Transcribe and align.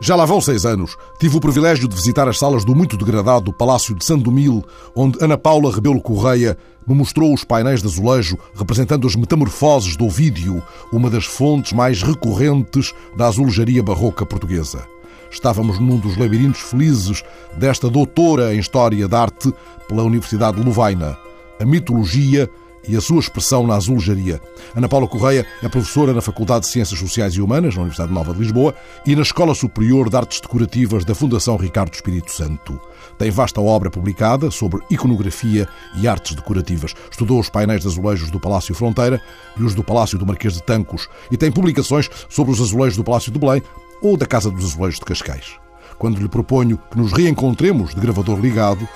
Já 0.00 0.14
lá 0.14 0.24
vão 0.24 0.40
seis 0.40 0.64
anos. 0.64 0.96
Tive 1.18 1.36
o 1.36 1.40
privilégio 1.40 1.88
de 1.88 1.96
visitar 1.96 2.28
as 2.28 2.38
salas 2.38 2.64
do 2.64 2.72
muito 2.72 2.96
degradado 2.96 3.52
Palácio 3.52 3.96
de 3.96 4.04
Sandomil, 4.04 4.64
onde 4.94 5.18
Ana 5.20 5.36
Paula 5.36 5.74
Rebelo 5.74 6.00
Correia 6.00 6.56
me 6.86 6.94
mostrou 6.94 7.34
os 7.34 7.42
painéis 7.42 7.82
de 7.82 7.88
azulejo 7.88 8.38
representando 8.54 9.08
as 9.08 9.16
metamorfoses 9.16 9.96
do 9.96 10.06
Ovídio, 10.06 10.62
uma 10.92 11.10
das 11.10 11.24
fontes 11.24 11.72
mais 11.72 12.00
recorrentes 12.00 12.94
da 13.16 13.26
azulejaria 13.26 13.82
barroca 13.82 14.24
portuguesa. 14.24 14.86
Estávamos 15.32 15.80
num 15.80 15.98
dos 15.98 16.16
labirintos 16.16 16.60
felizes 16.60 17.24
desta 17.56 17.90
doutora 17.90 18.54
em 18.54 18.60
História 18.60 19.08
da 19.08 19.22
Arte 19.22 19.52
pela 19.88 20.04
Universidade 20.04 20.58
de 20.58 20.64
Lovaina. 20.64 21.18
A 21.60 21.64
mitologia 21.64 22.48
e 22.86 22.96
a 22.96 23.00
sua 23.00 23.20
expressão 23.20 23.66
na 23.66 23.74
azulejaria. 23.74 24.40
Ana 24.74 24.88
Paula 24.88 25.06
Correia 25.08 25.46
é 25.62 25.68
professora 25.68 26.12
na 26.12 26.20
Faculdade 26.20 26.66
de 26.66 26.72
Ciências 26.72 26.98
Sociais 26.98 27.34
e 27.34 27.40
Humanas, 27.40 27.74
na 27.74 27.82
Universidade 27.82 28.12
Nova 28.12 28.32
de 28.32 28.40
Lisboa, 28.40 28.74
e 29.06 29.16
na 29.16 29.22
Escola 29.22 29.54
Superior 29.54 30.08
de 30.08 30.16
Artes 30.16 30.40
Decorativas 30.40 31.04
da 31.04 31.14
Fundação 31.14 31.56
Ricardo 31.56 31.94
Espírito 31.94 32.30
Santo. 32.30 32.80
Tem 33.18 33.30
vasta 33.30 33.60
obra 33.60 33.90
publicada 33.90 34.50
sobre 34.50 34.80
iconografia 34.90 35.68
e 35.96 36.06
artes 36.06 36.34
decorativas. 36.34 36.94
Estudou 37.10 37.40
os 37.40 37.48
painéis 37.48 37.82
de 37.82 37.88
azulejos 37.88 38.30
do 38.30 38.38
Palácio 38.38 38.74
Fronteira 38.74 39.20
e 39.56 39.62
os 39.62 39.74
do 39.74 39.82
Palácio 39.82 40.18
do 40.18 40.26
Marquês 40.26 40.54
de 40.54 40.62
Tancos 40.62 41.08
e 41.30 41.36
tem 41.36 41.50
publicações 41.50 42.08
sobre 42.28 42.52
os 42.52 42.60
azulejos 42.60 42.96
do 42.96 43.04
Palácio 43.04 43.32
de 43.32 43.38
Belém 43.38 43.62
ou 44.00 44.16
da 44.16 44.26
Casa 44.26 44.50
dos 44.50 44.64
Azulejos 44.64 45.00
de 45.00 45.04
Cascais. 45.04 45.56
Quando 45.98 46.20
lhe 46.20 46.28
proponho 46.28 46.78
que 46.90 46.96
nos 46.96 47.12
reencontremos 47.12 47.94
de 47.94 48.00
gravador 48.00 48.38
ligado, 48.38 48.88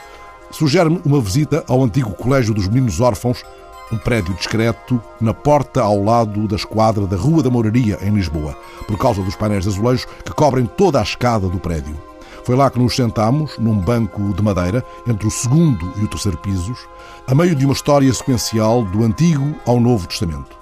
sugere-me 0.53 1.01
uma 1.05 1.21
visita 1.21 1.65
ao 1.67 1.83
antigo 1.83 2.13
Colégio 2.13 2.55
dos 2.55 2.69
Meninos 2.69 3.01
Órfãos 3.01 3.43
um 3.93 3.99
prédio 3.99 4.35
discreto 4.35 5.01
na 5.21 5.35
porta 5.35 5.83
ao 5.83 6.03
lado 6.03 6.49
da 6.49 6.57
esquadra 6.57 7.07
da 7.07 7.17
Rua 7.17 7.43
da 7.43 7.51
Moraria, 7.51 7.99
em 8.03 8.11
Lisboa, 8.11 8.57
por 8.87 8.97
causa 8.97 9.23
dos 9.23 9.37
painéis 9.37 9.65
de 9.65 9.71
azulejos 9.71 10.07
que 10.25 10.33
cobrem 10.33 10.67
toda 10.67 10.99
a 10.99 11.03
escada 11.03 11.49
do 11.49 11.59
prédio. 11.59 11.97
Foi 12.45 12.57
lá 12.57 12.69
que 12.71 12.79
nos 12.79 12.97
sentámos, 12.97 13.57
num 13.59 13.79
banco 13.79 14.33
de 14.35 14.43
madeira, 14.43 14.85
entre 15.07 15.27
o 15.27 15.31
segundo 15.31 15.93
e 15.97 16.05
o 16.05 16.09
terceiro 16.09 16.39
pisos, 16.39 16.79
a 17.27 17.35
meio 17.35 17.55
de 17.55 17.65
uma 17.65 17.75
história 17.75 18.13
sequencial 18.13 18.83
do 18.83 19.05
Antigo 19.05 19.55
ao 19.65 19.79
Novo 19.79 20.09
Testamento. 20.09 20.57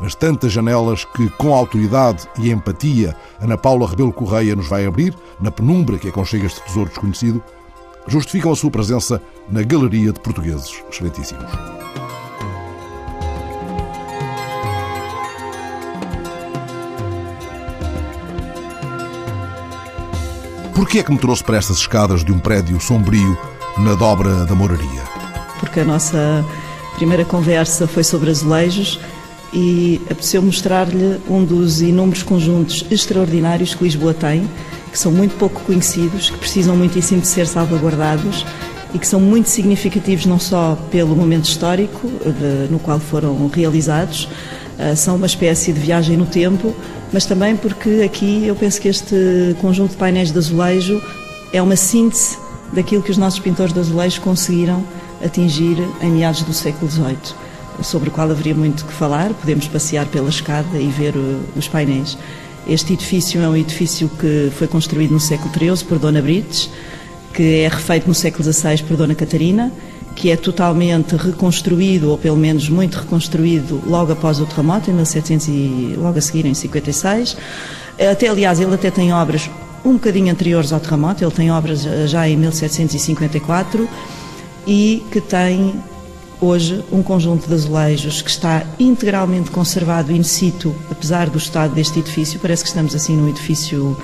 As 0.00 0.14
tantas 0.14 0.52
janelas 0.52 1.04
que, 1.04 1.28
com 1.30 1.54
autoridade 1.54 2.26
e 2.38 2.50
empatia, 2.50 3.16
Ana 3.40 3.58
Paula 3.58 3.88
Rebelo 3.88 4.12
Correia 4.12 4.54
nos 4.54 4.68
vai 4.68 4.86
abrir, 4.86 5.14
na 5.40 5.50
penumbra 5.50 5.98
que 5.98 6.08
aconchega 6.08 6.46
este 6.46 6.62
tesouro 6.62 6.88
desconhecido, 6.88 7.42
justificam 8.06 8.52
a 8.52 8.56
sua 8.56 8.70
presença 8.70 9.20
na 9.48 9.62
Galeria 9.62 10.12
de 10.12 10.20
Portugueses 10.20 10.82
Excelentíssimos. 10.90 11.50
Porquê 20.76 20.98
é 20.98 21.02
que 21.02 21.10
me 21.10 21.16
trouxe 21.16 21.42
para 21.42 21.56
estas 21.56 21.78
escadas 21.78 22.22
de 22.22 22.30
um 22.30 22.38
prédio 22.38 22.78
sombrio 22.78 23.34
na 23.78 23.94
dobra 23.94 24.44
da 24.44 24.54
moraria? 24.54 25.02
Porque 25.58 25.80
a 25.80 25.84
nossa 25.86 26.44
primeira 26.96 27.24
conversa 27.24 27.86
foi 27.86 28.04
sobre 28.04 28.28
azulejos 28.28 29.00
e 29.54 30.02
apeteceu 30.04 30.42
mostrar-lhe 30.42 31.18
um 31.30 31.42
dos 31.46 31.80
inúmeros 31.80 32.22
conjuntos 32.22 32.84
extraordinários 32.90 33.74
que 33.74 33.84
Lisboa 33.84 34.12
tem, 34.12 34.46
que 34.92 34.98
são 34.98 35.10
muito 35.10 35.34
pouco 35.36 35.62
conhecidos, 35.62 36.28
que 36.28 36.36
precisam 36.36 36.76
muitíssimo 36.76 37.22
de 37.22 37.28
ser 37.28 37.46
salvaguardados 37.46 38.44
e 38.92 38.98
que 38.98 39.06
são 39.06 39.18
muito 39.18 39.48
significativos 39.48 40.26
não 40.26 40.38
só 40.38 40.76
pelo 40.90 41.16
momento 41.16 41.46
histórico 41.46 42.06
de, 42.06 42.70
no 42.70 42.78
qual 42.78 43.00
foram 43.00 43.48
realizados, 43.48 44.28
uh, 44.78 44.94
são 44.94 45.16
uma 45.16 45.26
espécie 45.26 45.72
de 45.72 45.80
viagem 45.80 46.18
no 46.18 46.26
tempo, 46.26 46.76
mas 47.12 47.24
também 47.26 47.56
porque 47.56 48.02
aqui 48.04 48.46
eu 48.46 48.54
penso 48.54 48.80
que 48.80 48.88
este 48.88 49.56
conjunto 49.60 49.90
de 49.90 49.96
painéis 49.96 50.30
de 50.30 50.38
azulejo 50.38 51.00
é 51.52 51.62
uma 51.62 51.76
síntese 51.76 52.36
daquilo 52.72 53.02
que 53.02 53.10
os 53.10 53.16
nossos 53.16 53.38
pintores 53.38 53.72
de 53.72 53.80
azulejo 53.80 54.20
conseguiram 54.20 54.84
atingir 55.24 55.78
em 56.02 56.10
meados 56.10 56.42
do 56.42 56.52
século 56.52 56.90
XVIII, 56.90 57.16
sobre 57.82 58.08
o 58.08 58.12
qual 58.12 58.30
haveria 58.30 58.54
muito 58.54 58.84
que 58.84 58.92
falar. 58.92 59.32
Podemos 59.34 59.68
passear 59.68 60.06
pela 60.06 60.28
escada 60.28 60.78
e 60.78 60.88
ver 60.88 61.14
os 61.56 61.68
painéis. 61.68 62.18
Este 62.66 62.94
edifício 62.94 63.40
é 63.40 63.48
um 63.48 63.56
edifício 63.56 64.08
que 64.08 64.50
foi 64.56 64.66
construído 64.66 65.12
no 65.12 65.20
século 65.20 65.52
XIII 65.54 65.84
por 65.88 65.98
Dona 65.98 66.20
Brites, 66.20 66.68
que 67.32 67.60
é 67.60 67.68
refeito 67.68 68.08
no 68.08 68.14
século 68.14 68.42
XVI 68.52 68.82
por 68.82 68.96
Dona 68.96 69.14
Catarina 69.14 69.72
que 70.16 70.30
é 70.30 70.36
totalmente 70.36 71.14
reconstruído, 71.14 72.10
ou 72.10 72.18
pelo 72.18 72.38
menos 72.38 72.68
muito 72.70 72.98
reconstruído, 72.98 73.82
logo 73.86 74.12
após 74.12 74.40
o 74.40 74.46
terremoto, 74.46 74.90
em 74.90 74.94
1700 74.94 75.48
e 75.48 75.94
logo 75.96 76.18
a 76.18 76.20
seguir, 76.22 76.46
em 76.46 76.54
56. 76.54 77.36
Até, 78.10 78.26
aliás, 78.26 78.58
ele 78.58 78.74
até 78.74 78.90
tem 78.90 79.12
obras 79.12 79.48
um 79.84 79.92
bocadinho 79.92 80.32
anteriores 80.32 80.72
ao 80.72 80.80
terremoto, 80.80 81.22
ele 81.22 81.30
tem 81.30 81.50
obras 81.50 81.86
eh, 81.86 82.06
já 82.08 82.28
em 82.28 82.36
1754 82.36 83.88
e 84.66 85.04
que 85.12 85.20
tem 85.20 85.74
hoje 86.40 86.84
um 86.90 87.02
conjunto 87.02 87.46
de 87.46 87.54
azulejos 87.54 88.20
que 88.20 88.30
está 88.30 88.64
integralmente 88.80 89.50
conservado 89.50 90.12
in 90.12 90.22
situ, 90.22 90.74
apesar 90.90 91.30
do 91.30 91.38
estado 91.38 91.74
deste 91.74 92.00
edifício. 92.00 92.40
Parece 92.40 92.64
que 92.64 92.68
estamos 92.68 92.94
assim 92.94 93.16
num 93.16 93.28
edifício 93.28 93.96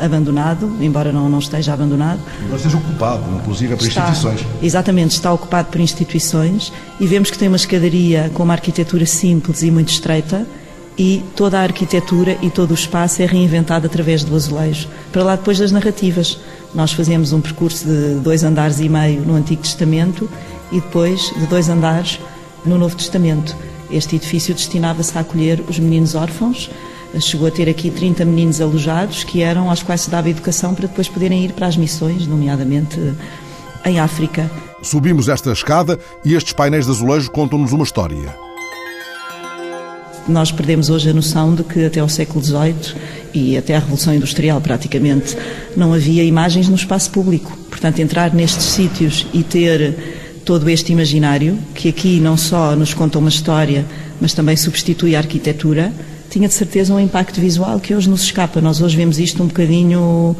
abandonado, 0.00 0.70
embora 0.80 1.12
não, 1.12 1.28
não 1.28 1.38
esteja 1.38 1.72
abandonado. 1.72 2.20
Embora 2.40 2.56
esteja 2.56 2.76
ocupado, 2.76 3.24
inclusive, 3.36 3.76
por 3.76 3.86
está, 3.86 4.10
instituições. 4.10 4.46
Exatamente, 4.62 5.10
está 5.12 5.32
ocupado 5.32 5.68
por 5.68 5.80
instituições 5.80 6.72
e 6.98 7.06
vemos 7.06 7.30
que 7.30 7.38
tem 7.38 7.48
uma 7.48 7.56
escadaria 7.56 8.30
com 8.34 8.42
uma 8.42 8.54
arquitetura 8.54 9.06
simples 9.06 9.62
e 9.62 9.70
muito 9.70 9.90
estreita 9.90 10.46
e 10.96 11.24
toda 11.34 11.58
a 11.58 11.62
arquitetura 11.62 12.36
e 12.42 12.50
todo 12.50 12.72
o 12.72 12.74
espaço 12.74 13.22
é 13.22 13.26
reinventado 13.26 13.86
através 13.86 14.24
do 14.24 14.34
azulejo. 14.36 14.88
Para 15.10 15.24
lá 15.24 15.36
depois 15.36 15.58
das 15.58 15.72
narrativas. 15.72 16.38
Nós 16.74 16.92
fazemos 16.92 17.32
um 17.32 17.40
percurso 17.40 17.86
de 17.86 18.14
dois 18.20 18.42
andares 18.44 18.80
e 18.80 18.88
meio 18.88 19.22
no 19.22 19.34
Antigo 19.34 19.62
Testamento 19.62 20.28
e 20.70 20.80
depois 20.80 21.32
de 21.36 21.46
dois 21.46 21.68
andares 21.68 22.18
no 22.64 22.78
Novo 22.78 22.96
Testamento. 22.96 23.54
Este 23.90 24.16
edifício 24.16 24.54
destinava-se 24.54 25.16
a 25.16 25.20
acolher 25.20 25.62
os 25.68 25.78
meninos 25.78 26.14
órfãos, 26.14 26.70
chegou 27.20 27.46
a 27.46 27.50
ter 27.50 27.68
aqui 27.68 27.90
30 27.90 28.24
meninos 28.24 28.60
alojados 28.60 29.24
que 29.24 29.42
eram 29.42 29.68
aos 29.68 29.82
quais 29.82 30.02
se 30.02 30.10
dava 30.10 30.30
educação 30.30 30.74
para 30.74 30.86
depois 30.86 31.08
poderem 31.08 31.44
ir 31.44 31.52
para 31.52 31.66
as 31.66 31.76
missões, 31.76 32.26
nomeadamente 32.26 32.98
em 33.84 34.00
África. 34.00 34.50
Subimos 34.82 35.28
esta 35.28 35.52
escada 35.52 35.98
e 36.24 36.34
estes 36.34 36.52
painéis 36.52 36.86
de 36.86 36.92
azulejo 36.92 37.30
contam-nos 37.30 37.72
uma 37.72 37.84
história. 37.84 38.34
Nós 40.28 40.52
perdemos 40.52 40.88
hoje 40.88 41.10
a 41.10 41.12
noção 41.12 41.54
de 41.54 41.64
que 41.64 41.84
até 41.84 41.98
ao 41.98 42.08
século 42.08 42.44
XVIII 42.44 42.94
e 43.34 43.56
até 43.56 43.74
à 43.74 43.80
Revolução 43.80 44.14
Industrial 44.14 44.60
praticamente 44.60 45.36
não 45.76 45.92
havia 45.92 46.22
imagens 46.22 46.68
no 46.68 46.76
espaço 46.76 47.10
público. 47.10 47.56
Portanto, 47.68 47.98
entrar 47.98 48.32
nestes 48.32 48.64
sítios 48.64 49.26
e 49.32 49.42
ter 49.42 49.96
todo 50.44 50.68
este 50.68 50.92
imaginário, 50.92 51.58
que 51.74 51.88
aqui 51.88 52.20
não 52.20 52.36
só 52.36 52.76
nos 52.76 52.94
conta 52.94 53.18
uma 53.18 53.28
história, 53.28 53.84
mas 54.20 54.32
também 54.32 54.56
substitui 54.56 55.16
a 55.16 55.18
arquitetura, 55.18 55.92
tinha 56.32 56.48
de 56.48 56.54
certeza 56.54 56.94
um 56.94 56.98
impacto 56.98 57.38
visual 57.38 57.78
que 57.78 57.94
hoje 57.94 58.08
nos 58.08 58.22
escapa. 58.22 58.58
Nós 58.60 58.80
hoje 58.80 58.96
vemos 58.96 59.18
isto 59.18 59.42
um 59.42 59.46
bocadinho. 59.46 60.34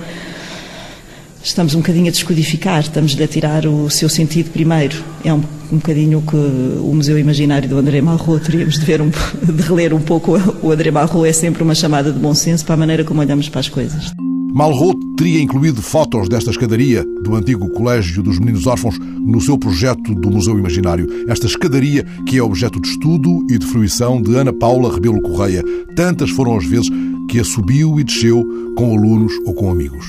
Estamos 1.45 1.75
um 1.75 1.81
bocadinho 1.81 2.09
a 2.09 2.11
descodificar, 2.11 2.81
estamos 2.81 3.21
a 3.21 3.27
tirar 3.27 3.67
o 3.67 3.91
seu 3.91 4.09
sentido 4.09 4.51
primeiro. 4.51 5.05
É 5.23 5.35
um, 5.35 5.43
um 5.71 5.77
bocadinho 5.77 6.21
o 6.21 6.23
que 6.23 6.37
o 6.37 6.93
Museu 6.95 7.19
Imaginário 7.19 7.69
do 7.69 7.77
André 7.77 8.01
Malraux 8.01 8.43
teríamos 8.47 8.79
de, 8.79 8.87
ver 8.87 9.03
um, 9.03 9.11
de 9.11 9.63
reler 9.63 9.93
um 9.93 10.01
pouco. 10.01 10.33
O 10.63 10.71
André 10.71 10.91
Malraux 10.91 11.29
é 11.29 11.33
sempre 11.33 11.63
uma 11.63 11.75
chamada 11.75 12.11
de 12.11 12.19
bom 12.19 12.35
senso 12.35 12.65
para 12.65 12.75
a 12.75 12.79
maneira 12.79 13.05
como 13.05 13.21
olhamos 13.21 13.51
para 13.51 13.61
as 13.61 13.69
coisas. 13.69 14.13
Malraux 14.53 14.95
teria 15.17 15.41
incluído 15.41 15.81
fotos 15.81 16.29
desta 16.29 16.51
escadaria 16.51 17.05
do 17.23 17.35
antigo 17.35 17.71
Colégio 17.71 18.23
dos 18.23 18.39
Meninos 18.39 18.67
Órfãos 18.67 18.99
no 18.99 19.41
seu 19.41 19.57
projeto 19.57 20.15
do 20.15 20.31
Museu 20.31 20.59
Imaginário. 20.59 21.09
Esta 21.27 21.47
escadaria 21.47 22.05
que 22.27 22.37
é 22.37 22.43
objeto 22.43 22.81
de 22.81 22.89
estudo 22.89 23.45
e 23.49 23.57
de 23.57 23.65
fruição 23.65 24.21
de 24.21 24.37
Ana 24.37 24.53
Paula 24.53 24.93
Rebelo 24.93 25.23
Correia. 25.23 25.63
Tantas 25.97 26.31
foram 26.31 26.57
as 26.57 26.67
vezes 26.67 26.91
que 27.31 27.41
a 27.41 27.45
subiu 27.45 27.99
e 27.99 28.05
desceu 28.05 28.45
com 28.77 28.97
alunos 28.97 29.33
ou 29.47 29.55
com 29.55 29.71
amigos. 29.71 30.05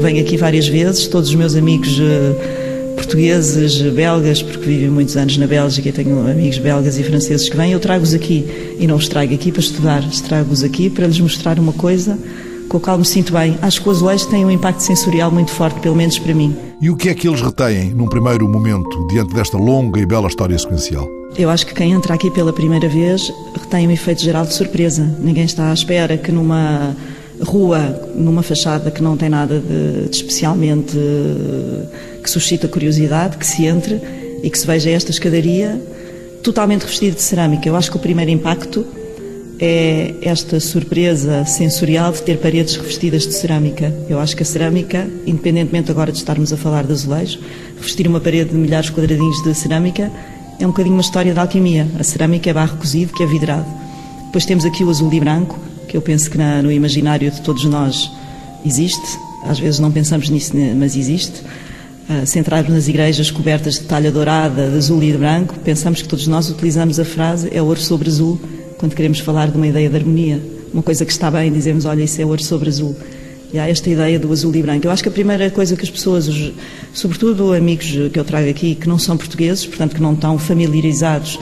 Venho 0.00 0.22
aqui 0.22 0.36
várias 0.36 0.66
vezes, 0.68 1.06
todos 1.06 1.28
os 1.28 1.34
meus 1.34 1.54
amigos 1.54 1.98
eh, 2.00 2.67
portugueses, 2.98 3.80
belgas, 3.92 4.42
porque 4.42 4.66
vivi 4.66 4.88
muitos 4.88 5.16
anos 5.16 5.36
na 5.38 5.46
Bélgica 5.46 5.88
e 5.88 5.92
tenho 5.92 6.28
amigos 6.28 6.58
belgas 6.58 6.98
e 6.98 7.04
franceses 7.04 7.48
que 7.48 7.56
vêm, 7.56 7.72
eu 7.72 7.80
trago-os 7.80 8.12
aqui 8.12 8.76
e 8.78 8.86
não 8.86 8.96
os 8.96 9.08
trago 9.08 9.32
aqui 9.32 9.52
para 9.52 9.60
estudar, 9.60 10.02
trago-os 10.26 10.62
aqui 10.62 10.90
para 10.90 11.06
lhes 11.06 11.20
mostrar 11.20 11.58
uma 11.58 11.72
coisa 11.72 12.18
com 12.68 12.76
a 12.76 12.80
qual 12.80 12.98
me 12.98 13.04
sinto 13.04 13.32
bem. 13.32 13.56
Acho 13.62 13.80
que 13.80 13.88
o 13.88 13.92
azulejo 13.92 14.26
tem 14.28 14.44
um 14.44 14.50
impacto 14.50 14.80
sensorial 14.80 15.30
muito 15.30 15.50
forte, 15.50 15.80
pelo 15.80 15.96
menos 15.96 16.18
para 16.18 16.34
mim. 16.34 16.54
E 16.80 16.90
o 16.90 16.96
que 16.96 17.08
é 17.08 17.14
que 17.14 17.26
eles 17.26 17.40
retêm 17.40 17.94
num 17.94 18.06
primeiro 18.06 18.48
momento 18.48 19.06
diante 19.08 19.34
desta 19.34 19.56
longa 19.56 20.00
e 20.00 20.06
bela 20.06 20.28
história 20.28 20.58
sequencial? 20.58 21.08
Eu 21.36 21.50
acho 21.50 21.66
que 21.66 21.74
quem 21.74 21.92
entra 21.92 22.14
aqui 22.14 22.30
pela 22.30 22.52
primeira 22.52 22.88
vez 22.88 23.32
retém 23.54 23.86
um 23.86 23.90
efeito 23.90 24.22
geral 24.22 24.44
de 24.44 24.54
surpresa. 24.54 25.04
Ninguém 25.18 25.44
está 25.44 25.70
à 25.70 25.74
espera 25.74 26.16
que 26.16 26.32
numa 26.32 26.94
rua, 27.40 28.10
numa 28.14 28.42
fachada 28.42 28.90
que 28.90 29.02
não 29.02 29.16
tem 29.16 29.28
nada 29.28 29.60
de, 29.60 30.08
de 30.08 30.16
especialmente 30.16 30.96
que 32.22 32.30
suscita 32.30 32.68
curiosidade, 32.68 33.36
que 33.36 33.46
se 33.46 33.66
entre 33.66 34.00
e 34.42 34.50
que 34.50 34.58
se 34.58 34.66
veja 34.66 34.90
esta 34.90 35.10
escadaria 35.10 35.80
totalmente 36.42 36.82
revestida 36.82 37.14
de 37.14 37.22
cerâmica. 37.22 37.68
Eu 37.68 37.76
acho 37.76 37.90
que 37.90 37.96
o 37.96 38.00
primeiro 38.00 38.30
impacto 38.30 38.86
é 39.60 40.14
esta 40.22 40.60
surpresa 40.60 41.44
sensorial 41.44 42.12
de 42.12 42.22
ter 42.22 42.38
paredes 42.38 42.76
revestidas 42.76 43.26
de 43.26 43.34
cerâmica. 43.34 43.92
Eu 44.08 44.20
acho 44.20 44.36
que 44.36 44.42
a 44.42 44.46
cerâmica, 44.46 45.08
independentemente 45.26 45.90
agora 45.90 46.12
de 46.12 46.18
estarmos 46.18 46.52
a 46.52 46.56
falar 46.56 46.84
de 46.84 46.92
azulejo, 46.92 47.40
revestir 47.76 48.06
uma 48.06 48.20
parede 48.20 48.50
de 48.50 48.56
milhares 48.56 48.86
de 48.86 48.92
quadradinhos 48.92 49.42
de 49.42 49.54
cerâmica 49.54 50.10
é 50.60 50.66
um 50.66 50.70
bocadinho 50.70 50.94
uma 50.94 51.02
história 51.02 51.32
de 51.32 51.38
alquimia. 51.38 51.86
A 51.98 52.04
cerâmica 52.04 52.50
é 52.50 52.52
barro 52.52 52.76
cozido 52.78 53.12
que 53.12 53.22
é 53.22 53.26
vidrado. 53.26 53.66
Depois 54.26 54.44
temos 54.44 54.64
aqui 54.64 54.84
o 54.84 54.90
azul 54.90 55.12
e 55.12 55.20
branco, 55.20 55.58
que 55.88 55.96
eu 55.96 56.02
penso 56.02 56.30
que 56.30 56.38
na, 56.38 56.62
no 56.62 56.70
imaginário 56.70 57.30
de 57.30 57.40
todos 57.40 57.64
nós 57.64 58.10
existe. 58.64 59.18
Às 59.44 59.58
vezes 59.58 59.80
não 59.80 59.90
pensamos 59.90 60.28
nisso, 60.28 60.52
mas 60.76 60.94
existe. 60.96 61.40
Uh, 62.08 62.26
se 62.26 62.38
entrarmos 62.38 62.72
nas 62.72 62.88
igrejas 62.88 63.30
cobertas 63.30 63.74
de 63.74 63.84
talha 63.84 64.10
dourada, 64.10 64.70
de 64.70 64.76
azul 64.76 65.02
e 65.02 65.12
de 65.12 65.18
branco, 65.18 65.54
pensamos 65.64 66.02
que 66.02 66.08
todos 66.08 66.26
nós 66.26 66.48
utilizamos 66.48 66.98
a 67.00 67.04
frase 67.04 67.48
é 67.52 67.60
ouro 67.60 67.80
sobre 67.80 68.08
azul 68.08 68.40
quando 68.78 68.94
queremos 68.94 69.18
falar 69.18 69.50
de 69.50 69.56
uma 69.56 69.66
ideia 69.66 69.88
de 69.90 69.96
harmonia. 69.96 70.40
Uma 70.72 70.82
coisa 70.82 71.04
que 71.04 71.12
está 71.12 71.30
bem, 71.30 71.52
dizemos, 71.52 71.84
olha, 71.84 72.02
isso 72.02 72.20
é 72.20 72.24
ouro 72.24 72.42
sobre 72.42 72.68
azul. 72.68 72.96
E 73.52 73.58
há 73.58 73.68
esta 73.68 73.88
ideia 73.88 74.18
do 74.18 74.30
azul 74.30 74.54
e 74.54 74.62
branco. 74.62 74.86
Eu 74.86 74.90
acho 74.90 75.02
que 75.02 75.08
a 75.08 75.12
primeira 75.12 75.50
coisa 75.50 75.74
que 75.74 75.82
as 75.82 75.90
pessoas, 75.90 76.28
sobretudo 76.92 77.54
amigos 77.54 77.86
que 78.12 78.18
eu 78.18 78.24
trago 78.24 78.48
aqui, 78.48 78.74
que 78.74 78.88
não 78.88 78.98
são 78.98 79.16
portugueses, 79.16 79.66
portanto 79.66 79.94
que 79.94 80.02
não 80.02 80.12
estão 80.12 80.38
familiarizados 80.38 81.38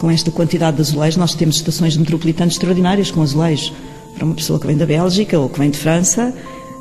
com 0.00 0.10
esta 0.10 0.30
quantidade 0.30 0.76
de 0.76 0.82
azulejos, 0.82 1.18
nós 1.18 1.34
temos 1.34 1.56
estações 1.56 1.94
metropolitanas 1.94 2.54
extraordinárias 2.54 3.10
com 3.10 3.20
azulejos. 3.20 3.70
Para 4.14 4.24
uma 4.24 4.34
pessoa 4.34 4.58
que 4.58 4.66
vem 4.66 4.76
da 4.76 4.86
Bélgica 4.86 5.38
ou 5.38 5.48
que 5.48 5.58
vem 5.58 5.68
de 5.68 5.76
França, 5.78 6.32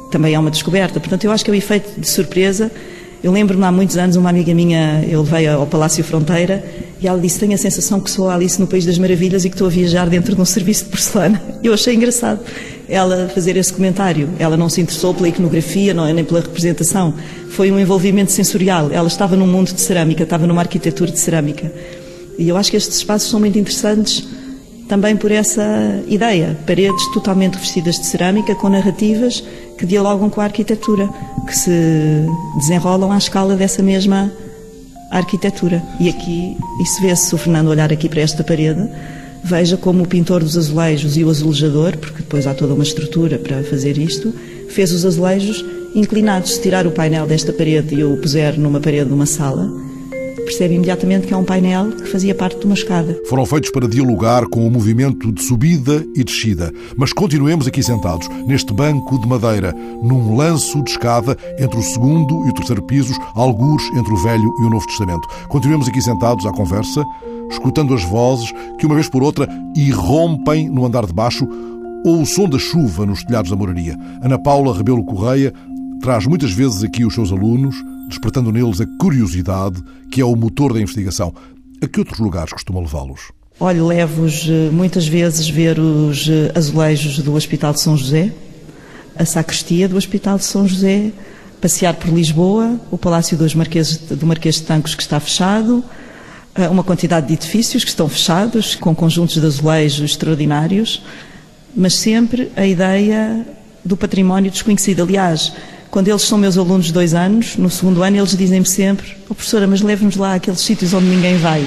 também 0.09 0.33
é 0.33 0.39
uma 0.39 0.49
descoberta. 0.49 1.01
Portanto, 1.01 1.25
eu 1.25 1.31
acho 1.31 1.43
que 1.43 1.51
é 1.51 1.53
o 1.53 1.55
efeito 1.55 1.99
de 1.99 2.07
surpresa. 2.07 2.71
Eu 3.21 3.33
lembro-me 3.33 3.65
há 3.65 3.71
muitos 3.73 3.97
anos, 3.97 4.15
uma 4.15 4.29
amiga 4.29 4.53
minha, 4.53 5.03
eu 5.05 5.21
levei 5.21 5.45
ao 5.47 5.67
Palácio 5.67 6.01
Fronteira 6.01 6.63
e 7.01 7.07
ela 7.09 7.19
disse: 7.19 7.37
Tenho 7.39 7.53
a 7.53 7.57
sensação 7.57 7.99
que 7.99 8.09
sou 8.09 8.29
a 8.29 8.35
Alice 8.35 8.57
no 8.57 8.65
País 8.65 8.85
das 8.85 8.97
Maravilhas 8.97 9.43
e 9.43 9.49
que 9.49 9.55
estou 9.55 9.67
a 9.67 9.69
viajar 9.69 10.09
dentro 10.09 10.33
de 10.33 10.41
um 10.41 10.45
serviço 10.45 10.85
de 10.85 10.91
porcelana. 10.91 11.41
Eu 11.61 11.73
achei 11.73 11.93
engraçado 11.93 12.39
ela 12.87 13.29
fazer 13.35 13.57
esse 13.57 13.73
comentário. 13.73 14.29
Ela 14.39 14.55
não 14.55 14.69
se 14.69 14.79
interessou 14.79 15.13
pela 15.13 15.27
iconografia, 15.27 15.93
não, 15.93 16.11
nem 16.13 16.23
pela 16.23 16.39
representação. 16.39 17.13
Foi 17.49 17.69
um 17.69 17.77
envolvimento 17.77 18.31
sensorial. 18.31 18.89
Ela 18.89 19.09
estava 19.09 19.35
num 19.35 19.45
mundo 19.45 19.73
de 19.73 19.81
cerâmica, 19.81 20.23
estava 20.23 20.47
numa 20.47 20.61
arquitetura 20.61 21.11
de 21.11 21.19
cerâmica. 21.19 21.69
E 22.39 22.47
eu 22.47 22.55
acho 22.55 22.71
que 22.71 22.77
estes 22.77 22.97
espaços 22.97 23.29
são 23.29 23.39
muito 23.39 23.59
interessantes 23.59 24.25
também 24.87 25.15
por 25.15 25.29
essa 25.29 26.01
ideia. 26.07 26.57
Paredes 26.65 27.05
totalmente 27.13 27.55
revestidas 27.55 27.99
de 27.99 28.05
cerâmica, 28.05 28.55
com 28.55 28.69
narrativas 28.69 29.43
que 29.77 29.85
dialogam 29.85 30.29
com 30.29 30.39
a 30.39 30.45
arquitetura, 30.45 31.07
que 31.45 31.55
se 31.55 32.25
desenrolam 32.57 33.11
à 33.11 33.17
escala 33.17 33.55
dessa 33.55 33.83
mesma 33.83 34.31
arquitetura. 35.11 35.83
E 35.99 36.07
aqui, 36.07 36.55
isso 36.81 37.01
vê-se, 37.01 37.27
se 37.27 37.35
o 37.35 37.37
Fernando 37.37 37.67
olhar 37.67 37.91
aqui 37.91 38.07
para 38.07 38.21
esta 38.21 38.43
parede, 38.43 38.89
veja 39.43 39.75
como 39.75 40.03
o 40.03 40.07
pintor 40.07 40.41
dos 40.41 40.57
azulejos 40.57 41.17
e 41.17 41.23
o 41.25 41.29
azulejador, 41.29 41.97
porque 41.97 42.19
depois 42.19 42.47
há 42.47 42.53
toda 42.53 42.73
uma 42.73 42.83
estrutura 42.83 43.37
para 43.37 43.61
fazer 43.63 43.97
isto, 43.97 44.33
fez 44.69 44.93
os 44.93 45.05
azulejos 45.05 45.63
inclinados. 45.93 46.53
Se 46.53 46.61
tirar 46.61 46.87
o 46.87 46.91
painel 46.91 47.27
desta 47.27 47.51
parede 47.51 47.95
e 47.95 48.03
o 48.03 48.17
puser 48.17 48.57
numa 48.57 48.79
parede 48.79 49.07
de 49.07 49.13
uma 49.13 49.25
sala, 49.25 49.69
percebe 50.49 50.73
imediatamente 50.73 51.27
que 51.27 51.33
é 51.33 51.37
um 51.37 51.43
painel 51.43 51.91
que 51.91 52.09
fazia 52.09 52.33
parte 52.33 52.57
de 52.57 52.65
uma 52.65 52.73
escada. 52.73 53.15
Foram 53.29 53.45
feitos 53.45 53.69
para 53.69 53.87
dialogar 53.87 54.47
com 54.47 54.65
o 54.65 54.71
movimento 54.71 55.31
de 55.31 55.43
subida 55.43 56.03
e 56.15 56.23
descida, 56.23 56.73
mas 56.97 57.13
continuemos 57.13 57.67
aqui 57.67 57.83
sentados, 57.83 58.27
neste 58.47 58.73
banco 58.73 59.21
de 59.21 59.27
madeira, 59.27 59.71
num 60.01 60.35
lanço 60.35 60.83
de 60.83 60.89
escada 60.89 61.37
entre 61.59 61.77
o 61.77 61.83
segundo 61.83 62.47
e 62.47 62.49
o 62.49 62.53
terceiro 62.53 62.81
pisos, 62.81 63.15
algures 63.35 63.85
entre 63.95 64.11
o 64.11 64.17
Velho 64.17 64.51
e 64.59 64.65
o 64.65 64.69
Novo 64.71 64.87
Testamento. 64.87 65.27
Continuemos 65.49 65.87
aqui 65.87 66.01
sentados 66.01 66.43
à 66.47 66.51
conversa, 66.51 67.05
escutando 67.51 67.93
as 67.93 68.03
vozes 68.03 68.51
que, 68.79 68.87
uma 68.87 68.95
vez 68.95 69.07
por 69.07 69.21
outra, 69.21 69.47
irrompem 69.75 70.67
no 70.67 70.83
andar 70.83 71.05
de 71.05 71.13
baixo 71.13 71.47
ou 72.03 72.23
o 72.23 72.25
som 72.25 72.49
da 72.49 72.57
chuva 72.57 73.05
nos 73.05 73.23
telhados 73.23 73.51
da 73.51 73.55
moraria. 73.55 73.95
Ana 74.19 74.39
Paula 74.39 74.75
Rebelo 74.75 75.03
Correia 75.03 75.53
traz 76.01 76.25
muitas 76.25 76.51
vezes 76.51 76.83
aqui 76.83 77.05
os 77.05 77.13
seus 77.13 77.31
alunos, 77.31 77.75
despertando 78.09 78.51
neles 78.51 78.81
a 78.81 78.85
curiosidade, 78.99 79.81
que 80.11 80.19
é 80.19 80.25
o 80.25 80.35
motor 80.35 80.73
da 80.73 80.81
investigação. 80.81 81.33
A 81.81 81.87
que 81.87 81.99
outros 81.99 82.19
lugares 82.19 82.51
costuma 82.51 82.81
levá-los? 82.81 83.31
Olha, 83.59 83.83
levo-os 83.83 84.47
eh, 84.47 84.69
muitas 84.71 85.07
vezes 85.07 85.49
ver 85.49 85.79
os 85.79 86.27
eh, 86.29 86.51
azulejos 86.55 87.19
do 87.19 87.33
Hospital 87.35 87.73
de 87.73 87.81
São 87.81 87.95
José, 87.95 88.33
a 89.15 89.25
sacristia 89.25 89.87
do 89.87 89.97
Hospital 89.97 90.37
de 90.37 90.45
São 90.45 90.67
José, 90.67 91.11
passear 91.59 91.93
por 91.93 92.09
Lisboa, 92.09 92.79
o 92.89 92.97
Palácio 92.97 93.37
dos 93.37 93.53
Marqueses, 93.53 93.97
do 93.97 94.25
Marquês 94.25 94.55
de 94.55 94.63
Tancos 94.63 94.95
que 94.95 95.01
está 95.01 95.19
fechado, 95.19 95.83
eh, 96.55 96.69
uma 96.69 96.83
quantidade 96.83 97.27
de 97.27 97.33
edifícios 97.33 97.83
que 97.83 97.89
estão 97.89 98.07
fechados, 98.07 98.75
com 98.75 98.95
conjuntos 98.95 99.35
de 99.39 99.45
azulejos 99.45 100.11
extraordinários, 100.11 101.03
mas 101.75 101.95
sempre 101.95 102.51
a 102.55 102.65
ideia 102.65 103.45
do 103.83 103.97
património 103.97 104.51
desconhecido. 104.51 105.03
Aliás, 105.03 105.53
quando 105.91 106.07
eles 106.07 106.21
são 106.21 106.37
meus 106.37 106.57
alunos 106.57 106.87
de 106.87 106.93
dois 106.93 107.13
anos, 107.13 107.57
no 107.57 107.69
segundo 107.69 108.03
ano, 108.03 108.17
eles 108.17 108.35
dizem-me 108.35 108.65
sempre: 108.65 109.15
oh, 109.29 109.33
professora, 109.33 109.65
mas 109.67 109.81
leve-nos 109.81 110.15
lá 110.15 110.35
àqueles 110.35 110.61
sítios 110.61 110.93
onde 110.93 111.07
ninguém 111.07 111.37
vai. 111.37 111.65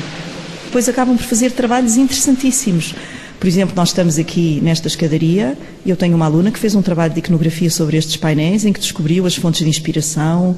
Depois 0.64 0.88
acabam 0.88 1.16
por 1.16 1.24
fazer 1.24 1.50
trabalhos 1.50 1.96
interessantíssimos. 1.96 2.94
Por 3.38 3.48
exemplo, 3.48 3.74
nós 3.74 3.88
estamos 3.88 4.18
aqui 4.18 4.60
nesta 4.62 4.86
escadaria 4.86 5.58
e 5.84 5.90
eu 5.90 5.96
tenho 5.96 6.14
uma 6.14 6.26
aluna 6.26 6.52
que 6.52 6.58
fez 6.58 6.76
um 6.76 6.80
trabalho 6.80 7.12
de 7.12 7.18
iconografia 7.18 7.68
sobre 7.68 7.96
estes 7.96 8.16
painéis, 8.16 8.64
em 8.64 8.72
que 8.72 8.78
descobriu 8.78 9.26
as 9.26 9.34
fontes 9.34 9.62
de 9.62 9.68
inspiração, 9.68 10.56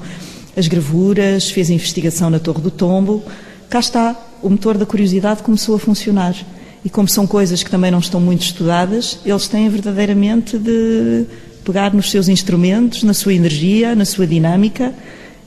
as 0.55 0.69
gravuras, 0.69 1.51
fez 1.51 1.71
a 1.71 1.73
investigação 1.73 2.29
na 2.29 2.39
Torre 2.39 2.61
do 2.61 2.71
Tombo. 2.71 3.25
Cá 3.71 3.81
está, 3.81 4.15
o 4.43 4.51
motor 4.51 4.77
da 4.77 4.85
curiosidade 4.85 5.43
começou 5.43 5.75
a 5.75 5.79
funcionar. 5.79 6.37
E 6.85 6.91
como 6.91 7.09
são 7.09 7.27
coisas 7.27 7.63
que 7.63 7.71
também 7.71 7.91
não 7.91 7.99
estão 7.99 8.21
muito 8.21 8.43
estudadas, 8.43 9.19
eles 9.25 9.49
têm 9.49 9.67
verdadeiramente 9.71 10.59
de 10.59 11.25
pegar 11.65 11.93
nos 11.93 12.11
seus 12.11 12.29
instrumentos, 12.29 13.03
na 13.03 13.15
sua 13.15 13.35
energia, 13.35 13.95
na 13.95 14.05
sua 14.05 14.27
dinâmica 14.27 14.95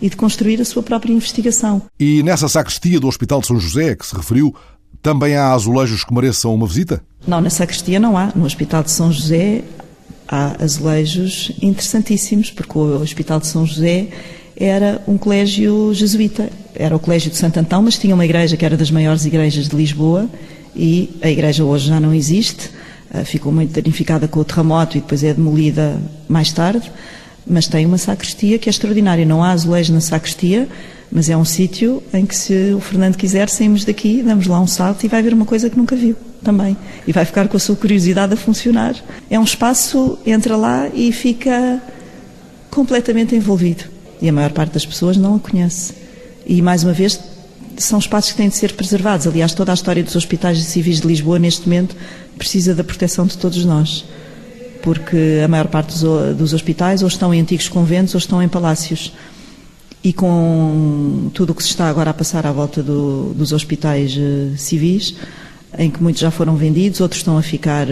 e 0.01 0.09
de 0.09 0.15
construir 0.15 0.61
a 0.61 0.65
sua 0.65 0.83
própria 0.83 1.13
investigação. 1.13 1.81
E 1.99 2.21
nessa 2.23 2.47
sacristia 2.47 2.99
do 2.99 3.07
Hospital 3.07 3.41
de 3.41 3.47
São 3.47 3.59
José, 3.59 3.95
que 3.95 4.05
se 4.05 4.15
referiu, 4.15 4.53
também 5.01 5.35
há 5.35 5.53
azulejos 5.53 6.03
que 6.03 6.13
mereçam 6.13 6.53
uma 6.53 6.67
visita? 6.67 7.01
Não, 7.25 7.41
na 7.41 7.49
sacristia 7.49 7.99
não 7.99 8.17
há. 8.17 8.31
No 8.35 8.45
Hospital 8.45 8.83
de 8.83 8.91
São 8.91 9.11
José 9.11 9.63
há 10.27 10.61
azulejos 10.63 11.51
interessantíssimos, 11.61 12.51
porque 12.51 12.77
o 12.77 13.01
Hospital 13.01 13.39
de 13.39 13.47
São 13.47 13.65
José 13.65 14.07
era 14.55 15.01
um 15.07 15.17
colégio 15.17 15.93
jesuíta. 15.93 16.49
Era 16.75 16.95
o 16.95 16.99
Colégio 16.99 17.31
de 17.31 17.37
Santo 17.37 17.59
Antão, 17.59 17.81
mas 17.81 17.97
tinha 17.97 18.13
uma 18.13 18.25
igreja 18.25 18.57
que 18.57 18.65
era 18.65 18.75
das 18.75 18.91
maiores 18.91 19.25
igrejas 19.25 19.67
de 19.67 19.75
Lisboa 19.75 20.29
e 20.75 21.17
a 21.21 21.29
igreja 21.29 21.63
hoje 21.63 21.87
já 21.87 21.99
não 21.99 22.13
existe. 22.13 22.69
Eh, 23.13 23.23
ficou 23.23 23.51
muito 23.51 23.73
danificada 23.73 24.27
com 24.27 24.39
o 24.39 24.43
terremoto 24.43 24.97
e 24.97 25.01
depois 25.01 25.23
é 25.23 25.33
demolida 25.33 25.97
mais 26.27 26.51
tarde, 26.51 26.91
mas 27.45 27.67
tem 27.67 27.85
uma 27.85 27.97
sacristia 27.97 28.59
que 28.59 28.67
é 28.67 28.71
extraordinária. 28.71 29.25
Não 29.25 29.43
há 29.43 29.51
azulejo 29.51 29.93
na 29.93 30.01
sacristia, 30.01 30.67
mas 31.11 31.29
é 31.29 31.37
um 31.37 31.45
sítio 31.45 32.03
em 32.13 32.25
que, 32.25 32.35
se 32.35 32.73
o 32.75 32.81
Fernando 32.81 33.15
quiser, 33.15 33.49
saímos 33.49 33.85
daqui, 33.85 34.21
damos 34.21 34.45
lá 34.47 34.59
um 34.59 34.67
salto 34.67 35.05
e 35.05 35.07
vai 35.07 35.21
ver 35.21 35.33
uma 35.33 35.45
coisa 35.45 35.69
que 35.69 35.77
nunca 35.77 35.95
viu 35.95 36.15
também. 36.43 36.75
E 37.07 37.11
vai 37.13 37.23
ficar 37.23 37.47
com 37.47 37.55
a 37.55 37.59
sua 37.59 37.75
curiosidade 37.75 38.33
a 38.33 38.37
funcionar. 38.37 38.95
É 39.29 39.39
um 39.39 39.43
espaço, 39.43 40.19
entra 40.25 40.57
lá 40.57 40.89
e 40.93 41.11
fica 41.13 41.81
completamente 42.69 43.33
envolvido. 43.35 43.85
E 44.21 44.27
a 44.27 44.33
maior 44.33 44.51
parte 44.51 44.73
das 44.73 44.85
pessoas 44.85 45.15
não 45.15 45.35
o 45.35 45.39
conhece. 45.39 45.93
E, 46.45 46.61
mais 46.61 46.83
uma 46.83 46.93
vez, 46.93 47.19
são 47.77 47.99
espaços 47.99 48.31
que 48.31 48.37
têm 48.37 48.49
de 48.49 48.55
ser 48.55 48.73
preservados. 48.73 49.27
Aliás, 49.27 49.53
toda 49.53 49.71
a 49.71 49.75
história 49.75 50.03
dos 50.03 50.15
hospitais 50.15 50.63
civis 50.63 51.01
de 51.01 51.07
Lisboa, 51.07 51.39
neste 51.39 51.67
momento, 51.67 51.95
precisa 52.37 52.73
da 52.73 52.83
proteção 52.83 53.25
de 53.25 53.37
todos 53.37 53.63
nós. 53.65 54.05
Porque 54.81 55.41
a 55.43 55.47
maior 55.47 55.67
parte 55.67 55.97
dos, 55.97 56.35
dos 56.35 56.53
hospitais 56.53 57.01
ou 57.01 57.07
estão 57.07 57.33
em 57.33 57.41
antigos 57.41 57.67
conventos 57.67 58.13
ou 58.13 58.19
estão 58.19 58.41
em 58.41 58.47
palácios. 58.47 59.13
E 60.03 60.13
com 60.13 61.29
tudo 61.33 61.51
o 61.51 61.55
que 61.55 61.63
se 61.63 61.69
está 61.69 61.89
agora 61.89 62.11
a 62.11 62.13
passar 62.13 62.45
à 62.45 62.51
volta 62.51 62.81
do, 62.81 63.33
dos 63.33 63.51
hospitais 63.51 64.15
uh, 64.15 64.57
civis, 64.57 65.15
em 65.77 65.89
que 65.89 66.01
muitos 66.01 66.21
já 66.21 66.31
foram 66.31 66.55
vendidos, 66.55 67.01
outros 67.01 67.19
estão 67.19 67.37
a 67.37 67.41
ficar, 67.41 67.87
uh, 67.87 67.91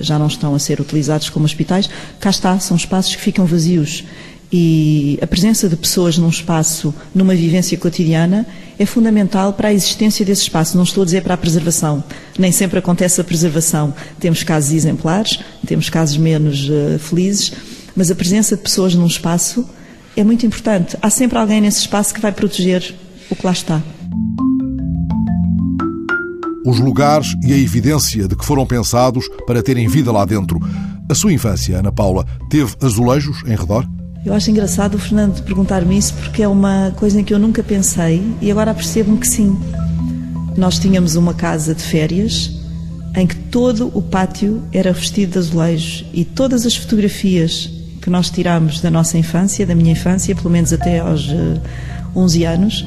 já 0.00 0.18
não 0.18 0.26
estão 0.26 0.54
a 0.54 0.58
ser 0.58 0.80
utilizados 0.80 1.30
como 1.30 1.44
hospitais, 1.44 1.88
cá 2.18 2.30
está, 2.30 2.58
são 2.58 2.76
espaços 2.76 3.14
que 3.14 3.22
ficam 3.22 3.46
vazios 3.46 4.04
e 4.52 5.18
a 5.22 5.26
presença 5.26 5.68
de 5.68 5.76
pessoas 5.76 6.18
num 6.18 6.28
espaço, 6.28 6.92
numa 7.14 7.34
vivência 7.34 7.78
cotidiana, 7.78 8.46
é 8.78 8.84
fundamental 8.84 9.52
para 9.52 9.68
a 9.68 9.72
existência 9.72 10.24
desse 10.24 10.42
espaço. 10.42 10.76
Não 10.76 10.82
estou 10.82 11.02
a 11.02 11.04
dizer 11.04 11.22
para 11.22 11.34
a 11.34 11.36
preservação. 11.36 12.02
Nem 12.36 12.50
sempre 12.50 12.78
acontece 12.78 13.20
a 13.20 13.24
preservação. 13.24 13.94
Temos 14.18 14.42
casos 14.42 14.72
exemplares, 14.72 15.38
temos 15.66 15.88
casos 15.88 16.16
menos 16.16 16.68
uh, 16.68 16.98
felizes, 16.98 17.52
mas 17.94 18.10
a 18.10 18.14
presença 18.14 18.56
de 18.56 18.62
pessoas 18.62 18.94
num 18.94 19.06
espaço 19.06 19.68
é 20.16 20.24
muito 20.24 20.44
importante. 20.44 20.96
Há 21.00 21.10
sempre 21.10 21.38
alguém 21.38 21.60
nesse 21.60 21.80
espaço 21.80 22.12
que 22.12 22.20
vai 22.20 22.32
proteger 22.32 22.94
o 23.30 23.36
que 23.36 23.46
lá 23.46 23.52
está. 23.52 23.80
Os 26.66 26.80
lugares 26.80 27.34
e 27.44 27.52
a 27.52 27.56
evidência 27.56 28.26
de 28.26 28.34
que 28.34 28.44
foram 28.44 28.66
pensados 28.66 29.28
para 29.46 29.62
terem 29.62 29.88
vida 29.88 30.10
lá 30.10 30.24
dentro. 30.24 30.58
A 31.08 31.14
sua 31.14 31.32
infância, 31.32 31.78
Ana 31.78 31.92
Paula, 31.92 32.24
teve 32.48 32.74
azulejos 32.80 33.42
em 33.46 33.56
redor? 33.56 33.86
Eu 34.24 34.34
acho 34.34 34.50
engraçado 34.50 34.96
o 34.96 34.98
Fernando 34.98 35.42
perguntar-me 35.42 35.96
isso 35.96 36.12
porque 36.14 36.42
é 36.42 36.48
uma 36.48 36.92
coisa 36.96 37.18
em 37.18 37.24
que 37.24 37.32
eu 37.32 37.38
nunca 37.38 37.62
pensei 37.62 38.22
e 38.42 38.50
agora 38.50 38.74
percebo-me 38.74 39.18
que 39.18 39.26
sim. 39.26 39.58
Nós 40.58 40.78
tínhamos 40.78 41.16
uma 41.16 41.32
casa 41.32 41.74
de 41.74 41.82
férias 41.82 42.50
em 43.16 43.26
que 43.26 43.34
todo 43.34 43.90
o 43.94 44.02
pátio 44.02 44.62
era 44.72 44.92
revestido 44.92 45.32
de 45.32 45.38
azulejos 45.38 46.04
e 46.12 46.22
todas 46.22 46.66
as 46.66 46.76
fotografias 46.76 47.70
que 48.02 48.10
nós 48.10 48.28
tiramos 48.30 48.80
da 48.80 48.90
nossa 48.90 49.16
infância, 49.16 49.66
da 49.66 49.74
minha 49.74 49.92
infância, 49.92 50.34
pelo 50.34 50.50
menos 50.50 50.70
até 50.70 50.98
aos 50.98 51.26
11 52.14 52.44
eh, 52.44 52.46
anos, 52.46 52.86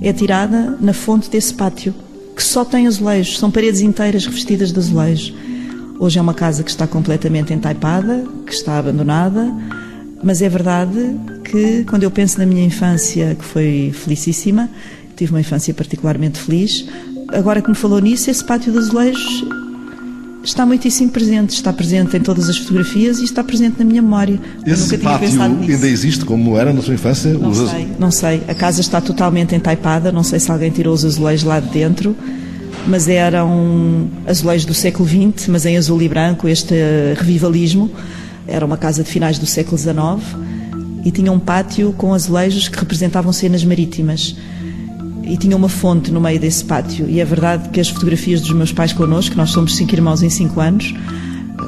é 0.00 0.12
tirada 0.12 0.76
na 0.80 0.92
fonte 0.92 1.30
desse 1.30 1.54
pátio, 1.54 1.94
que 2.34 2.42
só 2.42 2.64
tem 2.64 2.88
azulejos, 2.88 3.38
são 3.38 3.52
paredes 3.52 3.80
inteiras 3.80 4.26
revestidas 4.26 4.72
de 4.72 4.78
azulejos. 4.80 5.32
Hoje 6.00 6.18
é 6.18 6.22
uma 6.22 6.34
casa 6.34 6.64
que 6.64 6.70
está 6.70 6.88
completamente 6.88 7.52
entaipada, 7.52 8.24
que 8.44 8.52
está 8.52 8.78
abandonada, 8.78 9.52
mas 10.22 10.42
é 10.42 10.48
verdade 10.48 11.16
que 11.44 11.84
quando 11.84 12.02
eu 12.02 12.10
penso 12.10 12.38
na 12.38 12.46
minha 12.46 12.64
infância, 12.64 13.34
que 13.38 13.44
foi 13.44 13.92
felicíssima, 13.94 14.68
tive 15.16 15.32
uma 15.32 15.40
infância 15.40 15.72
particularmente 15.74 16.38
feliz, 16.38 16.86
agora 17.28 17.60
que 17.60 17.68
me 17.68 17.76
falou 17.76 18.00
nisso, 18.00 18.30
esse 18.30 18.44
pátio 18.44 18.72
de 18.72 18.78
azulejos 18.78 19.44
está 20.44 20.66
muitíssimo 20.66 21.10
presente. 21.10 21.50
Está 21.50 21.72
presente 21.72 22.16
em 22.16 22.20
todas 22.20 22.48
as 22.48 22.58
fotografias 22.58 23.20
e 23.20 23.24
está 23.24 23.42
presente 23.42 23.76
na 23.78 23.84
minha 23.84 24.02
memória. 24.02 24.38
Esse 24.66 24.98
pátio 24.98 25.28
ainda 25.40 25.88
existe 25.88 26.24
como 26.24 26.58
era 26.58 26.72
na 26.72 26.82
sua 26.82 26.94
infância? 26.94 27.32
Não 27.32 27.50
os 27.50 27.70
sei, 27.70 27.88
não 27.98 28.10
sei. 28.10 28.42
A 28.48 28.54
casa 28.54 28.80
está 28.80 29.00
totalmente 29.00 29.54
entaipada. 29.54 30.10
Não 30.12 30.22
sei 30.22 30.40
se 30.40 30.50
alguém 30.50 30.70
tirou 30.70 30.94
os 30.94 31.04
azulejos 31.04 31.44
lá 31.44 31.60
de 31.60 31.68
dentro. 31.68 32.16
Mas 32.86 33.06
eram 33.06 34.08
azulejos 34.26 34.66
do 34.66 34.74
século 34.74 35.08
XX, 35.08 35.46
mas 35.48 35.64
em 35.64 35.76
azul 35.76 36.02
e 36.02 36.08
branco, 36.08 36.48
este 36.48 36.74
revivalismo. 37.16 37.90
Era 38.46 38.64
uma 38.64 38.76
casa 38.76 39.02
de 39.02 39.10
finais 39.10 39.38
do 39.38 39.46
século 39.46 39.78
XIX 39.78 39.92
e 41.04 41.10
tinha 41.10 41.32
um 41.32 41.38
pátio 41.38 41.92
com 41.96 42.14
azulejos 42.14 42.68
que 42.68 42.78
representavam 42.78 43.32
cenas 43.32 43.64
marítimas 43.64 44.36
e 45.24 45.36
tinha 45.36 45.56
uma 45.56 45.68
fonte 45.68 46.10
no 46.10 46.20
meio 46.20 46.38
desse 46.38 46.64
pátio. 46.64 47.08
E 47.08 47.20
é 47.20 47.24
verdade 47.24 47.68
que 47.70 47.80
as 47.80 47.88
fotografias 47.88 48.40
dos 48.40 48.52
meus 48.52 48.72
pais 48.72 48.92
connosco, 48.92 49.36
nós 49.36 49.50
somos 49.50 49.76
cinco 49.76 49.94
irmãos 49.94 50.22
em 50.22 50.30
cinco 50.30 50.60
anos, 50.60 50.94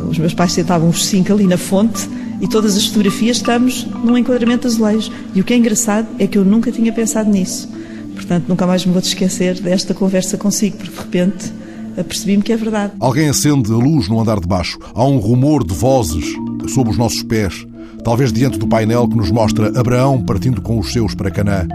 os 0.09 0.19
meus 0.19 0.35
pais 0.35 0.53
sentavam 0.53 0.89
os 0.89 1.05
cinco 1.07 1.33
ali 1.33 1.47
na 1.47 1.57
fonte 1.57 2.09
e 2.41 2.49
todas 2.49 2.77
as 2.77 2.87
fotografias 2.87 3.39
estamos 3.39 3.87
num 4.05 4.19
enquadramento 4.19 4.69
de 4.69 4.75
azulejos. 4.75 5.11
E 5.35 5.41
o 5.41 5.45
que 5.45 5.55
é 5.55 5.57
engraçado 5.57 6.07
é 6.19 6.27
que 6.27 6.37
eu 6.37 6.45
nunca 6.45 6.71
tinha 6.71 6.93
pensado 6.93 7.31
nisso. 7.31 7.69
Portanto, 8.15 8.47
nunca 8.49 8.67
mais 8.67 8.85
me 8.85 8.93
vou 8.93 9.01
esquecer 9.01 9.61
desta 9.61 9.95
conversa 9.95 10.37
consigo, 10.37 10.77
porque 10.77 10.93
de 10.93 10.99
repente 10.99 11.53
apercebi-me 11.99 12.43
que 12.43 12.53
é 12.53 12.57
verdade. 12.57 12.93
Alguém 13.01 13.29
acende 13.29 13.73
a 13.73 13.77
luz 13.77 14.09
no 14.09 14.21
andar 14.21 14.41
de 14.41 14.47
baixo. 14.47 14.79
Há 14.95 15.05
um 15.05 15.19
rumor 15.19 15.65
de 15.65 15.75
vozes 15.75 16.35
sob 16.69 16.91
os 16.91 16.99
nossos 16.99 17.23
pés, 17.23 17.67
talvez 18.03 18.33
diante 18.33 18.59
do 18.59 18.67
painel 18.67 19.09
que 19.09 19.17
nos 19.17 19.31
mostra 19.31 19.69
Abraão 19.79 20.23
partindo 20.23 20.61
com 20.61 20.79
os 20.79 20.93
seus 20.93 21.15
para 21.15 21.31
Canaã. 21.31 21.67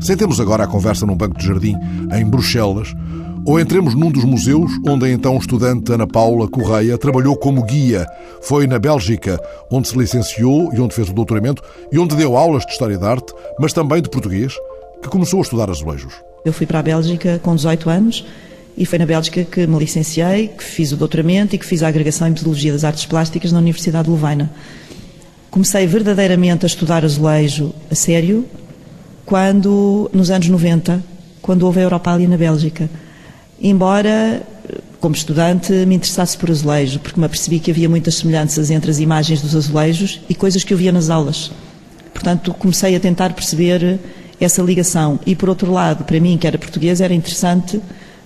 Sentemos 0.00 0.40
agora 0.40 0.64
a 0.64 0.68
conversa 0.68 1.04
num 1.04 1.16
banco 1.16 1.38
de 1.38 1.46
jardim 1.46 1.74
em 2.12 2.24
Bruxelas 2.24 2.94
ou 3.44 3.58
entremos 3.58 3.94
num 3.94 4.10
dos 4.10 4.24
museus 4.24 4.70
onde 4.86 5.06
a 5.06 5.10
então 5.10 5.36
estudante 5.38 5.92
Ana 5.92 6.06
Paula 6.06 6.46
Correia 6.48 6.98
trabalhou 6.98 7.36
como 7.36 7.64
guia. 7.64 8.06
Foi 8.42 8.66
na 8.66 8.78
Bélgica, 8.78 9.40
onde 9.70 9.88
se 9.88 9.96
licenciou 9.96 10.70
e 10.74 10.80
onde 10.80 10.94
fez 10.94 11.08
o 11.08 11.14
doutoramento 11.14 11.62
e 11.90 11.98
onde 11.98 12.14
deu 12.14 12.36
aulas 12.36 12.66
de 12.66 12.72
História 12.72 12.98
da 12.98 13.10
Arte, 13.10 13.32
mas 13.58 13.72
também 13.72 14.02
de 14.02 14.10
Português, 14.10 14.54
que 15.02 15.08
começou 15.08 15.38
a 15.38 15.42
estudar 15.42 15.70
azulejos. 15.70 16.12
Eu 16.44 16.52
fui 16.52 16.66
para 16.66 16.80
a 16.80 16.82
Bélgica 16.82 17.40
com 17.42 17.54
18 17.56 17.90
anos 17.90 18.26
e 18.78 18.86
foi 18.86 18.96
na 18.96 19.04
Bélgica 19.04 19.42
que 19.42 19.66
me 19.66 19.76
licenciei, 19.76 20.46
que 20.56 20.62
fiz 20.62 20.92
o 20.92 20.96
doutoramento 20.96 21.52
e 21.52 21.58
que 21.58 21.66
fiz 21.66 21.82
a 21.82 21.88
agregação 21.88 22.28
em 22.28 22.30
Metodologia 22.30 22.72
das 22.72 22.84
Artes 22.84 23.04
Plásticas 23.06 23.50
na 23.50 23.58
Universidade 23.58 24.04
de 24.04 24.10
Louvaina. 24.10 24.48
Comecei 25.50 25.84
verdadeiramente 25.84 26.64
a 26.64 26.68
estudar 26.68 27.04
azulejo 27.04 27.74
a 27.90 27.94
sério 27.96 28.46
quando, 29.26 30.08
nos 30.14 30.30
anos 30.30 30.48
90, 30.48 31.02
quando 31.42 31.64
houve 31.64 31.80
a 31.80 31.82
Europália 31.82 32.28
na 32.28 32.36
Bélgica. 32.36 32.88
Embora, 33.60 34.42
como 35.00 35.16
estudante, 35.16 35.72
me 35.84 35.96
interessasse 35.96 36.38
por 36.38 36.48
azulejo, 36.48 37.00
porque 37.00 37.18
me 37.18 37.26
apercebi 37.26 37.58
que 37.58 37.72
havia 37.72 37.88
muitas 37.88 38.14
semelhanças 38.14 38.70
entre 38.70 38.92
as 38.92 39.00
imagens 39.00 39.42
dos 39.42 39.56
azulejos 39.56 40.20
e 40.28 40.36
coisas 40.36 40.62
que 40.62 40.72
eu 40.72 40.78
via 40.78 40.92
nas 40.92 41.10
aulas. 41.10 41.50
Portanto, 42.14 42.54
comecei 42.54 42.94
a 42.94 43.00
tentar 43.00 43.32
perceber 43.32 43.98
essa 44.40 44.62
ligação. 44.62 45.18
E, 45.26 45.34
por 45.34 45.48
outro 45.48 45.72
lado, 45.72 46.04
para 46.04 46.20
mim, 46.20 46.38
que 46.38 46.46
era 46.46 46.56
português, 46.56 47.00
era 47.00 47.12
interessante 47.12 47.80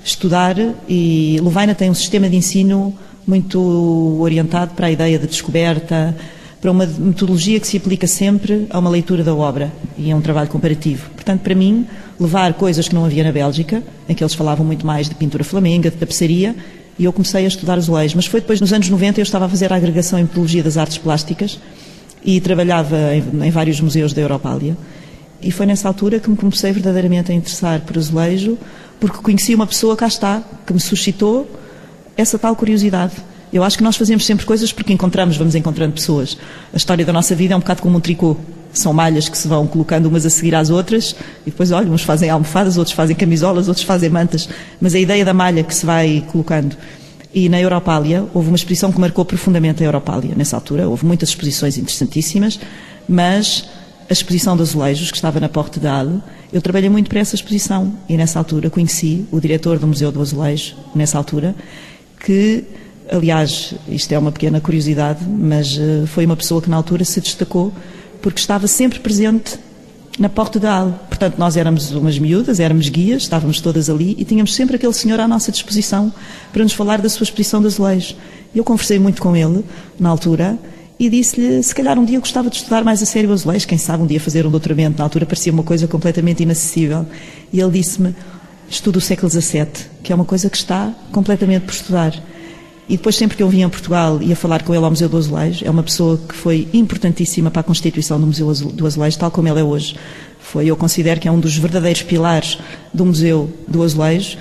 estudar 0.04 0.56
e 0.88 1.38
Lovaina 1.42 1.74
tem 1.74 1.90
um 1.90 1.94
sistema 1.94 2.28
de 2.28 2.36
ensino 2.36 2.94
muito 3.26 4.18
orientado 4.20 4.74
para 4.74 4.88
a 4.88 4.90
ideia 4.90 5.18
de 5.18 5.26
descoberta, 5.26 6.16
para 6.60 6.70
uma 6.70 6.86
metodologia 6.86 7.58
que 7.58 7.66
se 7.66 7.76
aplica 7.76 8.06
sempre 8.06 8.66
a 8.70 8.78
uma 8.78 8.88
leitura 8.88 9.24
da 9.24 9.34
obra 9.34 9.72
e 9.98 10.10
a 10.12 10.16
um 10.16 10.20
trabalho 10.20 10.48
comparativo. 10.48 11.10
Portanto, 11.10 11.40
para 11.40 11.54
mim, 11.54 11.86
levar 12.18 12.54
coisas 12.54 12.88
que 12.88 12.94
não 12.94 13.04
havia 13.04 13.24
na 13.24 13.32
Bélgica, 13.32 13.82
em 14.08 14.14
que 14.14 14.22
eles 14.22 14.34
falavam 14.34 14.64
muito 14.64 14.86
mais 14.86 15.08
de 15.08 15.14
pintura 15.14 15.42
flamenga, 15.42 15.90
de 15.90 15.96
tapeçaria, 15.96 16.54
e 16.98 17.04
eu 17.04 17.12
comecei 17.12 17.44
a 17.44 17.48
estudar 17.48 17.78
os 17.78 17.88
leis. 17.88 18.14
Mas 18.14 18.26
foi 18.26 18.40
depois, 18.40 18.60
nos 18.60 18.72
anos 18.72 18.88
90, 18.88 19.20
eu 19.20 19.22
estava 19.22 19.46
a 19.46 19.48
fazer 19.48 19.72
a 19.72 19.76
agregação 19.76 20.18
em 20.18 20.22
metodologia 20.22 20.62
das 20.62 20.76
artes 20.76 20.98
plásticas 20.98 21.58
e 22.24 22.40
trabalhava 22.40 22.96
em, 23.14 23.46
em 23.46 23.50
vários 23.50 23.80
museus 23.80 24.12
da 24.12 24.20
Europália. 24.20 24.76
E 25.42 25.50
foi 25.50 25.66
nessa 25.66 25.88
altura 25.88 26.20
que 26.20 26.30
me 26.30 26.36
comecei 26.36 26.70
verdadeiramente 26.70 27.32
a 27.32 27.34
interessar 27.34 27.80
por 27.80 27.98
azulejo, 27.98 28.56
porque 29.02 29.18
conheci 29.18 29.52
uma 29.52 29.66
pessoa, 29.66 29.96
cá 29.96 30.06
está, 30.06 30.40
que 30.64 30.72
me 30.72 30.78
suscitou 30.78 31.50
essa 32.16 32.38
tal 32.38 32.54
curiosidade. 32.54 33.14
Eu 33.52 33.64
acho 33.64 33.76
que 33.76 33.82
nós 33.82 33.96
fazemos 33.96 34.24
sempre 34.24 34.46
coisas 34.46 34.72
porque 34.72 34.92
encontramos, 34.92 35.36
vamos 35.36 35.56
encontrando 35.56 35.92
pessoas. 35.92 36.38
A 36.72 36.76
história 36.76 37.04
da 37.04 37.12
nossa 37.12 37.34
vida 37.34 37.52
é 37.52 37.56
um 37.56 37.58
bocado 37.58 37.82
como 37.82 37.98
um 37.98 38.00
tricô. 38.00 38.36
São 38.72 38.92
malhas 38.92 39.28
que 39.28 39.36
se 39.36 39.48
vão 39.48 39.66
colocando 39.66 40.06
umas 40.06 40.24
a 40.24 40.30
seguir 40.30 40.54
às 40.54 40.70
outras 40.70 41.16
e 41.44 41.50
depois, 41.50 41.72
olha, 41.72 41.90
uns 41.90 42.02
fazem 42.02 42.30
almofadas, 42.30 42.78
outros 42.78 42.94
fazem 42.94 43.16
camisolas, 43.16 43.66
outros 43.66 43.84
fazem 43.84 44.08
mantas. 44.08 44.48
Mas 44.80 44.94
a 44.94 45.00
ideia 45.00 45.24
da 45.24 45.34
malha 45.34 45.64
que 45.64 45.74
se 45.74 45.84
vai 45.84 46.24
colocando. 46.30 46.76
E 47.34 47.48
na 47.48 47.60
Europália 47.60 48.24
houve 48.32 48.48
uma 48.48 48.56
exposição 48.56 48.92
que 48.92 49.00
marcou 49.00 49.24
profundamente 49.24 49.82
a 49.82 49.86
Europália. 49.86 50.32
Nessa 50.36 50.54
altura 50.54 50.88
houve 50.88 51.04
muitas 51.04 51.30
exposições 51.30 51.76
interessantíssimas, 51.76 52.60
mas 53.08 53.68
a 54.08 54.12
exposição 54.12 54.54
de 54.54 54.62
azulejos, 54.62 55.10
que 55.10 55.16
estava 55.16 55.40
na 55.40 55.48
Porte 55.48 55.80
d'Ale, 55.80 56.22
eu 56.52 56.60
trabalhei 56.60 56.90
muito 56.90 57.08
para 57.08 57.20
essa 57.20 57.34
exposição 57.34 57.92
e 58.08 58.16
nessa 58.16 58.38
altura 58.38 58.68
conheci 58.68 59.24
o 59.30 59.40
diretor 59.40 59.78
do 59.78 59.86
Museu 59.86 60.12
do 60.12 60.20
Azulejo, 60.20 60.76
nessa 60.94 61.18
altura, 61.18 61.54
que 62.24 62.64
Aliás, 63.10 63.74
isto 63.88 64.10
é 64.12 64.18
uma 64.18 64.32
pequena 64.32 64.58
curiosidade, 64.58 65.22
mas 65.24 65.76
uh, 65.76 66.06
foi 66.06 66.24
uma 66.24 66.36
pessoa 66.36 66.62
que 66.62 66.70
na 66.70 66.76
altura 66.76 67.04
se 67.04 67.20
destacou 67.20 67.70
porque 68.22 68.40
estava 68.40 68.66
sempre 68.66 69.00
presente 69.00 69.58
na 70.18 70.30
porta 70.30 70.58
da 70.58 70.72
ala. 70.72 70.92
Portanto, 71.08 71.36
nós 71.36 71.56
éramos 71.56 71.90
umas 71.90 72.18
miúdas, 72.18 72.60
éramos 72.60 72.88
guias, 72.88 73.24
estávamos 73.24 73.60
todas 73.60 73.90
ali 73.90 74.14
e 74.18 74.24
tínhamos 74.24 74.54
sempre 74.54 74.76
aquele 74.76 74.94
senhor 74.94 75.20
à 75.20 75.28
nossa 75.28 75.52
disposição 75.52 76.10
para 76.52 76.62
nos 76.62 76.72
falar 76.72 77.02
da 77.02 77.08
sua 77.08 77.24
exposição 77.24 77.60
de 77.60 77.66
azulejos. 77.66 78.16
Eu 78.54 78.64
conversei 78.64 78.98
muito 78.98 79.20
com 79.20 79.36
ele 79.36 79.64
na 79.98 80.08
altura 80.08 80.58
e 81.02 81.10
disse-lhe 81.10 81.60
se 81.64 81.74
calhar 81.74 81.98
um 81.98 82.04
dia 82.04 82.16
eu 82.16 82.20
gostava 82.20 82.48
de 82.48 82.54
estudar 82.54 82.84
mais 82.84 83.02
a 83.02 83.06
sério 83.06 83.28
o 83.28 83.32
azulejo, 83.32 83.66
quem 83.66 83.76
sabe 83.76 84.04
um 84.04 84.06
dia 84.06 84.20
fazer 84.20 84.46
um 84.46 84.50
doutoramento. 84.52 84.98
Na 84.98 85.04
altura 85.04 85.26
parecia 85.26 85.52
uma 85.52 85.64
coisa 85.64 85.88
completamente 85.88 86.44
inacessível. 86.44 87.04
E 87.52 87.60
ele 87.60 87.72
disse-me, 87.72 88.14
estudo 88.70 88.98
o 88.98 89.00
século 89.00 89.28
XVII, 89.28 89.66
que 90.00 90.12
é 90.12 90.14
uma 90.14 90.24
coisa 90.24 90.48
que 90.48 90.56
está 90.56 90.94
completamente 91.10 91.62
por 91.62 91.74
estudar. 91.74 92.14
E 92.88 92.96
depois, 92.96 93.16
sempre 93.16 93.36
que 93.36 93.42
eu 93.42 93.48
vinha 93.48 93.66
a 93.66 93.68
Portugal, 93.68 94.22
ia 94.22 94.36
falar 94.36 94.62
com 94.62 94.72
ele 94.72 94.84
ao 94.84 94.90
Museu 94.90 95.08
do 95.08 95.16
Azulejo. 95.16 95.64
É 95.66 95.70
uma 95.70 95.82
pessoa 95.82 96.18
que 96.18 96.36
foi 96.36 96.68
importantíssima 96.72 97.50
para 97.50 97.62
a 97.62 97.64
constituição 97.64 98.20
do 98.20 98.26
Museu 98.28 98.54
do 98.54 98.86
Azulejo, 98.86 99.18
tal 99.18 99.30
como 99.32 99.48
ele 99.48 99.58
é 99.58 99.64
hoje. 99.64 99.96
Foi, 100.38 100.66
eu 100.66 100.76
considero 100.76 101.18
que 101.18 101.26
é 101.26 101.32
um 101.32 101.40
dos 101.40 101.56
verdadeiros 101.56 102.02
pilares 102.02 102.58
do 102.94 103.04
Museu 103.04 103.52
do 103.66 103.82
Azulejo. 103.82 104.38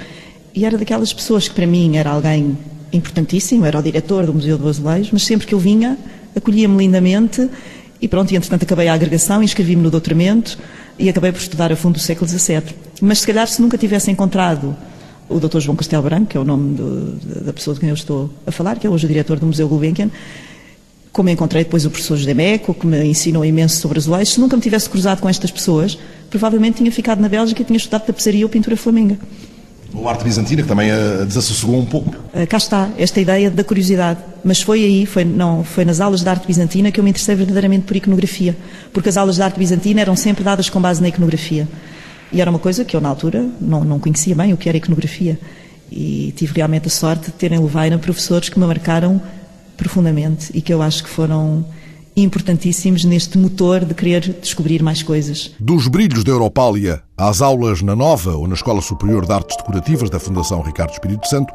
E 0.53 0.63
era 0.63 0.77
daquelas 0.77 1.11
pessoas 1.11 1.47
que, 1.47 1.55
para 1.55 1.65
mim, 1.65 1.97
era 1.97 2.11
alguém 2.11 2.55
importantíssimo, 2.93 3.65
era 3.65 3.79
o 3.79 3.81
diretor 3.81 4.27
do 4.27 4.33
Museu 4.35 4.59
do 4.59 4.69
Azulejo, 4.69 5.09
mas 5.11 5.23
sempre 5.23 5.47
que 5.47 5.55
eu 5.55 5.59
vinha, 5.59 5.97
acolhia-me 6.35 6.77
lindamente. 6.77 7.49
E 8.01 8.07
pronto, 8.07 8.31
e 8.31 8.35
entretanto 8.35 8.63
acabei 8.63 8.87
a 8.87 8.93
agregação, 8.93 9.43
inscrevi-me 9.43 9.83
no 9.83 9.91
doutoramento 9.91 10.57
e 10.97 11.07
acabei 11.07 11.31
por 11.31 11.39
estudar 11.39 11.71
a 11.71 11.75
fundo 11.75 11.97
o 11.97 11.99
século 11.99 12.27
XVII. 12.27 12.63
Mas 13.01 13.19
se 13.19 13.27
calhar, 13.27 13.47
se 13.47 13.61
nunca 13.61 13.77
tivesse 13.77 14.09
encontrado 14.09 14.75
o 15.29 15.39
Dr. 15.39 15.59
João 15.59 15.75
Castelo 15.75 16.03
Branco, 16.03 16.25
que 16.25 16.37
é 16.37 16.39
o 16.39 16.43
nome 16.43 16.75
do, 16.75 17.43
da 17.43 17.53
pessoa 17.53 17.73
de 17.73 17.79
quem 17.79 17.89
eu 17.89 17.95
estou 17.95 18.29
a 18.45 18.51
falar, 18.51 18.77
que 18.77 18.85
é 18.85 18.89
hoje 18.89 19.05
o 19.05 19.07
diretor 19.07 19.39
do 19.39 19.45
Museu 19.45 19.67
Gulbenkian, 19.67 20.09
como 21.11 21.29
encontrei 21.29 21.63
depois 21.63 21.85
o 21.85 21.89
professor 21.89 22.17
José 22.17 22.33
Meco, 22.33 22.73
que 22.73 22.87
me 22.87 23.03
ensinou 23.03 23.43
imenso 23.43 23.79
sobre 23.79 23.99
azulejos, 23.99 24.33
se 24.33 24.39
nunca 24.39 24.55
me 24.55 24.61
tivesse 24.61 24.89
cruzado 24.89 25.21
com 25.21 25.29
estas 25.29 25.51
pessoas, 25.51 25.97
provavelmente 26.29 26.77
tinha 26.77 26.91
ficado 26.91 27.19
na 27.19 27.27
Bélgica 27.27 27.61
e 27.61 27.65
tinha 27.65 27.77
estudado 27.77 28.05
tapeçaria 28.05 28.45
ou 28.45 28.49
pintura 28.49 28.77
flamenga. 28.77 29.17
Ou 29.93 30.07
arte 30.07 30.23
bizantina, 30.23 30.61
que 30.61 30.67
também 30.67 30.89
a 30.89 31.25
desassossegou 31.25 31.79
um 31.79 31.85
pouco. 31.85 32.09
Uh, 32.33 32.47
cá 32.47 32.57
está, 32.57 32.89
esta 32.97 33.19
ideia 33.19 33.51
da 33.51 33.63
curiosidade. 33.63 34.19
Mas 34.43 34.61
foi 34.61 34.83
aí, 34.83 35.05
foi, 35.05 35.25
não, 35.25 35.63
foi 35.63 35.85
nas 35.85 35.99
aulas 35.99 36.21
de 36.21 36.29
arte 36.29 36.47
bizantina 36.47 36.91
que 36.91 36.99
eu 36.99 37.03
me 37.03 37.09
interessei 37.09 37.35
verdadeiramente 37.35 37.85
por 37.85 37.95
iconografia. 37.95 38.55
Porque 38.93 39.09
as 39.09 39.17
aulas 39.17 39.35
de 39.35 39.41
arte 39.41 39.59
bizantina 39.59 40.01
eram 40.01 40.15
sempre 40.15 40.43
dadas 40.43 40.69
com 40.69 40.81
base 40.81 41.01
na 41.01 41.09
iconografia. 41.09 41.67
E 42.31 42.39
era 42.39 42.49
uma 42.49 42.59
coisa 42.59 42.85
que 42.85 42.95
eu, 42.95 43.01
na 43.01 43.09
altura, 43.09 43.45
não, 43.59 43.83
não 43.83 43.99
conhecia 43.99 44.33
bem 44.33 44.53
o 44.53 44.57
que 44.57 44.69
era 44.69 44.77
iconografia. 44.77 45.37
E 45.91 46.33
tive 46.37 46.53
realmente 46.55 46.87
a 46.87 46.91
sorte 46.91 47.25
de 47.25 47.31
terem 47.33 47.59
Levaina 47.59 47.97
professores 47.97 48.47
que 48.47 48.57
me 48.57 48.65
marcaram 48.65 49.21
profundamente 49.75 50.51
e 50.53 50.61
que 50.61 50.73
eu 50.73 50.81
acho 50.81 51.03
que 51.03 51.09
foram 51.09 51.65
importantíssimos 52.15 53.03
neste 53.03 53.37
motor 53.37 53.85
de 53.85 53.93
querer 53.93 54.21
descobrir 54.41 54.83
mais 54.83 55.01
coisas. 55.03 55.51
Dos 55.59 55.87
brilhos 55.87 56.23
da 56.23 56.31
Europália 56.31 57.01
às 57.17 57.41
aulas 57.41 57.81
na 57.81 57.95
Nova 57.95 58.35
ou 58.35 58.47
na 58.47 58.55
Escola 58.55 58.81
Superior 58.81 59.25
de 59.25 59.31
Artes 59.31 59.55
Decorativas 59.57 60.09
da 60.09 60.19
Fundação 60.19 60.61
Ricardo 60.61 60.91
Espírito 60.91 61.27
Santo, 61.27 61.53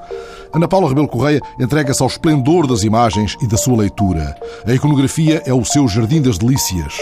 Ana 0.54 0.68
Paula 0.68 0.88
Rebelo 0.88 1.08
Correia 1.08 1.40
entrega-se 1.60 2.02
ao 2.02 2.08
esplendor 2.08 2.66
das 2.66 2.82
imagens 2.82 3.36
e 3.42 3.46
da 3.46 3.56
sua 3.56 3.76
leitura. 3.76 4.36
A 4.66 4.72
iconografia 4.72 5.42
é 5.44 5.52
o 5.52 5.64
seu 5.64 5.88
jardim 5.88 6.22
das 6.22 6.38
delícias. 6.38 6.94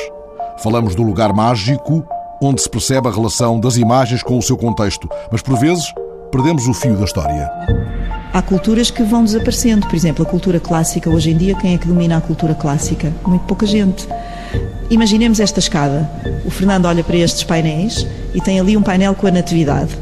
Falamos 0.63 0.95
do 0.95 1.03
lugar 1.03 1.33
mágico 1.33 2.05
onde 2.43 2.63
se 2.63 2.69
percebe 2.69 3.09
a 3.09 3.13
relação 3.13 3.59
das 3.59 3.77
imagens 3.77 4.23
com 4.23 4.37
o 4.39 4.43
seu 4.43 4.57
contexto, 4.57 5.09
mas 5.31 5.41
por 5.41 5.59
vezes 5.59 5.85
perdemos 6.35 6.67
o 6.67 6.75
fio 6.75 6.97
da 6.97 7.05
história. 7.05 7.49
Há 8.33 8.43
culturas 8.43 8.91
que 8.91 9.05
vão 9.05 9.23
desaparecendo. 9.23 9.87
Por 9.87 9.95
exemplo, 9.95 10.27
a 10.27 10.29
cultura 10.29 10.59
clássica. 10.59 11.09
Hoje 11.09 11.31
em 11.31 11.37
dia, 11.37 11.55
quem 11.55 11.75
é 11.75 11.79
que 11.79 11.87
domina 11.87 12.17
a 12.17 12.21
cultura 12.21 12.57
clássica? 12.57 13.13
Muito 13.25 13.43
pouca 13.43 13.65
gente. 13.65 14.09
Imaginemos 14.91 15.39
esta 15.39 15.61
escada. 15.61 16.11
O 16.45 16.51
Fernando 16.51 16.87
olha 16.87 17.05
para 17.05 17.17
estes 17.17 17.45
painéis 17.45 18.05
e 18.35 18.41
tem 18.41 18.59
ali 18.59 18.77
um 18.77 18.83
painel 18.83 19.15
com 19.15 19.29
a 19.29 19.31
Natividade. 19.31 19.97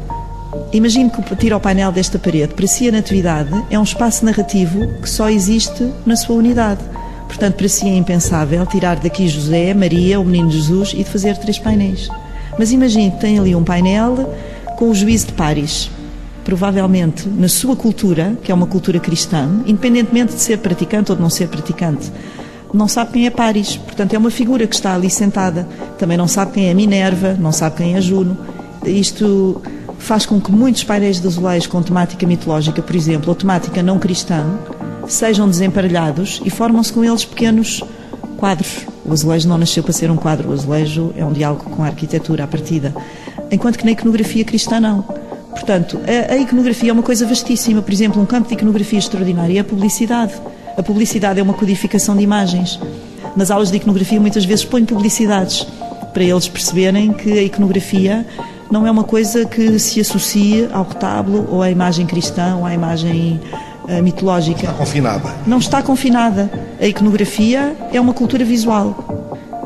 Imagine 0.71 1.11
que 1.11 1.35
tira 1.35 1.55
o 1.55 1.59
painel 1.59 1.91
desta 1.91 2.17
parede. 2.17 2.55
Para 2.55 2.65
si, 2.65 2.89
a 2.89 2.91
Natividade 2.91 3.51
é 3.69 3.77
um 3.77 3.83
espaço 3.83 4.25
narrativo 4.25 4.87
que 5.03 5.09
só 5.09 5.29
existe 5.29 5.87
na 6.03 6.15
sua 6.15 6.37
unidade. 6.37 6.81
Portanto, 7.27 7.57
para 7.57 7.69
si 7.69 7.87
é 7.87 7.95
impensável 7.95 8.65
tirar 8.65 8.95
daqui 8.95 9.27
José, 9.27 9.71
Maria, 9.75 10.19
o 10.19 10.25
Menino 10.25 10.49
Jesus 10.49 10.93
e 10.93 11.03
de 11.03 11.05
fazer 11.05 11.37
três 11.37 11.59
painéis. 11.59 12.09
Mas 12.57 12.71
imagine 12.71 13.11
que 13.11 13.19
tem 13.19 13.37
ali 13.37 13.55
um 13.55 13.63
painel 13.63 14.33
com 14.77 14.89
o 14.89 14.95
juízo 14.95 15.27
de 15.27 15.33
Paris 15.33 15.91
provavelmente 16.43 17.27
na 17.27 17.47
sua 17.47 17.75
cultura, 17.75 18.37
que 18.43 18.51
é 18.51 18.55
uma 18.55 18.67
cultura 18.67 18.99
cristã, 18.99 19.49
independentemente 19.65 20.33
de 20.33 20.41
ser 20.41 20.57
praticante 20.57 21.11
ou 21.11 21.15
de 21.15 21.21
não 21.21 21.29
ser 21.29 21.47
praticante, 21.47 22.11
não 22.73 22.87
sabe 22.87 23.13
quem 23.13 23.27
é 23.27 23.29
Paris, 23.29 23.77
portanto 23.77 24.13
é 24.13 24.17
uma 24.17 24.31
figura 24.31 24.65
que 24.65 24.73
está 24.73 24.95
ali 24.95 25.09
sentada. 25.09 25.67
Também 25.99 26.17
não 26.17 26.27
sabe 26.27 26.53
quem 26.53 26.69
é 26.69 26.73
Minerva, 26.73 27.37
não 27.39 27.51
sabe 27.51 27.77
quem 27.77 27.95
é 27.95 28.01
Juno. 28.01 28.35
Isto 28.83 29.61
faz 29.99 30.25
com 30.25 30.41
que 30.41 30.51
muitos 30.51 30.83
painéis 30.83 31.21
de 31.21 31.27
azulejos 31.27 31.67
com 31.67 31.81
temática 31.83 32.25
mitológica, 32.25 32.81
por 32.81 32.95
exemplo, 32.95 33.29
ou 33.29 33.35
temática 33.35 33.83
não 33.83 33.99
cristã, 33.99 34.43
sejam 35.07 35.47
desemparelhados 35.47 36.41
e 36.43 36.49
formam-se 36.49 36.91
com 36.91 37.03
eles 37.03 37.23
pequenos 37.23 37.83
quadros. 38.37 38.87
O 39.05 39.13
azulejo 39.13 39.47
não 39.47 39.57
nasceu 39.57 39.83
para 39.83 39.93
ser 39.93 40.09
um 40.09 40.17
quadro, 40.17 40.49
o 40.49 40.53
azulejo 40.53 41.13
é 41.15 41.23
um 41.23 41.31
diálogo 41.31 41.63
com 41.69 41.83
a 41.83 41.87
arquitetura 41.87 42.43
à 42.43 42.47
partida. 42.47 42.93
Enquanto 43.51 43.77
que 43.77 43.85
na 43.85 43.91
iconografia 43.91 44.43
cristã 44.43 44.79
não. 44.79 45.05
Portanto, 45.53 45.99
a, 46.07 46.33
a, 46.33 46.37
iconografia 46.37 46.89
é 46.89 46.93
uma 46.93 47.03
coisa 47.03 47.25
vastíssima. 47.25 47.81
Por 47.81 47.93
exemplo, 47.93 48.21
um 48.21 48.25
campo 48.25 48.47
de 48.47 48.55
iconografia 48.55 48.99
extraordinário 48.99 49.55
é 49.55 49.59
a 49.59 49.63
publicidade. 49.63 50.33
A 50.77 50.83
publicidade 50.83 51.39
é 51.39 51.43
uma 51.43 51.53
codificação 51.53 52.15
de 52.15 52.23
imagens. 52.23 52.79
Nas 53.35 53.49
aulas 53.49 53.71
de 53.71 53.77
iconografia, 53.77 54.19
muitas 54.19 54.45
vezes 54.45 54.65
ponho 54.65 54.85
publicidades 54.85 55.65
para 56.13 56.23
eles 56.23 56.47
perceberem 56.47 57.13
que 57.13 57.31
a 57.31 57.41
iconografia 57.41 58.25
não 58.69 58.85
é 58.87 58.91
uma 58.91 59.03
coisa 59.03 59.45
que 59.45 59.77
se 59.79 59.99
associe 59.99 60.67
ao 60.71 60.83
retábulo 60.83 61.47
ou 61.49 61.61
à 61.61 61.69
imagem 61.69 62.05
cristã 62.05 62.55
ou 62.55 62.65
à 62.65 62.73
imagem 62.73 63.39
uh, 63.83 64.01
mitológica. 64.01 64.61
Está 64.61 64.73
confinada. 64.73 65.35
Não 65.45 65.57
está 65.57 65.83
confinada. 65.83 66.51
A 66.81 66.85
iconografia 66.85 67.75
é 67.91 68.01
uma 68.01 68.13
cultura 68.13 68.43
visual 68.43 69.22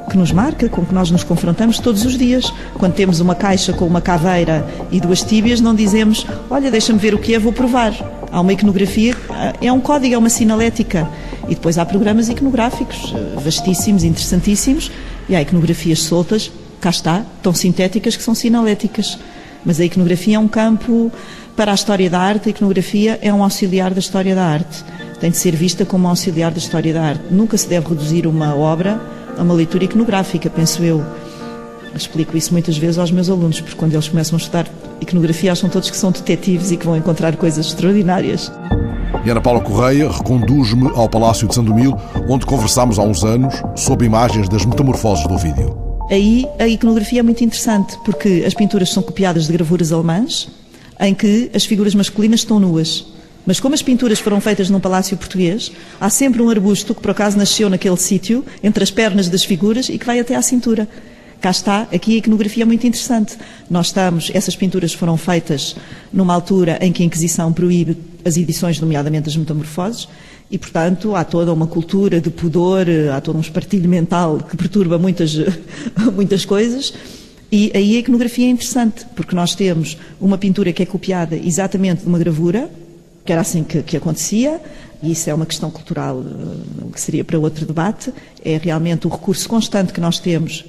que 0.09 0.17
nos 0.17 0.31
marca, 0.31 0.69
com 0.69 0.85
que 0.85 0.93
nós 0.93 1.11
nos 1.11 1.23
confrontamos 1.23 1.79
todos 1.79 2.05
os 2.05 2.17
dias. 2.17 2.51
Quando 2.75 2.93
temos 2.93 3.19
uma 3.19 3.35
caixa 3.35 3.73
com 3.73 3.85
uma 3.85 4.01
caveira 4.01 4.65
e 4.91 4.99
duas 4.99 5.21
tíbias, 5.21 5.59
não 5.59 5.75
dizemos, 5.75 6.25
olha, 6.49 6.71
deixa-me 6.71 6.99
ver 6.99 7.13
o 7.13 7.19
que 7.19 7.33
é, 7.33 7.39
vou 7.39 7.51
provar. 7.51 7.93
Há 8.31 8.41
uma 8.41 8.53
iconografia, 8.53 9.15
é 9.61 9.71
um 9.71 9.79
código, 9.79 10.15
é 10.15 10.17
uma 10.17 10.29
sinalética. 10.29 11.07
E 11.47 11.55
depois 11.55 11.77
há 11.77 11.85
programas 11.85 12.29
iconográficos 12.29 13.13
eh, 13.15 13.39
vastíssimos, 13.39 14.03
interessantíssimos, 14.03 14.91
e 15.29 15.35
há 15.35 15.41
iconografias 15.41 15.99
soltas, 15.99 16.51
cá 16.79 16.89
está, 16.89 17.25
tão 17.41 17.53
sintéticas 17.53 18.15
que 18.15 18.23
são 18.23 18.35
sinaléticas. 18.35 19.17
Mas 19.65 19.79
a 19.79 19.85
iconografia 19.85 20.35
é 20.37 20.39
um 20.39 20.47
campo 20.47 21.11
para 21.55 21.71
a 21.71 21.75
história 21.75 22.09
da 22.09 22.19
arte, 22.19 22.49
a 22.49 22.51
iconografia 22.51 23.19
é 23.21 23.33
um 23.33 23.43
auxiliar 23.43 23.93
da 23.93 23.99
história 23.99 24.35
da 24.35 24.45
arte. 24.45 24.83
Tem 25.19 25.31
de 25.31 25.37
ser 25.37 25.55
vista 25.55 25.83
como 25.85 26.05
um 26.05 26.09
auxiliar 26.09 26.51
da 26.51 26.59
história 26.59 26.93
da 26.93 27.01
arte. 27.01 27.23
Nunca 27.31 27.57
se 27.57 27.67
deve 27.67 27.89
reduzir 27.89 28.27
uma 28.27 28.55
obra 28.55 29.16
a 29.37 29.43
uma 29.43 29.53
leitura 29.53 29.83
iconográfica, 29.83 30.49
penso 30.49 30.83
eu. 30.83 31.03
Explico 31.95 32.37
isso 32.37 32.51
muitas 32.51 32.77
vezes 32.77 32.97
aos 32.97 33.11
meus 33.11 33.29
alunos, 33.29 33.59
porque 33.59 33.75
quando 33.75 33.93
eles 33.93 34.07
começam 34.07 34.37
a 34.37 34.39
estudar 34.39 34.67
iconografia, 35.01 35.51
acham 35.51 35.69
todos 35.69 35.89
que 35.89 35.97
são 35.97 36.11
detetives 36.11 36.71
e 36.71 36.77
que 36.77 36.85
vão 36.85 36.95
encontrar 36.95 37.35
coisas 37.35 37.65
extraordinárias. 37.65 38.51
E 39.25 39.29
Ana 39.29 39.41
Paula 39.41 39.61
Correia 39.61 40.09
reconduz-me 40.09 40.89
ao 40.95 41.09
Palácio 41.09 41.47
de 41.47 41.55
Sandomil, 41.55 41.97
onde 42.29 42.45
conversámos 42.45 42.99
há 42.99 43.03
uns 43.03 43.23
anos 43.23 43.53
sobre 43.75 44.05
imagens 44.05 44.47
das 44.47 44.65
metamorfoses 44.65 45.25
do 45.27 45.37
vídeo. 45.37 45.75
Aí 46.09 46.45
a 46.59 46.67
iconografia 46.67 47.19
é 47.19 47.23
muito 47.23 47.43
interessante, 47.43 47.97
porque 48.05 48.43
as 48.45 48.53
pinturas 48.53 48.89
são 48.89 49.03
copiadas 49.03 49.47
de 49.47 49.53
gravuras 49.53 49.91
alemãs, 49.91 50.49
em 50.99 51.13
que 51.13 51.49
as 51.53 51.65
figuras 51.65 51.93
masculinas 51.93 52.41
estão 52.41 52.59
nuas. 52.59 53.05
Mas 53.47 53.61
como 53.61 53.73
as 53.73 53.81
pinturas 53.81 54.19
foram 54.19 54.41
feitas 54.41 54.69
num 54.69 54.79
palácio 54.81 55.15
português, 55.15 55.71
há 56.01 56.09
sempre 56.09 56.41
um 56.41 56.49
arbusto 56.49 56.93
que 56.93 57.01
por 57.01 57.11
acaso 57.11 57.37
nasceu 57.37 57.69
naquele 57.69 57.95
sítio, 57.95 58.43
entre 58.61 58.83
as 58.83 58.91
pernas 58.91 59.29
das 59.29 59.45
figuras 59.45 59.87
e 59.87 59.97
que 59.97 60.05
vai 60.05 60.19
até 60.19 60.35
à 60.35 60.41
cintura. 60.41 60.85
Cá 61.39 61.51
está, 61.51 61.87
aqui 61.93 62.15
a 62.15 62.17
iconografia 62.17 62.63
é 62.63 62.65
muito 62.65 62.85
interessante. 62.85 63.37
Nós 63.69 63.87
estamos, 63.87 64.29
essas 64.33 64.53
pinturas 64.53 64.91
foram 64.91 65.15
feitas 65.15 65.77
numa 66.11 66.33
altura 66.33 66.77
em 66.81 66.91
que 66.91 67.01
a 67.01 67.05
Inquisição 67.05 67.53
proíbe 67.53 67.97
as 68.25 68.35
edições, 68.35 68.81
nomeadamente 68.81 69.29
as 69.29 69.37
metamorfoses, 69.37 70.09
e, 70.51 70.57
portanto, 70.57 71.15
há 71.15 71.23
toda 71.23 71.53
uma 71.53 71.67
cultura 71.67 72.19
de 72.19 72.29
pudor, 72.29 72.85
há 73.15 73.21
todo 73.21 73.37
um 73.37 73.41
espartilho 73.41 73.87
mental 73.87 74.39
que 74.39 74.57
perturba 74.57 74.97
muitas, 74.97 75.37
muitas 76.13 76.43
coisas. 76.43 76.93
E 77.49 77.71
aí 77.73 77.95
a 77.95 77.99
iconografia 77.99 78.45
é 78.45 78.49
interessante, 78.49 79.05
porque 79.15 79.33
nós 79.33 79.55
temos 79.55 79.97
uma 80.19 80.37
pintura 80.37 80.73
que 80.73 80.83
é 80.83 80.85
copiada 80.85 81.37
exatamente 81.37 82.01
de 82.01 82.07
uma 82.07 82.19
gravura, 82.19 82.69
que 83.27 83.33
era 83.33 83.41
assim 83.41 83.61
que, 83.61 83.83
que 83.83 83.97
acontecia, 83.97 84.61
e 85.03 85.11
isso 85.11 85.29
é 85.29 85.33
uma 85.33 85.45
questão 85.45 85.69
cultural 85.69 86.23
eh, 86.23 86.91
que 86.93 86.99
seria 86.99 87.25
para 87.25 87.37
outro 87.37 87.65
debate, 87.65 88.11
é 88.43 88.57
realmente 88.57 89.05
o 89.05 89.09
recurso 89.09 89.49
constante 89.49 89.91
que 89.91 89.99
nós 89.99 90.17
temos 90.17 90.63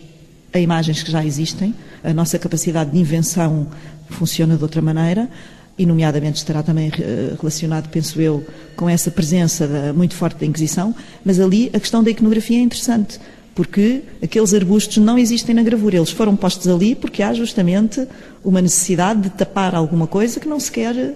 a 0.53 0.59
imagens 0.59 1.01
que 1.05 1.11
já 1.11 1.25
existem, 1.25 1.73
a 2.03 2.13
nossa 2.13 2.37
capacidade 2.37 2.91
de 2.91 2.99
invenção 2.99 3.69
funciona 4.11 4.57
de 4.57 4.63
outra 4.63 4.83
maneira, 4.83 5.31
e 5.79 5.87
nomeadamente 5.87 6.39
estará 6.39 6.61
também 6.61 6.91
eh, 6.99 7.37
relacionado, 7.41 7.89
penso 7.91 8.21
eu, 8.21 8.45
com 8.75 8.89
essa 8.89 9.09
presença 9.09 9.69
da, 9.69 9.93
muito 9.93 10.17
forte 10.17 10.41
da 10.41 10.47
Inquisição, 10.47 10.93
mas 11.25 11.39
ali 11.39 11.71
a 11.73 11.79
questão 11.79 12.03
da 12.03 12.11
iconografia 12.11 12.59
é 12.59 12.61
interessante, 12.61 13.21
porque 13.55 14.03
aqueles 14.21 14.53
arbustos 14.53 14.97
não 14.97 15.17
existem 15.17 15.55
na 15.55 15.63
gravura, 15.63 15.97
eles 15.97 16.11
foram 16.11 16.35
postos 16.35 16.67
ali 16.67 16.97
porque 16.97 17.23
há 17.23 17.33
justamente 17.33 18.05
uma 18.45 18.61
necessidade 18.61 19.21
de 19.21 19.31
tapar 19.31 19.77
alguma 19.77 20.09
coisa 20.09 20.41
que 20.41 20.49
não 20.49 20.59
se 20.59 20.73
quer 20.73 21.15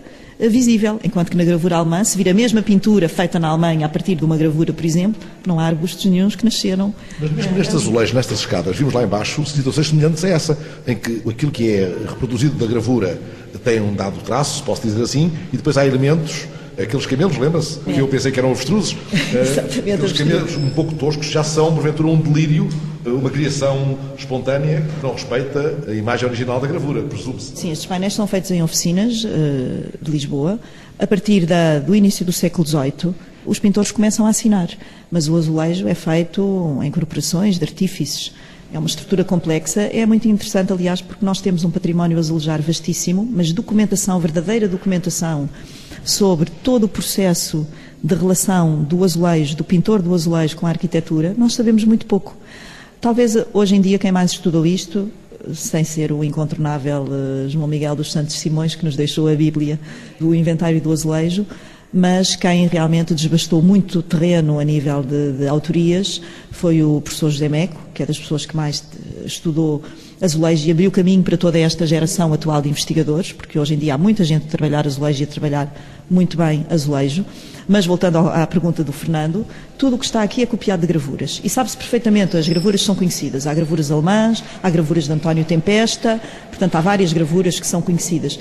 visível, 0.49 0.99
enquanto 1.05 1.31
que 1.31 1.37
na 1.37 1.45
gravura 1.45 1.77
alemã, 1.77 2.03
se 2.05 2.17
vir 2.17 2.29
a 2.29 2.35
mesma 2.35 2.63
pintura 2.63 3.09
feita 3.09 3.39
na 3.39 3.49
Alemanha 3.49 3.87
a 3.87 3.89
partir 3.89 4.15
de 4.15 4.25
uma 4.25 4.37
gravura, 4.37 4.73
por 4.73 4.85
exemplo, 4.85 5.21
não 5.47 5.61
há 5.61 5.65
arbustos 5.65 6.05
nenhums 6.07 6.35
que 6.35 6.45
nasceram. 6.45 6.95
Mas 7.21 7.31
mesmo 7.31 7.57
nestes 7.57 7.77
azulejos, 7.77 8.15
nestas 8.15 8.41
escadas, 8.41 8.77
vimos 8.77 8.93
lá 8.93 9.03
embaixo 9.03 9.45
situações 9.47 9.89
semelhantes 9.89 10.25
a 10.25 10.29
essa, 10.29 10.59
em 10.87 10.97
que 10.97 11.23
aquilo 11.29 11.53
que 11.53 11.71
é 11.71 11.97
reproduzido 12.09 12.57
da 12.57 12.67
gravura 12.67 13.21
tem 13.65 13.81
um 13.81 13.95
dado 13.95 14.19
traço, 14.25 14.59
se 14.59 14.63
posso 14.63 14.83
dizer 14.83 15.03
assim, 15.03 15.31
e 15.53 15.57
depois 15.57 15.77
há 15.77 15.87
elementos 15.87 16.47
aqueles 16.79 17.07
camelos, 17.07 17.37
lembra-se? 17.37 17.79
É. 17.87 17.93
Que 17.93 18.01
eu 18.01 18.09
pensei 18.09 18.33
que 18.33 18.39
eram 18.39 18.51
avestruzes. 18.51 18.97
Exatamente. 19.13 19.93
Aqueles 19.93 20.13
camelos 20.13 20.57
um 20.57 20.71
pouco 20.71 20.95
toscos 20.95 21.27
já 21.27 21.45
são, 21.45 21.73
porventura, 21.73 22.09
um 22.09 22.21
delírio, 22.21 22.69
uma 23.05 23.31
criação 23.31 23.99
espontânea 24.17 24.83
que 24.83 25.03
não 25.03 25.13
respeita 25.13 25.79
a 25.89 25.93
imagem 25.93 26.27
original 26.27 26.61
da 26.61 26.67
gravura, 26.67 27.03
presume-se. 27.03 27.57
Sim, 27.57 27.71
estes 27.71 27.87
painéis 27.87 28.15
são 28.15 28.27
feitos 28.27 28.51
em 28.51 28.63
oficinas 28.63 29.25
uh, 29.25 29.29
de 30.01 30.11
Lisboa. 30.11 30.59
A 30.99 31.07
partir 31.07 31.47
da, 31.47 31.79
do 31.79 31.95
início 31.95 32.25
do 32.25 32.33
século 32.33 32.67
XVIII, 32.67 33.15
os 33.45 33.59
pintores 33.59 33.91
começam 33.91 34.25
a 34.27 34.29
assinar, 34.29 34.69
mas 35.11 35.29
o 35.29 35.37
azulejo 35.37 35.89
é 35.89 35.95
feito 35.95 36.79
em 36.83 36.91
corporações 36.91 37.59
de 37.59 37.65
artífices. 37.65 38.33
É 38.73 38.79
uma 38.79 38.89
estrutura 38.89 39.23
complexa, 39.23 39.83
é 39.83 40.07
muito 40.07 40.27
interessante, 40.29 40.73
aliás, 40.73 41.03
porque 41.03 41.25
nós 41.25 41.41
temos 41.41 41.63
um 41.65 41.71
património 41.71 42.19
azulejar 42.19 42.63
vastíssimo, 42.63 43.29
mas 43.31 43.53
documentação, 43.53 44.19
verdadeira 44.19 44.67
documentação 44.67 45.49
sobre 46.05 46.51
todo 46.51 46.85
o 46.85 46.89
processo 46.89 47.67
de 48.03 48.15
relação 48.15 48.83
do 48.83 49.05
azulejo, 49.05 49.57
do 49.57 49.65
pintor 49.65 50.03
do 50.03 50.13
azulejo 50.13 50.57
com 50.57 50.67
a 50.67 50.71
arquitetura, 50.71 51.35
nós 51.39 51.55
sabemos 51.55 51.85
muito 51.85 52.07
pouco. 52.07 52.37
Talvez 53.03 53.37
hoje 53.53 53.75
em 53.75 53.81
dia 53.81 53.99
quem 53.99 54.13
mais 54.13 54.31
estudou 54.31 54.65
isto, 54.65 55.11
sem 55.53 55.83
ser 55.83 56.13
o 56.13 56.23
incontornável 56.23 57.05
eh, 57.11 57.49
João 57.49 57.67
Miguel 57.67 57.97
dos 57.97 58.13
Santos 58.13 58.37
Simões, 58.37 58.77
que 58.77 58.85
nos 58.85 58.95
deixou 58.95 59.27
a 59.27 59.35
Bíblia 59.35 59.77
do 60.21 60.33
inventário 60.33 60.81
do 60.81 60.93
azulejo, 60.93 61.45
mas 61.93 62.37
quem 62.37 62.69
realmente 62.69 63.13
desbastou 63.13 63.61
muito 63.61 64.03
terreno 64.03 64.61
a 64.61 64.63
nível 64.63 65.03
de, 65.03 65.33
de 65.33 65.49
autorias 65.49 66.23
foi 66.53 66.85
o 66.85 67.01
professor 67.01 67.29
José 67.29 67.49
Meco, 67.49 67.77
que 67.93 68.05
é 68.05 68.07
das 68.07 68.21
pessoas 68.21 68.47
que 68.47 68.55
mais 68.55 68.85
estudou 69.25 69.83
azulejo 70.23 70.69
e 70.69 70.71
abriu 70.71 70.91
caminho 70.91 71.21
para 71.21 71.37
toda 71.37 71.59
esta 71.59 71.85
geração 71.85 72.33
atual 72.33 72.63
de 72.63 72.69
investigadores, 72.69 73.33
porque 73.33 73.59
hoje 73.59 73.75
em 73.75 73.79
dia 73.79 73.95
há 73.95 73.99
muita 73.99 74.23
gente 74.23 74.47
a 74.47 74.49
trabalhar 74.49 74.87
azulejo 74.87 75.21
e 75.21 75.25
a 75.25 75.27
trabalhar 75.27 75.75
muito 76.09 76.37
bem 76.37 76.65
azulejo. 76.71 77.25
Mas 77.69 77.87
voltando 77.87 78.19
à 78.19 78.47
pergunta 78.47 78.85
do 78.85 78.93
Fernando, 78.93 79.45
tudo 79.77 79.97
o 79.97 79.99
que 79.99 80.05
está 80.05 80.23
aqui 80.23 80.43
é 80.43 80.47
copiado 80.47 80.83
de 80.83 80.87
gravuras. 80.87 81.41
E 81.43 81.49
sabe-se 81.49 81.77
perfeitamente, 81.77 82.37
as 82.37 82.49
gravuras 82.49 82.83
são 82.83 82.95
conhecidas. 82.95 83.49
Há 83.49 83.55
gravuras 83.55 83.91
alemãs, 83.91 84.45
há 84.63 84.71
gravuras 84.71 85.05
de 85.05 85.13
António 85.13 85.45
Tempesta, 85.45 86.21
portanto 86.49 86.77
há 86.77 86.81
várias 86.81 87.13
gravuras 87.13 87.59
que 87.59 87.67
são 87.67 87.83
conhecidas. 87.83 88.39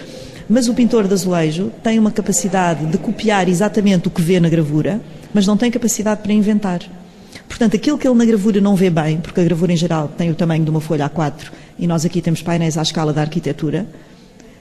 Mas 0.48 0.68
o 0.68 0.76
pintor 0.76 1.08
de 1.08 1.14
azulejo 1.14 1.72
tem 1.84 1.98
uma 1.98 2.12
capacidade 2.12 2.86
de 2.86 2.98
copiar 3.00 3.50
exatamente 3.50 4.08
o 4.08 4.12
que 4.12 4.22
vê 4.22 4.40
na 4.40 4.50
gravura, 4.50 5.02
mas 5.34 5.48
não 5.48 5.58
tem 5.58 5.72
capacidade 5.72 6.22
para 6.22 6.34
inventar. 6.34 6.82
Portanto, 7.48 7.76
aquilo 7.76 7.98
que 7.98 8.08
ele 8.08 8.18
na 8.18 8.26
gravura 8.26 8.62
não 8.62 8.76
vê 8.76 8.90
bem, 8.90 9.18
porque 9.18 9.40
a 9.40 9.44
gravura 9.44 9.74
em 9.74 9.78
geral 9.78 10.08
tem 10.10 10.30
o 10.30 10.36
tamanho 10.36 10.64
de 10.64 10.70
uma 10.70 10.82
folha 10.82 11.10
A4 11.10 11.61
e 11.82 11.88
nós 11.88 12.06
aqui 12.06 12.22
temos 12.22 12.44
painéis 12.44 12.78
à 12.78 12.84
escala 12.84 13.12
da 13.12 13.22
arquitetura, 13.22 13.88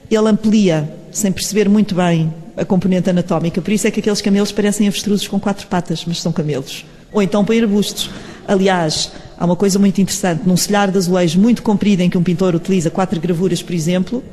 ele 0.09 0.27
amplia, 0.27 0.91
sem 1.11 1.31
perceber 1.31 1.69
muito 1.69 1.93
bem 1.95 2.33
a 2.57 2.65
componente 2.65 3.09
anatómica. 3.09 3.61
Por 3.61 3.71
isso 3.71 3.87
é 3.87 3.91
que 3.91 3.99
aqueles 3.99 4.21
camelos 4.21 4.51
parecem 4.51 4.87
avestruzes 4.87 5.27
com 5.27 5.39
quatro 5.39 5.67
patas, 5.67 6.03
mas 6.05 6.19
são 6.19 6.31
camelos. 6.31 6.83
Ou 7.13 7.21
então 7.21 7.45
põe 7.45 7.61
arbustos. 7.61 8.09
Aliás, 8.47 9.11
há 9.37 9.45
uma 9.45 9.55
coisa 9.55 9.77
muito 9.77 10.01
interessante. 10.01 10.41
Num 10.45 10.57
celhar 10.57 10.91
de 10.91 10.97
azulejo 10.97 11.39
muito 11.39 11.61
comprido, 11.61 12.01
em 12.01 12.09
que 12.09 12.17
um 12.17 12.23
pintor 12.23 12.55
utiliza 12.55 12.89
quatro 12.89 13.21
gravuras, 13.21 13.61
por 13.61 13.73
exemplo, 13.73 14.23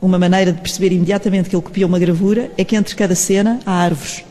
uma 0.00 0.18
maneira 0.18 0.52
de 0.52 0.60
perceber 0.60 0.92
imediatamente 0.92 1.50
que 1.50 1.56
ele 1.56 1.62
copia 1.62 1.86
uma 1.86 1.98
gravura 1.98 2.50
é 2.56 2.64
que 2.64 2.76
entre 2.76 2.94
cada 2.94 3.14
cena 3.14 3.60
há 3.66 3.72
árvores. 3.72 4.24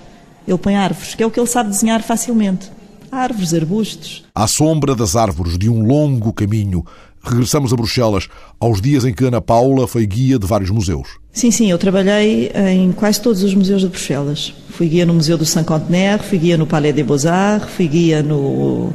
Ele 0.47 0.57
põe 0.57 0.75
árvores, 0.75 1.13
que 1.13 1.21
é 1.21 1.25
o 1.25 1.29
que 1.29 1.39
ele 1.39 1.47
sabe 1.47 1.69
desenhar 1.69 2.01
facilmente. 2.01 2.71
Árvores, 3.11 3.53
arbustos. 3.53 4.23
À 4.33 4.47
sombra 4.47 4.95
das 4.95 5.15
árvores 5.15 5.57
de 5.57 5.69
um 5.69 5.85
longo 5.85 6.31
caminho, 6.31 6.85
regressamos 7.23 7.71
a 7.71 7.75
Bruxelas 7.75 8.27
aos 8.59 8.81
dias 8.81 9.05
em 9.05 9.13
que 9.13 9.25
Ana 9.25 9.41
Paula 9.41 9.87
foi 9.87 10.05
guia 10.05 10.39
de 10.39 10.47
vários 10.47 10.69
museus. 10.69 11.07
Sim, 11.31 11.51
sim, 11.51 11.69
eu 11.69 11.77
trabalhei 11.77 12.51
em 12.73 12.91
quase 12.91 13.21
todos 13.21 13.43
os 13.43 13.53
museus 13.53 13.81
de 13.81 13.87
Bruxelas. 13.87 14.53
Fui 14.69 14.87
guia 14.87 15.05
no 15.05 15.13
Museu 15.13 15.37
do 15.37 15.45
Saint-Contenaire, 15.45 16.23
fui 16.23 16.37
guia 16.37 16.57
no 16.57 16.65
Palais 16.65 16.93
des 16.93 17.05
Beaux-Arts, 17.05 17.69
fui 17.69 17.87
guia 17.87 18.21
no... 18.21 18.91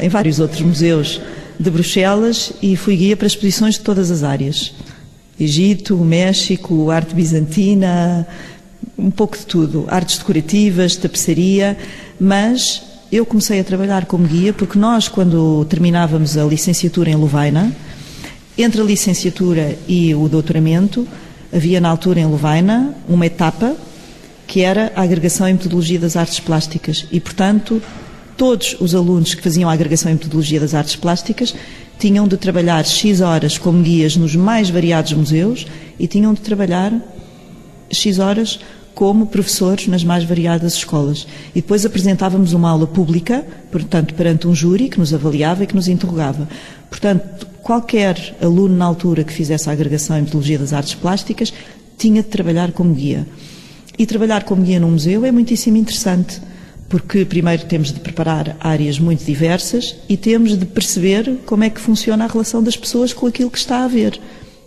em 0.00 0.08
vários 0.08 0.40
outros 0.40 0.60
museus 0.62 1.20
de 1.58 1.70
Bruxelas 1.70 2.52
e 2.62 2.76
fui 2.76 2.96
guia 2.96 3.16
para 3.16 3.26
exposições 3.26 3.74
de 3.74 3.80
todas 3.80 4.10
as 4.10 4.22
áreas. 4.22 4.74
Egito, 5.38 5.96
México, 5.96 6.90
arte 6.90 7.14
bizantina, 7.14 8.26
um 8.96 9.10
pouco 9.10 9.36
de 9.36 9.46
tudo. 9.46 9.84
Artes 9.88 10.18
decorativas, 10.18 10.96
tapeçaria, 10.96 11.76
mas 12.18 12.82
eu 13.10 13.24
comecei 13.24 13.60
a 13.60 13.64
trabalhar 13.64 14.06
como 14.06 14.26
guia 14.26 14.52
porque 14.52 14.78
nós, 14.78 15.08
quando 15.08 15.64
terminávamos 15.66 16.36
a 16.36 16.44
licenciatura 16.44 17.10
em 17.10 17.14
Lovaina, 17.14 17.74
entre 18.56 18.80
a 18.80 18.84
licenciatura 18.84 19.76
e 19.86 20.14
o 20.14 20.28
doutoramento, 20.28 21.06
havia 21.52 21.80
na 21.80 21.88
altura 21.88 22.20
em 22.20 22.26
Lovaina 22.26 22.94
uma 23.08 23.26
etapa 23.26 23.76
que 24.46 24.60
era 24.60 24.92
a 24.94 25.02
agregação 25.02 25.48
em 25.48 25.54
metodologia 25.54 25.98
das 25.98 26.16
artes 26.16 26.38
plásticas. 26.40 27.06
E, 27.10 27.18
portanto, 27.18 27.82
todos 28.36 28.76
os 28.80 28.94
alunos 28.94 29.34
que 29.34 29.42
faziam 29.42 29.70
a 29.70 29.72
agregação 29.72 30.10
em 30.10 30.14
metodologia 30.14 30.60
das 30.60 30.74
artes 30.74 30.96
plásticas 30.96 31.54
tinham 31.98 32.26
de 32.26 32.36
trabalhar 32.36 32.84
X 32.84 33.20
horas 33.20 33.56
como 33.56 33.82
guias 33.82 34.16
nos 34.16 34.34
mais 34.34 34.68
variados 34.68 35.12
museus 35.12 35.66
e 35.98 36.06
tinham 36.06 36.34
de 36.34 36.40
trabalhar 36.40 36.92
X 37.90 38.18
horas 38.18 38.58
como 38.94 39.26
professores 39.26 39.88
nas 39.88 40.04
mais 40.04 40.24
variadas 40.24 40.74
escolas. 40.74 41.26
E 41.54 41.60
depois 41.60 41.84
apresentávamos 41.84 42.52
uma 42.52 42.70
aula 42.70 42.86
pública, 42.86 43.44
portanto, 43.70 44.14
perante 44.14 44.46
um 44.46 44.54
júri 44.54 44.88
que 44.88 44.98
nos 44.98 45.12
avaliava 45.12 45.64
e 45.64 45.66
que 45.66 45.74
nos 45.74 45.88
interrogava. 45.88 46.48
Portanto, 46.88 47.46
qualquer 47.62 48.36
aluno 48.40 48.76
na 48.76 48.84
altura 48.84 49.24
que 49.24 49.32
fizesse 49.32 49.68
a 49.68 49.72
agregação 49.72 50.16
em 50.16 50.20
metodologia 50.20 50.58
das 50.58 50.72
artes 50.72 50.94
plásticas 50.94 51.52
tinha 51.98 52.22
de 52.22 52.28
trabalhar 52.28 52.72
como 52.72 52.94
guia. 52.94 53.26
E 53.98 54.06
trabalhar 54.06 54.44
como 54.44 54.62
guia 54.62 54.80
num 54.80 54.92
museu 54.92 55.24
é 55.24 55.32
muitíssimo 55.32 55.76
interessante, 55.76 56.40
porque 56.88 57.24
primeiro 57.24 57.64
temos 57.64 57.92
de 57.92 58.00
preparar 58.00 58.56
áreas 58.60 58.98
muito 58.98 59.24
diversas 59.24 59.96
e 60.08 60.16
temos 60.16 60.56
de 60.56 60.66
perceber 60.66 61.38
como 61.46 61.64
é 61.64 61.70
que 61.70 61.80
funciona 61.80 62.24
a 62.24 62.28
relação 62.28 62.62
das 62.62 62.76
pessoas 62.76 63.12
com 63.12 63.26
aquilo 63.26 63.50
que 63.50 63.58
está 63.58 63.84
a 63.84 63.88
ver. 63.88 64.20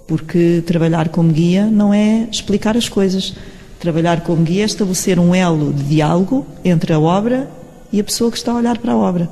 Porque 0.08 0.63
trabalhar 0.66 1.10
como 1.10 1.32
guia 1.32 1.66
não 1.66 1.94
é 1.94 2.28
explicar 2.32 2.78
as 2.78 2.88
coisas 2.88 3.34
Trabalhar 3.80 4.22
como 4.22 4.44
guia 4.44 4.63
é 4.63 4.66
estabelecer 4.66 5.20
um 5.20 5.36
elo 5.36 5.72
de 5.72 5.84
diálogo 5.84 6.46
entre 6.63 6.94
a 6.94 7.00
obra 7.00 7.50
e 7.92 8.00
a 8.00 8.04
pessoa 8.04 8.32
que 8.32 8.38
está 8.38 8.52
a 8.52 8.56
olhar 8.56 8.78
para 8.78 8.94
a 8.94 8.98
obra. 8.98 9.30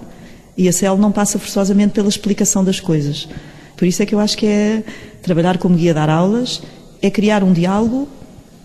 E 0.57 0.67
esse 0.67 0.85
elo 0.85 0.97
não 0.97 1.11
passa 1.11 1.39
forçosamente 1.39 1.93
pela 1.93 2.07
explicação 2.07 2.63
das 2.63 2.79
coisas. 2.79 3.27
Por 3.75 3.87
isso 3.87 4.01
é 4.01 4.05
que 4.05 4.15
eu 4.15 4.19
acho 4.19 4.37
que 4.37 4.45
é 4.45 4.83
trabalhar 5.21 5.57
como 5.57 5.75
guia, 5.75 5.93
dar 5.93 6.09
aulas, 6.09 6.61
é 7.01 7.09
criar 7.09 7.43
um 7.43 7.51
diálogo 7.51 8.07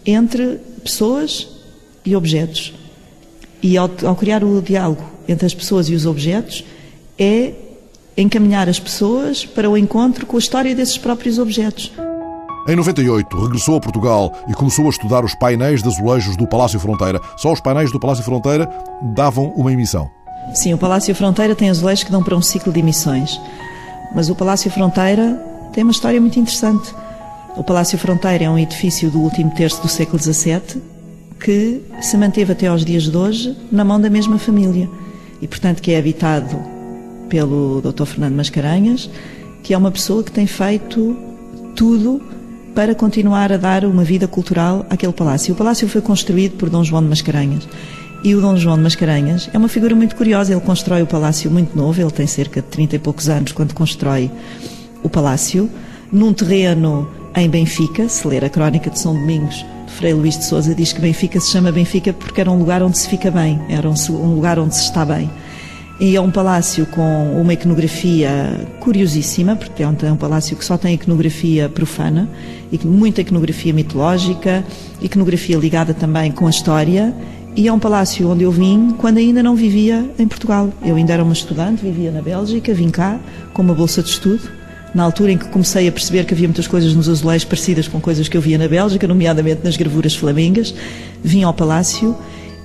entre 0.06 0.60
pessoas 0.82 1.48
e 2.04 2.14
objetos. 2.14 2.72
E 3.62 3.76
ao, 3.76 3.90
ao 4.04 4.16
criar 4.16 4.44
o 4.44 4.62
diálogo 4.62 5.04
entre 5.28 5.46
as 5.46 5.54
pessoas 5.54 5.88
e 5.88 5.94
os 5.94 6.06
objetos, 6.06 6.64
é 7.18 7.52
encaminhar 8.16 8.68
as 8.68 8.78
pessoas 8.78 9.44
para 9.44 9.68
o 9.68 9.76
encontro 9.76 10.26
com 10.26 10.36
a 10.36 10.38
história 10.38 10.74
desses 10.74 10.98
próprios 10.98 11.38
objetos. 11.38 11.90
Em 12.70 12.76
98, 12.76 13.36
regressou 13.36 13.74
a 13.74 13.80
Portugal 13.80 14.32
e 14.46 14.54
começou 14.54 14.86
a 14.86 14.90
estudar 14.90 15.24
os 15.24 15.34
painéis 15.34 15.82
de 15.82 15.88
azulejos 15.88 16.36
do 16.36 16.46
Palácio 16.46 16.78
Fronteira. 16.78 17.20
Só 17.36 17.52
os 17.52 17.60
painéis 17.60 17.90
do 17.90 17.98
Palácio 17.98 18.22
Fronteira 18.22 18.70
davam 19.02 19.52
uma 19.56 19.72
emissão. 19.72 20.08
Sim, 20.54 20.72
o 20.74 20.78
Palácio 20.78 21.12
Fronteira 21.12 21.56
tem 21.56 21.68
azulejos 21.68 22.04
que 22.04 22.12
dão 22.12 22.22
para 22.22 22.36
um 22.36 22.40
ciclo 22.40 22.72
de 22.72 22.78
emissões. 22.78 23.40
Mas 24.14 24.30
o 24.30 24.36
Palácio 24.36 24.70
Fronteira 24.70 25.34
tem 25.72 25.82
uma 25.82 25.90
história 25.90 26.20
muito 26.20 26.38
interessante. 26.38 26.94
O 27.56 27.64
Palácio 27.64 27.98
Fronteira 27.98 28.44
é 28.44 28.48
um 28.48 28.56
edifício 28.56 29.10
do 29.10 29.18
último 29.18 29.50
terço 29.50 29.82
do 29.82 29.88
século 29.88 30.22
XVII 30.22 30.80
que 31.40 31.82
se 32.00 32.16
manteve 32.16 32.52
até 32.52 32.68
aos 32.68 32.84
dias 32.84 33.02
de 33.02 33.16
hoje 33.16 33.56
na 33.72 33.84
mão 33.84 34.00
da 34.00 34.08
mesma 34.08 34.38
família 34.38 34.88
e, 35.42 35.48
portanto, 35.48 35.82
que 35.82 35.90
é 35.90 35.98
habitado 35.98 36.56
pelo 37.28 37.80
Dr. 37.80 38.04
Fernando 38.04 38.36
Mascarenhas, 38.36 39.10
que 39.60 39.74
é 39.74 39.76
uma 39.76 39.90
pessoa 39.90 40.22
que 40.22 40.30
tem 40.30 40.46
feito 40.46 41.16
tudo 41.74 42.38
para 42.74 42.94
continuar 42.94 43.52
a 43.52 43.56
dar 43.56 43.84
uma 43.84 44.04
vida 44.04 44.28
cultural 44.28 44.86
àquele 44.88 45.12
palácio. 45.12 45.54
O 45.54 45.56
palácio 45.56 45.88
foi 45.88 46.00
construído 46.00 46.56
por 46.56 46.70
Dom 46.70 46.84
João 46.84 47.02
de 47.02 47.08
Mascarenhas. 47.08 47.66
E 48.22 48.34
o 48.34 48.40
Dom 48.40 48.56
João 48.56 48.76
de 48.76 48.82
Mascarenhas 48.82 49.48
é 49.52 49.58
uma 49.58 49.68
figura 49.68 49.94
muito 49.94 50.14
curiosa. 50.14 50.52
Ele 50.52 50.60
constrói 50.60 51.02
o 51.02 51.06
palácio 51.06 51.50
muito 51.50 51.76
novo, 51.76 52.00
ele 52.00 52.10
tem 52.10 52.26
cerca 52.26 52.60
de 52.60 52.68
30 52.68 52.96
e 52.96 52.98
poucos 52.98 53.28
anos 53.28 53.52
quando 53.52 53.74
constrói 53.74 54.30
o 55.02 55.08
palácio, 55.08 55.70
num 56.12 56.32
terreno 56.32 57.08
em 57.34 57.48
Benfica. 57.48 58.08
Se 58.08 58.26
ler 58.26 58.44
a 58.44 58.50
crónica 58.50 58.90
de 58.90 58.98
São 58.98 59.14
Domingos, 59.14 59.64
Frei 59.86 60.12
Luís 60.12 60.38
de 60.38 60.44
Souza 60.44 60.74
diz 60.74 60.92
que 60.92 61.00
Benfica 61.00 61.40
se 61.40 61.50
chama 61.50 61.72
Benfica 61.72 62.12
porque 62.12 62.40
era 62.40 62.50
um 62.50 62.58
lugar 62.58 62.82
onde 62.82 62.98
se 62.98 63.08
fica 63.08 63.30
bem, 63.30 63.60
era 63.68 63.88
um 63.88 64.34
lugar 64.34 64.58
onde 64.58 64.76
se 64.76 64.82
está 64.82 65.04
bem. 65.04 65.30
E 66.00 66.16
é 66.16 66.20
um 66.20 66.30
palácio 66.30 66.86
com 66.86 67.38
uma 67.38 67.52
iconografia 67.52 68.66
curiosíssima, 68.80 69.54
porque 69.54 69.82
é 69.82 69.86
um, 69.86 69.92
é 69.92 70.16
palácio 70.18 70.56
que 70.56 70.64
só 70.64 70.78
tem 70.78 70.94
iconografia 70.94 71.68
profana, 71.68 72.26
muita 72.84 73.20
iconografia 73.20 73.74
mitológica, 73.74 74.64
iconografia 75.02 75.58
ligada 75.58 75.92
também 75.92 76.32
com 76.32 76.46
a 76.46 76.50
história. 76.50 77.14
E 77.54 77.68
é 77.68 77.72
um 77.72 77.78
palácio 77.78 78.30
onde 78.30 78.44
eu 78.44 78.50
vim 78.50 78.94
quando 78.96 79.18
ainda 79.18 79.42
não 79.42 79.54
vivia 79.54 80.08
em 80.18 80.26
Portugal. 80.26 80.72
Eu 80.82 80.96
ainda 80.96 81.12
era 81.12 81.22
uma 81.22 81.34
estudante, 81.34 81.82
vivia 81.82 82.10
na 82.10 82.22
Bélgica, 82.22 82.72
vim 82.72 82.88
cá 82.88 83.20
com 83.52 83.60
uma 83.60 83.74
bolsa 83.74 84.02
de 84.02 84.08
estudo. 84.08 84.48
Na 84.94 85.02
altura 85.02 85.32
em 85.32 85.36
que 85.38 85.48
comecei 85.48 85.86
a 85.86 85.92
perceber 85.92 86.24
que 86.24 86.32
havia 86.32 86.48
muitas 86.48 86.66
coisas 86.66 86.94
nos 86.94 87.10
azulejos 87.10 87.44
parecidas 87.44 87.86
com 87.86 88.00
coisas 88.00 88.26
que 88.26 88.38
eu 88.38 88.40
via 88.40 88.56
na 88.56 88.68
Bélgica, 88.68 89.06
nomeadamente 89.06 89.60
nas 89.62 89.76
gravuras 89.76 90.16
flamengas, 90.16 90.74
vim 91.22 91.42
ao 91.42 91.52
palácio 91.52 92.16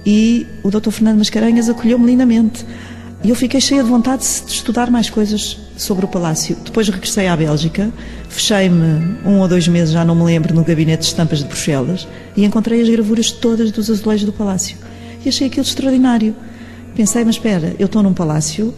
e 0.06 0.48
o 0.63 0.69
Dr. 0.69 0.91
Fernando 0.91 1.17
Mascarenhas 1.17 1.67
acolheu-me 1.67 2.06
lindamente. 2.06 2.65
E 3.25 3.29
eu 3.31 3.35
fiquei 3.35 3.59
cheia 3.59 3.83
de 3.83 3.89
vontade 3.89 4.21
de 4.21 4.51
estudar 4.51 4.91
mais 4.91 5.09
coisas 5.09 5.57
sobre 5.75 6.05
o 6.05 6.07
palácio. 6.07 6.55
Depois 6.63 6.88
regressei 6.88 7.27
à 7.27 7.35
Bélgica, 7.35 7.91
fechei-me 8.29 9.17
um 9.25 9.39
ou 9.39 9.47
dois 9.47 9.67
meses, 9.67 9.91
já 9.91 10.05
não 10.05 10.13
me 10.13 10.23
lembro, 10.23 10.53
no 10.53 10.63
gabinete 10.63 10.99
de 10.99 11.07
estampas 11.07 11.39
de 11.39 11.45
Bruxelas 11.45 12.07
e 12.38 12.45
encontrei 12.45 12.83
as 12.83 12.88
gravuras 12.88 13.31
todas 13.31 13.71
dos 13.71 13.89
azulejos 13.89 14.27
do 14.27 14.31
palácio. 14.31 14.77
E 15.25 15.29
achei 15.29 15.47
aquilo 15.47 15.63
extraordinário. 15.63 16.35
Pensei, 16.95 17.25
mas 17.25 17.38
espera, 17.38 17.75
eu 17.79 17.88
estou 17.88 18.03
num 18.03 18.13
palácio, 18.13 18.71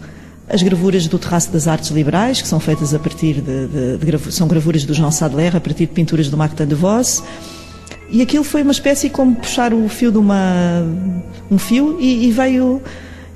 as 0.47 0.63
gravuras 0.63 1.10
do 1.10 1.19
Terraço 1.19 1.51
das 1.51 1.67
Artes 1.67 1.89
Liberais, 1.89 2.41
que 2.41 2.47
são 2.47 2.62
feitas 2.62 2.93
a 2.93 2.99
partir 2.99 3.41
de, 3.41 3.67
de, 3.67 3.97
de 3.97 4.31
são 4.31 4.47
gravuras 4.47 4.86
do 4.86 4.93
João 4.93 5.12
Sadeler, 5.12 5.57
a 5.57 5.60
partir 5.60 5.88
de 5.88 5.91
pinturas 5.91 6.29
do 6.29 6.38
Martin 6.38 6.65
de 6.65 6.73
Vos, 6.73 7.21
e 8.10 8.21
aquilo 8.21 8.45
foi 8.45 8.62
uma 8.62 8.71
espécie 8.71 9.10
como 9.10 9.36
puxar 9.36 9.73
o 9.73 9.89
fio 9.89 10.10
de 10.10 10.17
uma 10.17 10.86
um 11.51 11.57
fio 11.57 11.97
e, 11.99 12.27
e 12.27 12.31
veio 12.31 12.81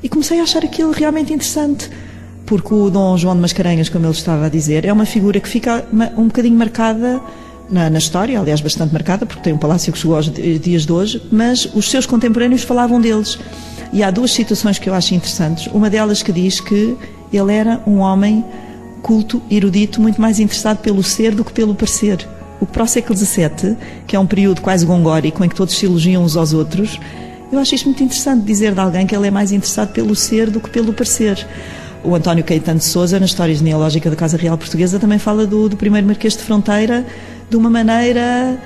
e 0.04 0.10
comecei 0.10 0.40
a 0.40 0.44
achar 0.44 0.64
aquilo 0.64 0.92
realmente 0.92 1.34
interessante, 1.34 1.90
porque 2.46 2.74
o 2.74 2.90
Dom 2.90 3.18
João 3.18 3.36
de 3.36 3.42
Mascarenhas, 3.42 3.90
como 3.90 4.06
ele 4.06 4.14
estava 4.14 4.46
a 4.48 4.50
dizer, 4.50 4.86
é 4.86 4.92
uma 4.92 5.06
figura 5.06 5.40
que 5.40 5.48
fica 5.48 5.86
um 6.18 6.26
bocadinho 6.26 6.58
marcada 6.58 7.22
na, 7.70 7.90
na, 7.90 8.00
história, 8.00 8.40
aliás, 8.40 8.60
bastante 8.60 8.92
marcada, 8.92 9.26
porque 9.26 9.42
tem 9.42 9.54
um 9.54 9.58
palácio 9.58 9.94
que 9.94 10.00
chegou 10.00 10.18
aos 10.18 10.30
dias 10.30 10.86
de 10.86 10.92
hoje, 10.92 11.22
mas 11.32 11.66
os 11.74 11.90
seus 11.90 12.06
contemporâneos 12.06 12.64
falavam 12.64 13.00
deles. 13.00 13.40
E 13.94 14.04
há 14.04 14.12
duas 14.12 14.32
situações 14.32 14.78
que 14.78 14.90
eu 14.90 14.94
acho 14.94 15.14
interessantes. 15.14 15.68
Uma 15.74 15.90
delas 15.90 16.22
que 16.22 16.32
diz 16.32 16.60
que 16.60 16.98
ele 17.32 17.54
era 17.54 17.82
um 17.88 18.00
homem 18.00 18.44
culto, 19.02 19.42
erudito, 19.50 20.02
muito 20.02 20.22
mais 20.22 20.40
interessado 20.40 20.80
pelo 20.80 21.04
ser 21.04 21.34
do 21.34 21.44
que 21.44 21.52
pelo 21.52 21.74
parecer. 21.74 22.28
O 22.60 22.66
pró-século 22.66 23.18
XVII, 23.18 23.76
que 24.06 24.16
é 24.16 24.20
um 24.20 24.28
período 24.28 24.62
quase 24.62 24.86
gongórico, 24.86 25.44
em 25.44 25.50
que 25.50 25.56
todos 25.56 25.76
se 25.76 25.86
elogiam 25.86 26.24
uns 26.24 26.36
aos 26.36 26.54
outros, 26.54 27.00
eu 27.52 27.60
acho 27.60 27.76
isto 27.76 27.86
muito 27.86 28.04
interessante 28.04 28.44
dizer 28.44 28.74
de 28.74 28.80
alguém 28.80 29.06
que 29.06 29.16
ele 29.16 29.28
é 29.28 29.32
mais 29.32 29.52
interessado 29.52 29.92
pelo 29.92 30.16
ser 30.16 30.50
do 30.50 30.60
que 30.60 30.70
pelo 30.70 30.94
parecer. 30.94 31.46
O 32.04 32.16
António 32.16 32.44
Caetano 32.44 32.80
de 32.80 32.86
Souza, 32.86 33.20
na 33.20 33.26
História 33.26 33.54
Genealógica 33.54 34.10
da 34.10 34.16
Casa 34.16 34.38
Real 34.38 34.58
Portuguesa, 34.58 34.98
também 34.98 35.20
fala 35.20 35.46
do, 35.46 35.70
do 35.70 35.78
primeiro 35.78 36.08
Marquês 36.08 36.36
de 36.36 36.44
Fronteira 36.44 37.06
de 37.50 37.58
uma 37.58 37.70
maneira 37.70 38.58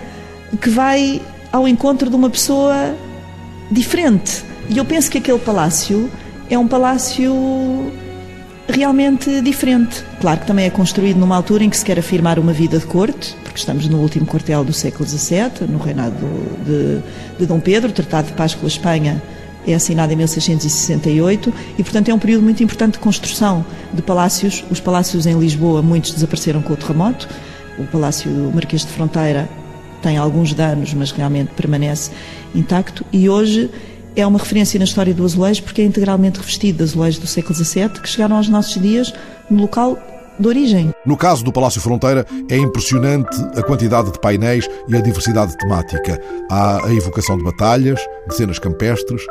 que 0.62 0.70
vai 0.70 1.22
ao 1.52 1.68
encontro 1.68 2.10
de 2.10 2.16
uma 2.16 2.30
pessoa 2.30 2.96
diferente. 3.72 4.44
E 4.70 4.78
eu 4.78 4.86
penso 4.86 5.10
que 5.10 5.18
aquele 5.18 5.40
palácio 5.40 6.10
é 6.50 6.58
um 6.58 6.68
palácio 6.68 7.92
realmente 8.68 9.42
diferente. 9.42 10.04
Claro 10.20 10.42
que 10.42 10.48
também 10.48 10.66
é 10.66 10.70
construído 10.70 11.18
numa 11.18 11.36
altura 11.36 11.64
em 11.64 11.70
que 11.70 11.78
se 11.78 11.86
quer 11.86 12.00
afirmar 12.00 12.40
uma 12.40 12.54
vida 12.54 12.80
de 12.80 12.86
corte, 12.86 13.36
porque 13.44 13.60
estamos 13.60 13.88
no 13.88 14.00
último 14.00 14.26
quartel 14.26 14.64
do 14.64 14.74
século 14.74 15.08
XVII, 15.08 15.68
no 15.70 15.78
reinado 15.78 16.16
de, 16.66 17.02
de 17.40 17.46
Dom 17.46 17.60
Pedro, 17.60 17.90
o 17.90 17.94
Tratado 17.94 18.28
de 18.28 18.34
Paz 18.34 18.56
com 18.56 18.66
a 18.66 18.68
Espanha 18.68 19.22
é 19.68 19.74
assinado 19.74 20.14
em 20.14 20.16
1668 20.16 21.54
e, 21.78 21.84
portanto, 21.84 22.10
é 22.10 22.14
um 22.14 22.20
período 22.20 22.44
muito 22.44 22.64
importante 22.64 22.94
de 22.94 23.00
construção 23.00 23.66
de 23.94 24.02
palácios. 24.02 24.64
Os 24.70 24.80
palácios 24.80 25.26
em 25.26 25.38
Lisboa, 25.40 25.82
muitos 25.82 26.12
desapareceram 26.12 26.62
com 26.62 26.74
o 26.74 26.78
terremoto. 26.78 27.28
O 27.78 27.84
Palácio 27.86 28.32
Marquês 28.54 28.84
de 28.84 28.92
Fronteira 28.92 29.50
tem 30.02 30.18
alguns 30.18 30.54
danos, 30.54 30.94
mas 30.94 31.12
realmente 31.12 31.50
permanece 31.56 32.12
intacto. 32.54 33.04
E 33.12 33.28
hoje 33.28 33.72
é 34.16 34.26
uma 34.26 34.40
referência 34.40 34.78
na 34.78 34.86
história 34.86 35.14
do 35.14 35.26
azulejo 35.26 35.64
porque 35.64 35.82
é 35.82 35.86
integralmente 35.86 36.40
revestido 36.40 36.78
de 36.80 36.84
azulejos 36.84 37.20
do 37.20 37.28
século 37.28 37.56
XVII 37.56 37.90
que 37.90 38.10
chegaram 38.10 38.38
aos 38.38 38.48
nossos 38.48 38.82
dias 38.82 39.14
no 39.50 39.62
local 39.62 39.98
de 40.40 40.48
origem. 40.48 40.92
No 41.06 41.16
caso 41.16 41.44
do 41.44 41.52
Palácio 41.52 41.82
Fronteira, 41.82 42.26
é 42.50 42.58
impressionante 42.58 43.36
a 43.58 43.64
quantidade 43.64 44.12
de 44.12 44.20
painéis 44.20 44.70
e 44.88 44.96
a 44.96 45.02
diversidade 45.02 45.58
temática. 45.58 46.20
Há 46.50 46.86
a 46.86 46.94
evocação 46.94 47.38
de 47.38 47.44
batalhas, 47.44 48.00
de 48.28 48.36
cenas 48.36 48.60
campestres, 48.60 49.22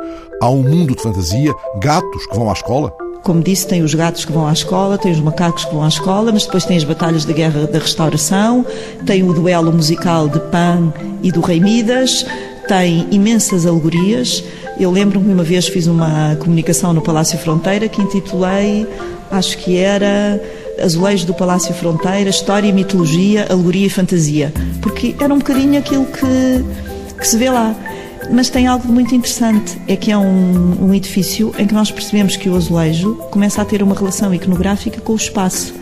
há 0.41 0.49
um 0.49 0.63
mundo 0.63 0.95
de 0.95 1.01
fantasia, 1.01 1.53
gatos 1.79 2.25
que 2.27 2.35
vão 2.35 2.49
à 2.49 2.53
escola. 2.53 2.91
Como 3.23 3.41
disse, 3.41 3.67
tem 3.67 3.81
os 3.81 3.93
gatos 3.93 4.23
que 4.23 4.31
vão 4.31 4.47
à 4.47 4.53
escola, 4.53 4.99
tem 4.99 5.11
os 5.11 5.19
macacos 5.19 5.65
que 5.65 5.73
vão 5.73 5.83
à 5.83 5.87
escola, 5.87 6.31
mas 6.31 6.45
depois 6.45 6.63
tem 6.65 6.77
as 6.77 6.83
batalhas 6.83 7.25
da 7.25 7.33
Guerra 7.33 7.65
da 7.65 7.79
Restauração, 7.79 8.65
tem 9.05 9.27
o 9.27 9.33
duelo 9.33 9.73
musical 9.73 10.29
de 10.29 10.39
Pan 10.51 10.93
e 11.23 11.31
do 11.31 11.41
Rei 11.41 11.59
Midas, 11.59 12.25
tem 12.67 13.07
imensas 13.11 13.65
alegorias. 13.65 14.43
Eu 14.79 14.91
lembro-me 14.91 15.33
uma 15.33 15.43
vez 15.43 15.67
fiz 15.67 15.87
uma 15.87 16.35
comunicação 16.35 16.93
no 16.93 17.01
Palácio 17.01 17.37
Fronteira 17.37 17.87
que 17.87 18.01
intitulei, 18.01 18.87
acho 19.31 19.57
que 19.57 19.77
era 19.77 20.41
Azulejos 20.81 21.25
do 21.25 21.33
Palácio 21.33 21.73
Fronteira, 21.73 22.29
História 22.29 22.67
e 22.67 22.73
Mitologia, 22.73 23.47
Alegoria 23.49 23.87
e 23.87 23.89
Fantasia, 23.89 24.53
porque 24.81 25.15
era 25.19 25.33
um 25.33 25.37
bocadinho 25.37 25.79
aquilo 25.79 26.05
que, 26.05 27.17
que 27.17 27.27
se 27.27 27.37
vê 27.37 27.49
lá. 27.49 27.75
Mas 28.31 28.49
tem 28.49 28.65
algo 28.65 28.91
muito 28.91 29.13
interessante, 29.13 29.79
é 29.87 29.95
que 29.95 30.11
é 30.11 30.17
um, 30.17 30.87
um 30.87 30.93
edifício 30.93 31.53
em 31.59 31.67
que 31.67 31.73
nós 31.73 31.91
percebemos 31.91 32.35
que 32.35 32.49
o 32.49 32.55
azulejo 32.55 33.15
começa 33.29 33.61
a 33.61 33.65
ter 33.65 33.83
uma 33.83 33.93
relação 33.93 34.33
iconográfica 34.33 34.99
com 34.99 35.13
o 35.13 35.15
espaço. 35.15 35.73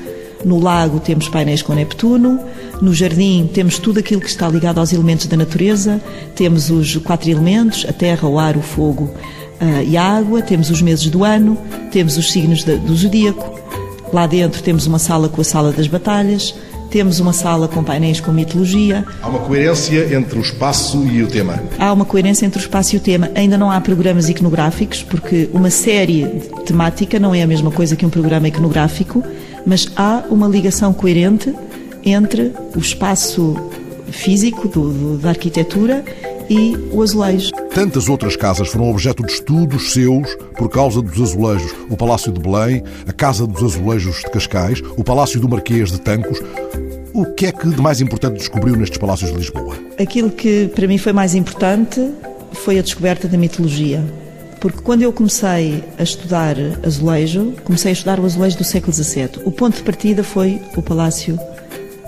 No 0.45 0.59
lago 0.59 0.99
temos 0.99 1.29
painéis 1.29 1.61
com 1.61 1.73
Neptuno, 1.73 2.39
no 2.81 2.93
jardim 2.93 3.49
temos 3.53 3.77
tudo 3.77 3.99
aquilo 3.99 4.21
que 4.21 4.27
está 4.27 4.47
ligado 4.47 4.79
aos 4.79 4.91
elementos 4.91 5.25
da 5.27 5.37
natureza, 5.37 6.01
temos 6.35 6.69
os 6.69 6.97
quatro 6.97 7.29
elementos, 7.29 7.85
a 7.87 7.93
terra, 7.93 8.27
o 8.27 8.37
ar, 8.37 8.57
o 8.57 8.61
fogo 8.61 9.05
uh, 9.05 9.83
e 9.87 9.95
a 9.95 10.03
água, 10.03 10.41
temos 10.41 10.69
os 10.69 10.81
meses 10.81 11.07
do 11.07 11.23
ano, 11.23 11.57
temos 11.91 12.17
os 12.17 12.31
signos 12.31 12.63
de, 12.63 12.75
do 12.77 12.95
zodíaco. 12.95 13.61
Lá 14.11 14.27
dentro 14.27 14.61
temos 14.61 14.85
uma 14.85 14.99
sala 14.99 15.29
com 15.29 15.41
a 15.41 15.43
sala 15.43 15.71
das 15.71 15.87
batalhas, 15.87 16.53
temos 16.93 17.19
uma 17.19 17.33
sala 17.33 17.67
com 17.67 17.83
painéis 17.83 18.19
com 18.19 18.31
mitologia. 18.31 19.03
Há 19.19 19.27
uma 19.27 19.39
coerência 19.39 20.15
entre 20.15 20.37
o 20.37 20.41
espaço 20.43 21.03
e 21.07 21.23
o 21.23 21.27
tema? 21.27 21.59
Há 21.79 21.91
uma 21.91 22.05
coerência 22.05 22.45
entre 22.45 22.59
o 22.59 22.61
espaço 22.61 22.93
e 22.93 22.97
o 22.97 23.01
tema. 23.01 23.31
Ainda 23.33 23.57
não 23.57 23.71
há 23.71 23.81
programas 23.81 24.29
iconográficos, 24.29 25.01
porque 25.01 25.49
uma 25.51 25.71
série 25.71 26.25
temática 26.67 27.19
não 27.19 27.33
é 27.33 27.41
a 27.41 27.47
mesma 27.47 27.71
coisa 27.71 27.95
que 27.95 28.05
um 28.05 28.11
programa 28.11 28.47
iconográfico, 28.47 29.23
mas 29.65 29.87
há 29.95 30.23
uma 30.29 30.47
ligação 30.47 30.93
coerente 30.93 31.53
entre 32.03 32.53
o 32.75 32.79
espaço 32.79 33.55
físico 34.11 34.67
do, 34.67 34.91
do, 34.91 35.17
da 35.17 35.29
arquitetura 35.29 36.03
e 36.49 36.75
o 36.91 37.01
azulejo. 37.01 37.51
Tantas 37.73 38.07
outras 38.07 38.35
casas 38.35 38.67
foram 38.67 38.89
objeto 38.89 39.23
de 39.25 39.31
estudos 39.31 39.93
seus 39.93 40.35
por 40.57 40.69
causa 40.69 41.01
dos 41.01 41.19
azulejos. 41.19 41.73
O 41.89 41.97
Palácio 41.97 42.31
de 42.31 42.39
Belém, 42.39 42.83
a 43.07 43.13
Casa 43.13 43.47
dos 43.47 43.63
Azulejos 43.63 44.17
de 44.17 44.29
Cascais, 44.29 44.81
o 44.97 45.03
Palácio 45.03 45.39
do 45.39 45.49
Marquês 45.49 45.91
de 45.91 45.99
Tancos. 45.99 46.39
O 47.13 47.25
que 47.25 47.45
é 47.45 47.51
que 47.51 47.67
de 47.67 47.81
mais 47.81 48.01
importante 48.01 48.37
descobriu 48.37 48.75
nestes 48.75 48.97
palácios 48.97 49.31
de 49.31 49.37
Lisboa? 49.37 49.75
Aquilo 49.99 50.31
que 50.31 50.67
para 50.73 50.87
mim 50.87 50.97
foi 50.97 51.13
mais 51.13 51.35
importante 51.35 52.11
foi 52.53 52.79
a 52.79 52.81
descoberta 52.81 53.27
da 53.27 53.37
mitologia. 53.37 54.03
Porque 54.63 54.81
quando 54.81 55.01
eu 55.01 55.11
comecei 55.11 55.83
a 55.99 56.03
estudar 56.03 56.55
azulejo, 56.85 57.53
comecei 57.65 57.89
a 57.89 57.91
estudar 57.91 58.17
o 58.17 58.25
azulejo 58.25 58.57
do 58.57 58.63
século 58.63 58.93
XVII. 58.93 59.41
O 59.43 59.51
ponto 59.51 59.75
de 59.75 59.83
partida 59.83 60.23
foi 60.23 60.61
o 60.77 60.81
Palácio 60.81 61.37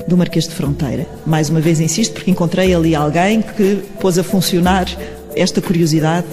do 0.07 0.15
Marquês 0.15 0.47
de 0.47 0.55
Fronteira. 0.55 1.05
Mais 1.25 1.49
uma 1.49 1.59
vez 1.59 1.81
insisto, 1.81 2.13
porque 2.13 2.31
encontrei 2.31 2.73
ali 2.73 2.95
alguém 2.95 3.41
que 3.41 3.83
pôs 3.99 4.17
a 4.17 4.23
funcionar 4.23 4.85
esta 5.35 5.61
curiosidade 5.61 6.27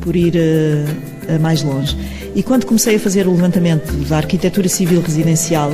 por 0.00 0.16
ir 0.16 0.34
uh, 0.34 1.40
mais 1.40 1.62
longe. 1.62 1.96
E 2.34 2.42
quando 2.42 2.66
comecei 2.66 2.96
a 2.96 2.98
fazer 2.98 3.28
o 3.28 3.30
levantamento 3.30 3.92
da 4.08 4.16
arquitetura 4.16 4.68
civil 4.68 5.00
residencial, 5.00 5.70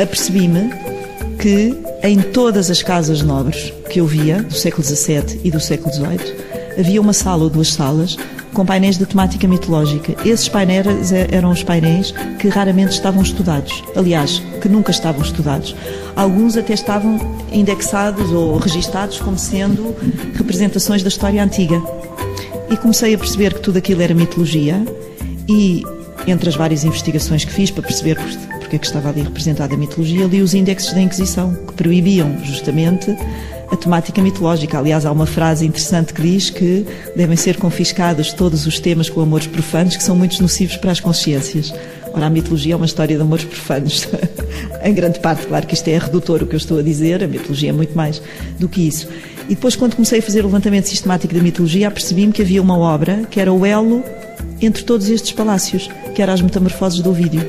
apercebi-me 0.00 0.70
que 1.36 1.76
em 2.04 2.20
todas 2.20 2.70
as 2.70 2.80
casas 2.80 3.22
nobres 3.22 3.72
que 3.90 4.00
eu 4.00 4.06
via, 4.06 4.40
do 4.40 4.54
século 4.54 4.84
XVII 4.84 5.40
e 5.42 5.50
do 5.50 5.58
século 5.58 5.92
XVIII, 5.92 6.32
havia 6.78 7.00
uma 7.00 7.12
sala 7.12 7.42
ou 7.42 7.50
duas 7.50 7.72
salas 7.72 8.16
com 8.52 8.64
painéis 8.64 8.98
de 8.98 9.06
temática 9.06 9.46
mitológica. 9.46 10.14
Esses 10.26 10.48
painéis 10.48 11.12
eram 11.12 11.50
os 11.50 11.62
painéis 11.62 12.12
que 12.38 12.48
raramente 12.48 12.92
estavam 12.92 13.22
estudados. 13.22 13.82
Aliás, 13.96 14.42
que 14.60 14.68
nunca 14.68 14.90
estavam 14.90 15.22
estudados. 15.22 15.74
Alguns 16.16 16.56
até 16.56 16.74
estavam 16.74 17.18
indexados 17.52 18.30
ou 18.32 18.58
registados 18.58 19.20
como 19.20 19.38
sendo 19.38 19.94
representações 20.34 21.02
da 21.02 21.08
história 21.08 21.42
antiga. 21.42 21.82
E 22.70 22.76
comecei 22.76 23.14
a 23.14 23.18
perceber 23.18 23.54
que 23.54 23.60
tudo 23.60 23.78
aquilo 23.78 24.02
era 24.02 24.14
mitologia 24.14 24.84
e, 25.48 25.82
entre 26.26 26.48
as 26.48 26.56
várias 26.56 26.84
investigações 26.84 27.44
que 27.44 27.52
fiz 27.52 27.70
para 27.70 27.82
perceber 27.82 28.16
porque 28.70 28.76
é 28.76 28.78
que 28.78 28.86
estava 28.86 29.08
ali 29.08 29.22
representada 29.22 29.74
a 29.74 29.76
mitologia, 29.76 30.26
li 30.26 30.40
os 30.40 30.54
índices 30.54 30.92
da 30.92 31.00
Inquisição, 31.00 31.52
que 31.66 31.72
proibiam 31.74 32.38
justamente 32.44 33.16
a 33.70 33.76
temática 33.76 34.20
mitológica. 34.20 34.78
Aliás, 34.78 35.06
há 35.06 35.12
uma 35.12 35.26
frase 35.26 35.64
interessante 35.64 36.12
que 36.12 36.22
diz 36.22 36.50
que 36.50 36.84
devem 37.14 37.36
ser 37.36 37.56
confiscados 37.56 38.32
todos 38.32 38.66
os 38.66 38.78
temas 38.80 39.08
com 39.08 39.20
amores 39.20 39.46
profanos 39.46 39.96
que 39.96 40.02
são 40.02 40.16
muito 40.16 40.40
nocivos 40.42 40.76
para 40.76 40.90
as 40.90 41.00
consciências. 41.00 41.72
Ora, 42.12 42.26
a 42.26 42.30
mitologia 42.30 42.74
é 42.74 42.76
uma 42.76 42.86
história 42.86 43.16
de 43.16 43.22
amores 43.22 43.44
profanos. 43.44 44.08
em 44.82 44.92
grande 44.92 45.20
parte, 45.20 45.46
claro 45.46 45.66
que 45.66 45.74
isto 45.74 45.86
é 45.88 45.98
redutor 45.98 46.42
o 46.42 46.46
que 46.46 46.54
eu 46.54 46.58
estou 46.58 46.78
a 46.78 46.82
dizer, 46.82 47.22
a 47.22 47.28
mitologia 47.28 47.70
é 47.70 47.72
muito 47.72 47.96
mais 47.96 48.20
do 48.58 48.68
que 48.68 48.86
isso. 48.86 49.08
E 49.48 49.54
depois, 49.54 49.76
quando 49.76 49.94
comecei 49.94 50.18
a 50.18 50.22
fazer 50.22 50.40
o 50.40 50.46
levantamento 50.46 50.86
sistemático 50.86 51.32
da 51.32 51.40
mitologia, 51.40 51.88
apercebi-me 51.88 52.32
que 52.32 52.42
havia 52.42 52.60
uma 52.60 52.76
obra 52.76 53.24
que 53.30 53.40
era 53.40 53.52
o 53.52 53.64
elo 53.64 54.02
entre 54.60 54.82
todos 54.82 55.08
estes 55.08 55.32
palácios, 55.32 55.88
que 56.14 56.20
era 56.20 56.32
as 56.32 56.40
Metamorfoses 56.40 57.00
do 57.00 57.10
Ovídio. 57.10 57.40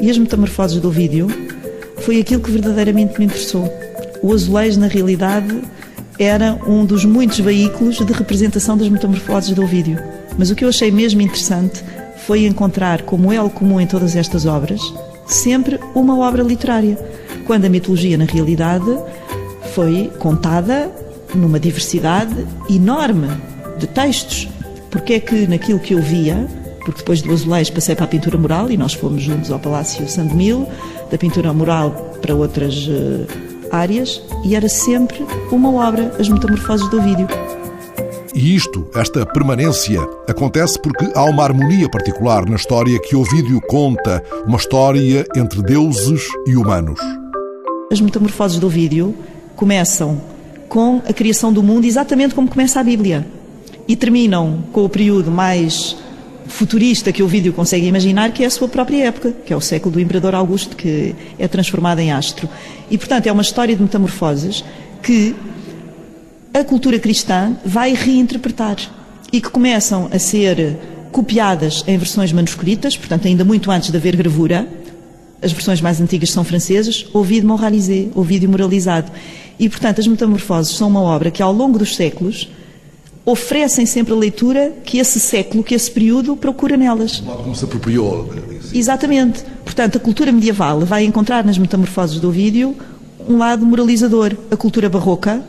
E 0.00 0.10
as 0.10 0.18
Metamorfoses 0.18 0.80
do 0.80 0.88
Ovídio 0.88 1.28
foi 1.98 2.20
aquilo 2.20 2.40
que 2.42 2.50
verdadeiramente 2.50 3.18
me 3.18 3.26
interessou 3.26 3.81
o 4.22 4.32
azulejo, 4.32 4.78
na 4.78 4.86
realidade, 4.86 5.60
era 6.18 6.58
um 6.66 6.84
dos 6.84 7.04
muitos 7.04 7.40
veículos 7.40 7.96
de 7.96 8.12
representação 8.12 8.76
das 8.76 8.88
metamorfoses 8.88 9.54
do 9.54 9.62
Ovídio. 9.62 9.98
Mas 10.38 10.50
o 10.50 10.54
que 10.54 10.64
eu 10.64 10.68
achei 10.68 10.90
mesmo 10.90 11.20
interessante 11.20 11.82
foi 12.26 12.46
encontrar, 12.46 13.02
como 13.02 13.32
elo 13.32 13.50
comum 13.50 13.80
em 13.80 13.86
todas 13.86 14.14
estas 14.14 14.46
obras, 14.46 14.80
sempre 15.26 15.78
uma 15.94 16.18
obra 16.18 16.42
literária, 16.42 16.96
quando 17.46 17.64
a 17.64 17.68
mitologia, 17.68 18.16
na 18.16 18.24
realidade, 18.24 18.96
foi 19.74 20.10
contada 20.18 20.90
numa 21.34 21.58
diversidade 21.58 22.46
enorme 22.70 23.28
de 23.78 23.86
textos. 23.86 24.48
Porque 24.90 25.14
é 25.14 25.20
que 25.20 25.46
naquilo 25.46 25.80
que 25.80 25.94
eu 25.94 26.00
via, 26.00 26.46
porque 26.84 26.98
depois 26.98 27.22
do 27.22 27.32
azulejo 27.32 27.72
passei 27.72 27.94
para 27.94 28.04
a 28.04 28.08
pintura 28.08 28.38
mural 28.38 28.70
e 28.70 28.76
nós 28.76 28.92
fomos 28.92 29.22
juntos 29.22 29.50
ao 29.50 29.58
Palácio 29.58 30.06
Sandemil, 30.08 30.68
da 31.10 31.18
pintura 31.18 31.52
mural 31.52 31.90
para 32.20 32.34
outras 32.34 32.86
uh, 32.86 33.51
áreas 33.72 34.22
e 34.44 34.54
era 34.54 34.68
sempre 34.68 35.26
uma 35.50 35.72
obra, 35.72 36.14
As 36.18 36.28
Metamorfoses 36.28 36.88
do 36.90 36.98
Ovídio. 36.98 37.26
E 38.34 38.54
isto, 38.54 38.86
esta 38.94 39.26
permanência, 39.26 40.00
acontece 40.28 40.78
porque 40.80 41.10
há 41.14 41.24
uma 41.24 41.42
harmonia 41.42 41.88
particular 41.90 42.48
na 42.48 42.56
história 42.56 42.98
que 43.00 43.16
Ovídio 43.16 43.60
conta, 43.62 44.22
uma 44.46 44.56
história 44.56 45.26
entre 45.36 45.62
deuses 45.62 46.22
e 46.46 46.56
humanos. 46.56 47.00
As 47.90 48.00
Metamorfoses 48.00 48.58
do 48.58 48.68
Ovídio 48.68 49.14
começam 49.54 50.20
com 50.68 51.02
a 51.06 51.12
criação 51.12 51.52
do 51.52 51.62
mundo 51.62 51.84
exatamente 51.84 52.34
como 52.34 52.48
começa 52.48 52.80
a 52.80 52.84
Bíblia 52.84 53.26
e 53.86 53.94
terminam 53.94 54.64
com 54.72 54.84
o 54.84 54.88
período 54.88 55.30
mais 55.30 55.96
futurista 56.52 57.10
que 57.12 57.22
o 57.22 57.26
vídeo 57.26 57.52
consegue 57.52 57.86
imaginar, 57.86 58.30
que 58.32 58.44
é 58.44 58.46
a 58.46 58.50
sua 58.50 58.68
própria 58.68 59.06
época, 59.06 59.34
que 59.44 59.52
é 59.52 59.56
o 59.56 59.60
século 59.60 59.94
do 59.94 60.00
Imperador 60.00 60.34
Augusto, 60.34 60.76
que 60.76 61.14
é 61.38 61.48
transformado 61.48 61.98
em 61.98 62.12
astro. 62.12 62.48
E, 62.90 62.98
portanto, 62.98 63.26
é 63.26 63.32
uma 63.32 63.42
história 63.42 63.74
de 63.74 63.82
metamorfoses 63.82 64.64
que 65.02 65.34
a 66.54 66.62
cultura 66.62 66.98
cristã 66.98 67.56
vai 67.64 67.94
reinterpretar 67.94 68.76
e 69.32 69.40
que 69.40 69.48
começam 69.48 70.08
a 70.12 70.18
ser 70.18 70.76
copiadas 71.10 71.82
em 71.86 71.96
versões 71.96 72.32
manuscritas, 72.32 72.96
portanto, 72.96 73.26
ainda 73.26 73.44
muito 73.44 73.70
antes 73.70 73.90
de 73.90 73.96
haver 73.96 74.14
gravura. 74.14 74.68
As 75.40 75.52
versões 75.52 75.80
mais 75.80 76.00
antigas 76.00 76.30
são 76.30 76.44
francesas, 76.44 77.06
ouvido 77.12 77.46
moralisé, 77.46 78.08
ouvido 78.14 78.48
moralizado. 78.48 79.10
E, 79.58 79.68
portanto, 79.68 80.00
as 80.00 80.06
metamorfoses 80.06 80.76
são 80.76 80.88
uma 80.88 81.00
obra 81.00 81.30
que, 81.30 81.42
ao 81.42 81.52
longo 81.52 81.78
dos 81.78 81.96
séculos, 81.96 82.48
oferecem 83.24 83.86
sempre 83.86 84.12
a 84.12 84.16
leitura 84.16 84.72
que 84.84 84.98
esse 84.98 85.20
século, 85.20 85.62
que 85.62 85.74
esse 85.74 85.90
período 85.90 86.36
procura 86.36 86.76
nelas. 86.76 87.20
Como 87.20 87.54
se 87.54 87.64
apropriou. 87.64 88.28
Exatamente. 88.74 89.44
Portanto, 89.64 89.96
a 89.96 90.00
cultura 90.00 90.32
medieval 90.32 90.80
vai 90.80 91.04
encontrar 91.04 91.44
nas 91.44 91.56
metamorfoses 91.56 92.18
do 92.20 92.28
Ovídio 92.28 92.76
um 93.28 93.38
lado 93.38 93.64
moralizador. 93.64 94.36
A 94.50 94.56
cultura 94.56 94.88
barroca, 94.88 95.40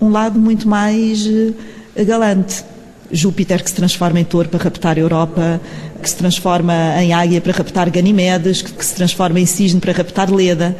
um 0.00 0.08
lado 0.08 0.38
muito 0.38 0.66
mais 0.66 1.26
uh, 1.26 1.54
galante. 2.06 2.64
Júpiter 3.10 3.62
que 3.62 3.68
se 3.68 3.76
transforma 3.76 4.18
em 4.18 4.24
touro 4.24 4.48
para 4.48 4.64
raptar 4.64 4.96
a 4.96 5.00
Europa, 5.00 5.60
que 6.00 6.08
se 6.08 6.16
transforma 6.16 6.72
em 6.98 7.12
águia 7.12 7.42
para 7.42 7.52
raptar 7.52 7.90
Ganimedes, 7.90 8.62
que, 8.62 8.72
que 8.72 8.84
se 8.84 8.94
transforma 8.94 9.38
em 9.38 9.44
cisne 9.44 9.80
para 9.80 9.92
raptar 9.92 10.32
Leda. 10.32 10.74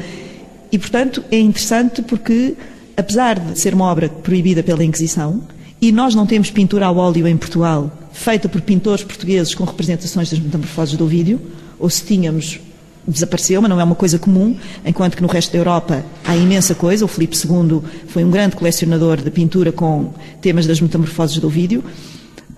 E, 0.71 0.79
portanto, 0.79 1.23
é 1.31 1.39
interessante 1.39 2.01
porque, 2.01 2.55
apesar 2.97 3.39
de 3.39 3.59
ser 3.59 3.75
uma 3.75 3.85
obra 3.85 4.09
proibida 4.09 4.63
pela 4.63 4.83
Inquisição, 4.83 5.43
e 5.83 5.91
nós 5.91 6.15
não 6.15 6.25
temos 6.25 6.49
pintura 6.49 6.87
ao 6.87 6.97
óleo 6.97 7.27
em 7.27 7.37
Portugal, 7.37 7.91
feita 8.13 8.49
por 8.49 8.61
pintores 8.61 9.03
portugueses 9.03 9.53
com 9.53 9.65
representações 9.65 10.31
das 10.31 10.39
metamorfoses 10.39 10.97
do 10.97 11.09
vídeo, 11.09 11.41
ou 11.77 11.91
se 11.91 12.05
tínhamos, 12.05 12.61
desapareceu, 13.07 13.61
mas 13.61 13.69
não 13.69 13.81
é 13.81 13.83
uma 13.83 13.97
coisa 13.97 14.17
comum, 14.17 14.57
enquanto 14.87 15.17
que 15.17 15.23
no 15.23 15.27
resto 15.27 15.51
da 15.51 15.59
Europa 15.59 16.05
há 16.25 16.37
imensa 16.37 16.73
coisa. 16.73 17.05
O 17.05 17.09
Filipe 17.09 17.37
II 17.37 17.83
foi 18.07 18.23
um 18.23 18.31
grande 18.31 18.55
colecionador 18.55 19.21
de 19.21 19.29
pintura 19.29 19.73
com 19.73 20.15
temas 20.41 20.69
das 20.69 20.81
metamorfoses 20.81 21.39
do 21.39 21.49
vídeo. 21.49 21.83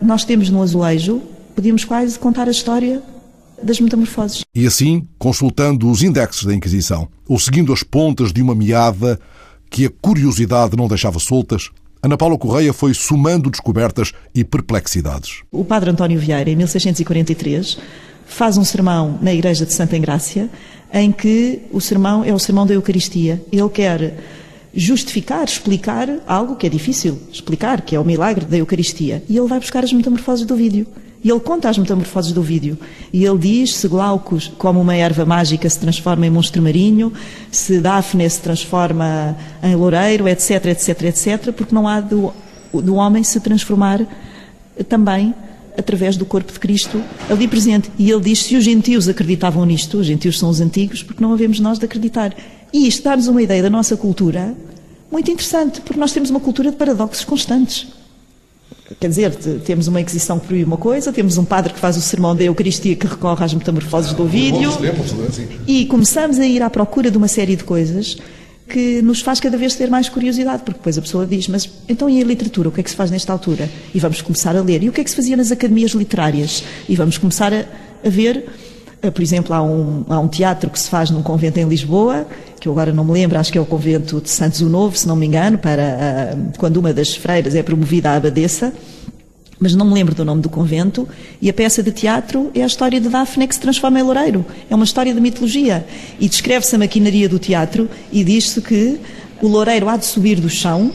Nós 0.02 0.26
temos 0.26 0.50
no 0.50 0.60
azulejo, 0.60 1.22
podíamos 1.56 1.82
quase 1.82 2.18
contar 2.18 2.46
a 2.46 2.50
história 2.50 3.02
das 3.62 3.80
metamorfoses. 3.80 4.42
E 4.54 4.66
assim, 4.66 5.08
consultando 5.18 5.90
os 5.90 6.02
indexes 6.02 6.44
da 6.44 6.54
Inquisição, 6.54 7.08
ou 7.26 7.38
seguindo 7.38 7.72
as 7.72 7.82
pontas 7.82 8.34
de 8.34 8.42
uma 8.42 8.54
meada 8.54 9.18
que 9.70 9.86
a 9.86 9.90
curiosidade 10.02 10.76
não 10.76 10.86
deixava 10.86 11.18
soltas, 11.18 11.70
Ana 12.04 12.18
Paula 12.18 12.36
Correia 12.36 12.70
foi 12.74 12.92
somando 12.92 13.48
descobertas 13.48 14.12
e 14.34 14.44
perplexidades. 14.44 15.42
O 15.50 15.64
padre 15.64 15.88
António 15.88 16.20
Vieira, 16.20 16.50
em 16.50 16.54
1643, 16.54 17.78
faz 18.26 18.58
um 18.58 18.64
sermão 18.64 19.18
na 19.22 19.32
igreja 19.32 19.64
de 19.64 19.72
Santa 19.72 19.96
Engrácia, 19.96 20.50
em 20.92 21.10
que 21.10 21.62
o 21.72 21.80
sermão 21.80 22.22
é 22.22 22.30
o 22.30 22.38
sermão 22.38 22.66
da 22.66 22.74
Eucaristia. 22.74 23.42
Ele 23.50 23.70
quer 23.70 24.18
justificar, 24.74 25.44
explicar 25.44 26.10
algo 26.26 26.56
que 26.56 26.66
é 26.66 26.68
difícil 26.68 27.18
explicar, 27.32 27.80
que 27.80 27.96
é 27.96 27.98
o 27.98 28.04
milagre 28.04 28.44
da 28.44 28.58
Eucaristia. 28.58 29.22
E 29.26 29.38
ele 29.38 29.48
vai 29.48 29.58
buscar 29.58 29.82
as 29.82 29.90
metamorfoses 29.90 30.44
do 30.44 30.54
vídeo. 30.54 30.86
E 31.24 31.30
ele 31.30 31.40
conta 31.40 31.70
as 31.70 31.78
metamorfoses 31.78 32.32
do 32.32 32.42
vídeo. 32.42 32.78
E 33.10 33.24
ele 33.24 33.38
diz 33.38 33.74
se 33.74 33.88
Glaucus, 33.88 34.52
como 34.58 34.78
uma 34.78 34.94
erva 34.94 35.24
mágica, 35.24 35.68
se 35.70 35.78
transforma 35.80 36.26
em 36.26 36.30
monstro 36.30 36.60
marinho, 36.60 37.10
se 37.50 37.80
Daphne 37.80 38.28
se 38.28 38.42
transforma 38.42 39.34
em 39.62 39.74
loureiro, 39.74 40.28
etc, 40.28 40.66
etc, 40.66 41.02
etc, 41.04 41.52
porque 41.52 41.74
não 41.74 41.88
há 41.88 42.00
do, 42.00 42.30
do 42.74 42.96
homem 42.96 43.24
se 43.24 43.40
transformar 43.40 44.06
também 44.86 45.34
através 45.76 46.16
do 46.16 46.26
corpo 46.26 46.52
de 46.52 46.58
Cristo 46.58 47.02
ali 47.30 47.48
presente. 47.48 47.90
E 47.98 48.10
ele 48.10 48.20
diz 48.20 48.40
se 48.40 48.54
os 48.54 48.62
gentios 48.62 49.08
acreditavam 49.08 49.64
nisto, 49.64 49.98
os 49.98 50.06
gentios 50.06 50.38
são 50.38 50.50
os 50.50 50.60
antigos, 50.60 51.02
porque 51.02 51.22
não 51.22 51.32
havemos 51.32 51.58
nós 51.58 51.78
de 51.78 51.86
acreditar. 51.86 52.34
E 52.70 52.86
isto 52.86 53.02
dá-nos 53.02 53.28
uma 53.28 53.40
ideia 53.40 53.62
da 53.62 53.70
nossa 53.70 53.96
cultura 53.96 54.54
muito 55.10 55.30
interessante, 55.30 55.80
porque 55.80 55.98
nós 55.98 56.12
temos 56.12 56.28
uma 56.28 56.40
cultura 56.40 56.70
de 56.70 56.76
paradoxos 56.76 57.24
constantes. 57.24 57.86
Quer 59.00 59.08
dizer, 59.08 59.34
temos 59.64 59.88
uma 59.88 60.00
Inquisição 60.00 60.38
que 60.38 60.46
proíbe 60.46 60.64
uma 60.64 60.76
coisa, 60.76 61.10
temos 61.10 61.38
um 61.38 61.44
padre 61.44 61.72
que 61.72 61.78
faz 61.78 61.96
o 61.96 62.02
sermão 62.02 62.36
da 62.36 62.44
Eucaristia 62.44 62.94
que 62.94 63.06
recorre 63.06 63.42
às 63.42 63.54
metamorfoses 63.54 64.12
do 64.12 64.26
vídeo 64.26 64.70
e 65.66 65.86
começamos 65.86 66.38
a 66.38 66.44
ir 66.44 66.62
à 66.62 66.68
procura 66.68 67.10
de 67.10 67.16
uma 67.16 67.28
série 67.28 67.56
de 67.56 67.64
coisas 67.64 68.18
que 68.68 69.00
nos 69.02 69.20
faz 69.20 69.40
cada 69.40 69.56
vez 69.56 69.74
ter 69.74 69.90
mais 69.90 70.08
curiosidade, 70.08 70.62
porque 70.62 70.78
depois 70.78 70.98
a 70.98 71.02
pessoa 71.02 71.26
diz, 71.26 71.48
mas 71.48 71.68
então 71.88 72.08
e 72.08 72.20
a 72.20 72.24
literatura, 72.24 72.68
o 72.68 72.72
que 72.72 72.80
é 72.80 72.82
que 72.82 72.90
se 72.90 72.96
faz 72.96 73.10
nesta 73.10 73.32
altura? 73.32 73.70
E 73.94 73.98
vamos 73.98 74.20
começar 74.20 74.56
a 74.56 74.60
ler. 74.60 74.82
E 74.82 74.88
o 74.88 74.92
que 74.92 75.00
é 75.00 75.04
que 75.04 75.10
se 75.10 75.16
fazia 75.16 75.36
nas 75.36 75.50
academias 75.50 75.92
literárias? 75.92 76.62
E 76.88 76.96
vamos 76.96 77.18
começar 77.18 77.52
a, 77.52 77.64
a 78.04 78.08
ver, 78.08 78.46
eh, 79.02 79.10
por 79.10 79.22
exemplo, 79.22 79.54
há 79.54 79.62
um, 79.62 80.04
há 80.08 80.18
um 80.18 80.28
teatro 80.28 80.70
que 80.70 80.78
se 80.78 80.88
faz 80.88 81.10
num 81.10 81.22
convento 81.22 81.58
em 81.58 81.68
Lisboa, 81.68 82.26
que 82.64 82.68
eu 82.68 82.72
agora 82.72 82.94
não 82.94 83.04
me 83.04 83.12
lembro, 83.12 83.38
acho 83.38 83.52
que 83.52 83.58
é 83.58 83.60
o 83.60 83.66
convento 83.66 84.22
de 84.22 84.30
Santos 84.30 84.62
o 84.62 84.70
Novo, 84.70 84.96
se 84.96 85.06
não 85.06 85.14
me 85.14 85.26
engano, 85.26 85.58
para 85.58 86.34
quando 86.56 86.78
uma 86.78 86.94
das 86.94 87.14
freiras 87.14 87.54
é 87.54 87.62
promovida 87.62 88.08
à 88.08 88.16
abadesa, 88.16 88.72
mas 89.60 89.74
não 89.74 89.84
me 89.84 89.92
lembro 89.92 90.14
do 90.14 90.24
nome 90.24 90.40
do 90.40 90.48
convento, 90.48 91.06
e 91.42 91.50
a 91.50 91.52
peça 91.52 91.82
de 91.82 91.92
teatro 91.92 92.50
é 92.54 92.62
a 92.62 92.66
história 92.66 92.98
de 92.98 93.06
Daphne 93.10 93.46
que 93.46 93.54
se 93.54 93.60
transforma 93.60 94.00
em 94.00 94.02
loureiro. 94.02 94.46
É 94.70 94.74
uma 94.74 94.86
história 94.86 95.12
de 95.12 95.20
mitologia. 95.20 95.86
E 96.18 96.26
descreve-se 96.26 96.74
a 96.74 96.78
maquinaria 96.78 97.28
do 97.28 97.38
teatro 97.38 97.86
e 98.10 98.24
diz-se 98.24 98.62
que 98.62 98.98
o 99.42 99.46
loureiro 99.46 99.86
há 99.86 99.98
de 99.98 100.06
subir 100.06 100.40
do 100.40 100.48
chão 100.48 100.90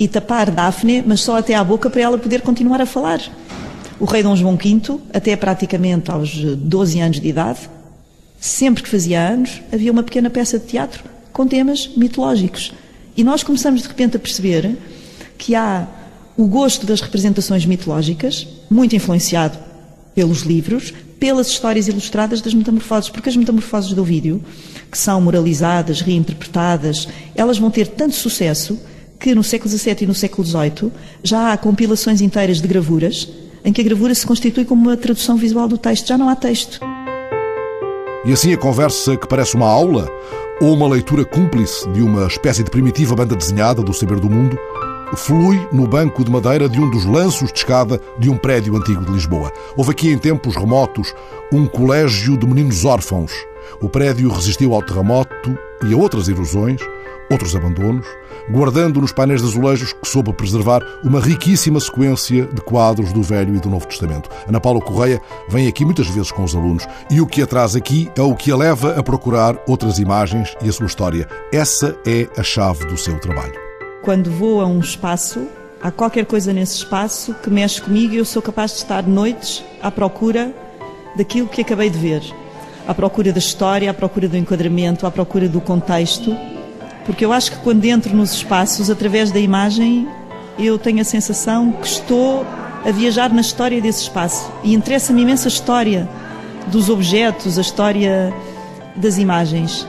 e 0.00 0.08
tapar 0.08 0.50
Daphne, 0.50 1.04
mas 1.06 1.20
só 1.20 1.38
até 1.38 1.54
à 1.54 1.62
boca 1.62 1.88
para 1.88 2.02
ela 2.02 2.18
poder 2.18 2.40
continuar 2.40 2.80
a 2.80 2.86
falar. 2.86 3.20
O 4.00 4.04
rei 4.04 4.24
Dom 4.24 4.34
João 4.34 4.56
V, 4.56 4.98
até 5.14 5.36
praticamente 5.36 6.10
aos 6.10 6.34
12 6.34 6.98
anos 6.98 7.20
de 7.20 7.28
idade, 7.28 7.60
sempre 8.40 8.82
que 8.82 8.88
fazia 8.88 9.20
anos, 9.20 9.62
havia 9.72 9.92
uma 9.92 10.02
pequena 10.02 10.30
peça 10.30 10.58
de 10.58 10.66
teatro 10.66 11.04
com 11.32 11.46
temas 11.46 11.90
mitológicos. 11.96 12.72
E 13.16 13.24
nós 13.24 13.42
começamos 13.42 13.82
de 13.82 13.88
repente 13.88 14.16
a 14.16 14.20
perceber 14.20 14.76
que 15.36 15.54
há 15.54 15.86
o 16.36 16.46
gosto 16.46 16.86
das 16.86 17.00
representações 17.00 17.66
mitológicas, 17.66 18.46
muito 18.70 18.94
influenciado 18.94 19.58
pelos 20.14 20.42
livros, 20.42 20.94
pelas 21.18 21.48
histórias 21.48 21.88
ilustradas 21.88 22.40
das 22.40 22.54
metamorfoses, 22.54 23.10
porque 23.10 23.28
as 23.28 23.36
metamorfoses 23.36 23.92
do 23.92 24.04
vídeo, 24.04 24.42
que 24.90 24.96
são 24.96 25.20
moralizadas, 25.20 26.00
reinterpretadas, 26.00 27.08
elas 27.34 27.58
vão 27.58 27.70
ter 27.70 27.88
tanto 27.88 28.14
sucesso 28.14 28.78
que 29.18 29.34
no 29.34 29.42
século 29.42 29.70
XVII 29.70 29.96
e 30.02 30.06
no 30.06 30.14
século 30.14 30.46
XVIII 30.46 30.92
já 31.24 31.52
há 31.52 31.56
compilações 31.56 32.20
inteiras 32.20 32.60
de 32.60 32.68
gravuras 32.68 33.28
em 33.64 33.72
que 33.72 33.80
a 33.80 33.84
gravura 33.84 34.14
se 34.14 34.26
constitui 34.26 34.64
como 34.64 34.82
uma 34.82 34.96
tradução 34.96 35.36
visual 35.36 35.66
do 35.66 35.76
texto, 35.76 36.06
já 36.06 36.16
não 36.16 36.28
há 36.28 36.36
texto. 36.36 36.80
E 38.28 38.32
assim 38.34 38.52
a 38.52 38.58
conversa 38.58 39.16
que 39.16 39.26
parece 39.26 39.54
uma 39.56 39.66
aula 39.66 40.06
ou 40.60 40.74
uma 40.74 40.86
leitura 40.86 41.24
cúmplice 41.24 41.88
de 41.92 42.02
uma 42.02 42.26
espécie 42.26 42.62
de 42.62 42.70
primitiva 42.70 43.16
banda 43.16 43.34
desenhada 43.34 43.82
do 43.82 43.94
saber 43.94 44.20
do 44.20 44.28
mundo 44.28 44.54
flui 45.16 45.66
no 45.72 45.86
banco 45.86 46.22
de 46.22 46.30
madeira 46.30 46.68
de 46.68 46.78
um 46.78 46.90
dos 46.90 47.06
lanços 47.06 47.50
de 47.50 47.60
escada 47.60 47.98
de 48.18 48.28
um 48.28 48.36
prédio 48.36 48.76
antigo 48.76 49.02
de 49.02 49.12
Lisboa. 49.12 49.50
Houve 49.74 49.92
aqui 49.92 50.10
em 50.10 50.18
tempos 50.18 50.56
remotos 50.56 51.14
um 51.50 51.66
colégio 51.66 52.36
de 52.36 52.46
meninos 52.46 52.84
órfãos. 52.84 53.32
O 53.80 53.88
prédio 53.88 54.28
resistiu 54.28 54.74
ao 54.74 54.82
terremoto 54.82 55.58
e 55.86 55.92
a 55.92 55.96
outras 55.96 56.28
erosões, 56.28 56.80
outros 57.30 57.54
abandonos, 57.54 58.06
guardando 58.50 59.00
nos 59.00 59.12
painéis 59.12 59.42
de 59.42 59.48
azulejos 59.48 59.92
que 59.92 60.08
soube 60.08 60.32
preservar 60.32 60.82
uma 61.04 61.20
riquíssima 61.20 61.78
sequência 61.78 62.46
de 62.46 62.60
quadros 62.62 63.12
do 63.12 63.22
Velho 63.22 63.54
e 63.54 63.60
do 63.60 63.68
Novo 63.68 63.86
Testamento. 63.86 64.30
Ana 64.48 64.60
Paula 64.60 64.80
Correia 64.80 65.20
vem 65.48 65.68
aqui 65.68 65.84
muitas 65.84 66.06
vezes 66.08 66.32
com 66.32 66.42
os 66.42 66.54
alunos 66.54 66.86
e 67.10 67.20
o 67.20 67.26
que 67.26 67.42
a 67.42 67.46
traz 67.46 67.76
aqui 67.76 68.10
é 68.16 68.22
o 68.22 68.34
que 68.34 68.50
a 68.50 68.56
leva 68.56 68.98
a 68.98 69.02
procurar 69.02 69.56
outras 69.66 69.98
imagens 69.98 70.56
e 70.62 70.68
a 70.68 70.72
sua 70.72 70.86
história. 70.86 71.28
Essa 71.52 71.96
é 72.06 72.28
a 72.36 72.42
chave 72.42 72.86
do 72.86 72.96
seu 72.96 73.18
trabalho. 73.20 73.54
Quando 74.02 74.30
vou 74.30 74.60
a 74.60 74.66
um 74.66 74.80
espaço, 74.80 75.46
há 75.82 75.90
qualquer 75.90 76.24
coisa 76.24 76.52
nesse 76.52 76.76
espaço 76.76 77.34
que 77.42 77.50
mexe 77.50 77.82
comigo 77.82 78.14
e 78.14 78.16
eu 78.16 78.24
sou 78.24 78.40
capaz 78.40 78.72
de 78.72 78.78
estar 78.78 79.06
noites 79.06 79.62
à 79.82 79.90
procura 79.90 80.54
daquilo 81.16 81.48
que 81.48 81.60
acabei 81.60 81.90
de 81.90 81.98
ver. 81.98 82.22
À 82.88 82.94
procura 82.94 83.32
da 83.32 83.38
história, 83.38 83.88
à 83.88 83.94
procura 83.94 84.26
do 84.28 84.36
enquadramento, 84.36 85.06
à 85.06 85.10
procura 85.10 85.48
do 85.48 85.60
contexto 85.60 86.34
porque 87.08 87.24
eu 87.24 87.32
acho 87.32 87.52
que 87.52 87.58
quando 87.60 87.82
entro 87.86 88.14
nos 88.14 88.34
espaços, 88.34 88.90
através 88.90 89.32
da 89.32 89.40
imagem, 89.40 90.06
eu 90.58 90.78
tenho 90.78 91.00
a 91.00 91.04
sensação 91.04 91.72
que 91.72 91.86
estou 91.86 92.46
a 92.84 92.90
viajar 92.90 93.32
na 93.32 93.40
história 93.40 93.80
desse 93.80 94.02
espaço. 94.02 94.52
E 94.62 94.74
interessa-me 94.74 95.22
imensa 95.22 95.48
a 95.48 95.50
história 95.50 96.06
dos 96.66 96.90
objetos, 96.90 97.56
a 97.56 97.62
história 97.62 98.30
das 98.94 99.16
imagens. 99.16 99.86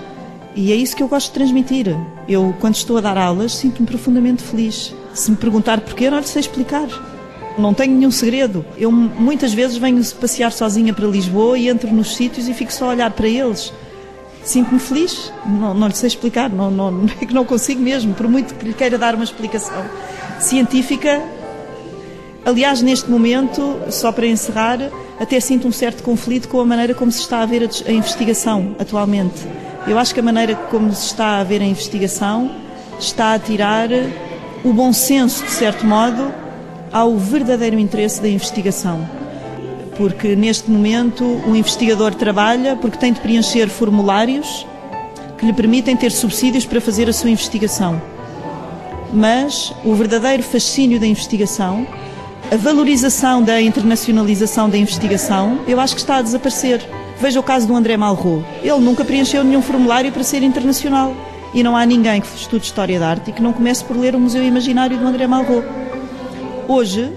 E 0.55 0.71
é 0.71 0.75
isso 0.77 0.95
que 0.95 1.03
eu 1.03 1.09
gosto 1.09 1.27
de 1.27 1.33
transmitir. 1.33 1.93
Eu, 2.25 2.55
quando 2.61 2.75
estou 2.75 2.97
a 2.97 3.01
dar 3.01 3.17
aulas, 3.17 3.51
sinto-me 3.51 3.85
profundamente 3.85 4.41
feliz. 4.41 4.95
Se 5.13 5.29
me 5.29 5.35
perguntar 5.35 5.81
porquê, 5.81 6.09
não 6.09 6.19
lhe 6.19 6.25
sei 6.25 6.39
explicar. 6.39 6.87
Não 7.59 7.73
tenho 7.73 7.95
nenhum 7.95 8.11
segredo. 8.11 8.65
Eu 8.77 8.91
muitas 8.91 9.53
vezes 9.53 9.77
venho 9.77 10.03
passear 10.15 10.51
sozinha 10.51 10.93
para 10.93 11.05
Lisboa 11.05 11.57
e 11.57 11.67
entro 11.67 11.93
nos 11.93 12.15
sítios 12.15 12.47
e 12.47 12.53
fico 12.53 12.71
só 12.73 12.85
a 12.85 12.89
olhar 12.89 13.11
para 13.11 13.27
eles 13.27 13.71
sinto-me 14.43 14.79
feliz. 14.79 15.31
Não, 15.45 15.73
não 15.73 15.87
lhe 15.87 15.95
sei 15.95 16.07
explicar, 16.07 16.49
não, 16.49 16.71
não, 16.71 17.05
é 17.21 17.25
que 17.25 17.33
não 17.33 17.45
consigo 17.45 17.81
mesmo, 17.81 18.13
por 18.13 18.27
muito 18.27 18.53
que 18.55 18.65
lhe 18.65 18.73
queira 18.73 18.97
dar 18.97 19.15
uma 19.15 19.23
explicação 19.23 19.85
científica. 20.39 21.21
Aliás, 22.45 22.81
neste 22.81 23.09
momento, 23.09 23.79
só 23.89 24.11
para 24.11 24.25
encerrar, 24.25 24.79
até 25.19 25.39
sinto 25.39 25.67
um 25.67 25.71
certo 25.71 26.01
conflito 26.01 26.47
com 26.47 26.59
a 26.59 26.65
maneira 26.65 26.93
como 26.93 27.11
se 27.11 27.19
está 27.19 27.41
a 27.41 27.45
ver 27.45 27.69
a 27.85 27.91
investigação 27.91 28.75
atualmente. 28.79 29.45
Eu 29.87 29.97
acho 29.97 30.13
que 30.13 30.19
a 30.19 30.23
maneira 30.23 30.55
como 30.55 30.93
se 30.93 31.07
está 31.07 31.39
a 31.39 31.43
ver 31.43 31.61
a 31.61 31.65
investigação 31.65 32.49
está 32.99 33.33
a 33.33 33.39
tirar 33.39 33.89
o 34.63 34.73
bom 34.73 34.91
senso, 34.91 35.43
de 35.43 35.51
certo 35.51 35.85
modo, 35.85 36.33
ao 36.91 37.17
verdadeiro 37.17 37.79
interesse 37.79 38.21
da 38.21 38.27
investigação. 38.27 39.07
Porque 39.97 40.35
neste 40.35 40.69
momento 40.71 41.23
o 41.45 41.55
investigador 41.55 42.15
trabalha 42.15 42.75
porque 42.75 42.97
tem 42.97 43.11
de 43.11 43.19
preencher 43.19 43.67
formulários 43.67 44.65
que 45.37 45.45
lhe 45.45 45.53
permitem 45.53 45.95
ter 45.95 46.11
subsídios 46.11 46.65
para 46.65 46.81
fazer 46.81 47.09
a 47.09 47.13
sua 47.13 47.29
investigação. 47.29 48.01
Mas 49.13 49.73
o 49.83 49.93
verdadeiro 49.95 50.43
fascínio 50.43 50.99
da 50.99 51.07
investigação, 51.07 51.87
a 52.51 52.55
valorização 52.55 53.41
da 53.41 53.61
internacionalização 53.61 54.69
da 54.69 54.77
investigação, 54.77 55.59
eu 55.67 55.79
acho 55.79 55.95
que 55.95 56.01
está 56.01 56.17
a 56.17 56.21
desaparecer. 56.21 56.81
Veja 57.19 57.39
o 57.39 57.43
caso 57.43 57.67
do 57.67 57.75
André 57.75 57.97
Malraux. 57.97 58.45
Ele 58.61 58.79
nunca 58.79 59.03
preencheu 59.03 59.43
nenhum 59.43 59.61
formulário 59.61 60.11
para 60.11 60.23
ser 60.23 60.43
internacional. 60.43 61.13
E 61.53 61.63
não 61.63 61.75
há 61.75 61.85
ninguém 61.85 62.21
que 62.21 62.27
estude 62.27 62.65
História 62.65 62.99
da 62.99 63.09
Arte 63.09 63.31
e 63.31 63.33
que 63.33 63.41
não 63.41 63.51
comece 63.51 63.83
por 63.83 63.97
ler 63.97 64.15
o 64.15 64.19
Museu 64.19 64.43
Imaginário 64.43 64.97
do 64.97 65.05
André 65.05 65.25
Malraux. 65.25 65.65
Hoje, 66.69 67.11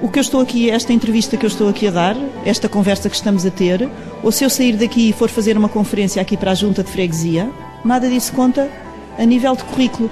o 0.00 0.08
que 0.08 0.20
eu 0.20 0.20
estou 0.20 0.40
aqui, 0.40 0.70
esta 0.70 0.92
entrevista 0.92 1.36
que 1.36 1.44
eu 1.44 1.48
estou 1.48 1.68
aqui 1.68 1.88
a 1.88 1.90
dar, 1.90 2.16
esta 2.44 2.68
conversa 2.68 3.10
que 3.10 3.16
estamos 3.16 3.44
a 3.44 3.50
ter, 3.50 3.90
ou 4.22 4.30
se 4.30 4.44
eu 4.44 4.48
sair 4.48 4.76
daqui 4.76 5.08
e 5.08 5.12
for 5.12 5.28
fazer 5.28 5.58
uma 5.58 5.68
conferência 5.68 6.22
aqui 6.22 6.36
para 6.36 6.52
a 6.52 6.54
Junta 6.54 6.84
de 6.84 6.88
Freguesia, 6.88 7.50
nada 7.84 8.08
disso 8.08 8.32
conta 8.32 8.70
a 9.18 9.24
nível 9.24 9.56
de 9.56 9.64
currículo. 9.64 10.08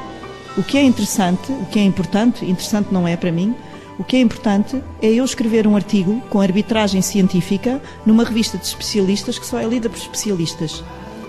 O 0.59 0.65
que 0.65 0.77
é 0.77 0.83
interessante, 0.83 1.53
o 1.53 1.67
que 1.67 1.79
é 1.79 1.85
importante, 1.85 2.45
interessante 2.45 2.89
não 2.91 3.07
é 3.07 3.17
para 3.17 3.31
mim, 3.31 3.55
o 4.01 4.03
que 4.03 4.17
é 4.17 4.21
importante 4.21 4.83
é 5.01 5.07
eu 5.07 5.25
escrever 5.25 5.65
um 5.69 5.77
artigo 5.77 6.21
com 6.29 6.41
arbitragem 6.41 7.03
científica 7.03 7.81
numa 8.05 8.25
revista 8.25 8.59
de 8.59 8.67
especialistas 8.67 9.39
que 9.39 9.47
só 9.47 9.61
é 9.61 9.65
lida 9.65 9.89
por 9.89 9.97
especialistas. 9.97 10.83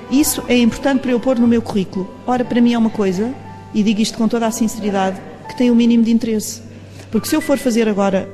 Isso 0.09 0.41
é 0.47 0.57
importante 0.57 1.01
para 1.01 1.11
eu 1.11 1.19
pôr 1.19 1.37
no 1.37 1.47
meu 1.47 1.61
currículo. 1.61 2.09
Ora, 2.25 2.43
para 2.43 2.59
mim 2.59 2.73
é 2.73 2.77
uma 2.79 2.89
coisa, 2.89 3.31
e 3.75 3.83
digo 3.83 4.01
isto 4.01 4.17
com 4.17 4.27
toda 4.27 4.47
a 4.47 4.51
sinceridade, 4.51 5.21
que 5.47 5.55
tem 5.55 5.69
o 5.69 5.75
mínimo 5.75 6.03
de 6.03 6.11
interesse. 6.11 6.70
Porque 7.11 7.27
se 7.27 7.35
eu 7.35 7.41
for 7.41 7.57
fazer 7.57 7.87
agora, 7.89 8.27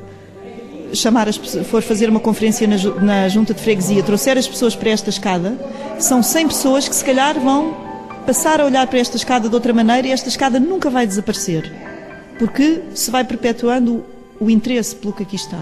chamar 0.94 1.28
as 1.28 1.38
for 1.38 1.82
fazer 1.82 2.10
uma 2.10 2.20
conferência 2.20 2.68
na, 2.68 2.78
na 3.02 3.28
junta 3.28 3.54
de 3.54 3.62
freguesia, 3.62 4.04
trouxer 4.04 4.38
as 4.38 4.48
pessoas 4.48 4.76
para 4.76 4.90
esta 4.90 5.10
escada, 5.10 5.58
são 6.00 6.22
100 6.22 6.48
pessoas 6.48 6.88
que 6.88 6.96
se 6.96 7.04
calhar 7.04 7.40
vão 7.40 7.76
passar 8.26 8.62
a 8.62 8.66
olhar 8.66 8.86
para 8.88 9.00
esta 9.00 9.18
escada 9.18 9.50
de 9.50 9.56
outra 9.56 9.74
maneira 9.74 10.08
e 10.08 10.12
esta 10.12 10.30
escada 10.30 10.60
nunca 10.60 10.90
vai 10.90 11.08
desaparecer. 11.08 11.72
Porque 12.38 12.82
se 12.94 13.10
vai 13.10 13.24
perpetuando 13.24 14.04
o, 14.40 14.46
o 14.46 14.50
interesse 14.50 14.96
pelo 14.96 15.14
que 15.14 15.24
aqui 15.24 15.36
está. 15.36 15.58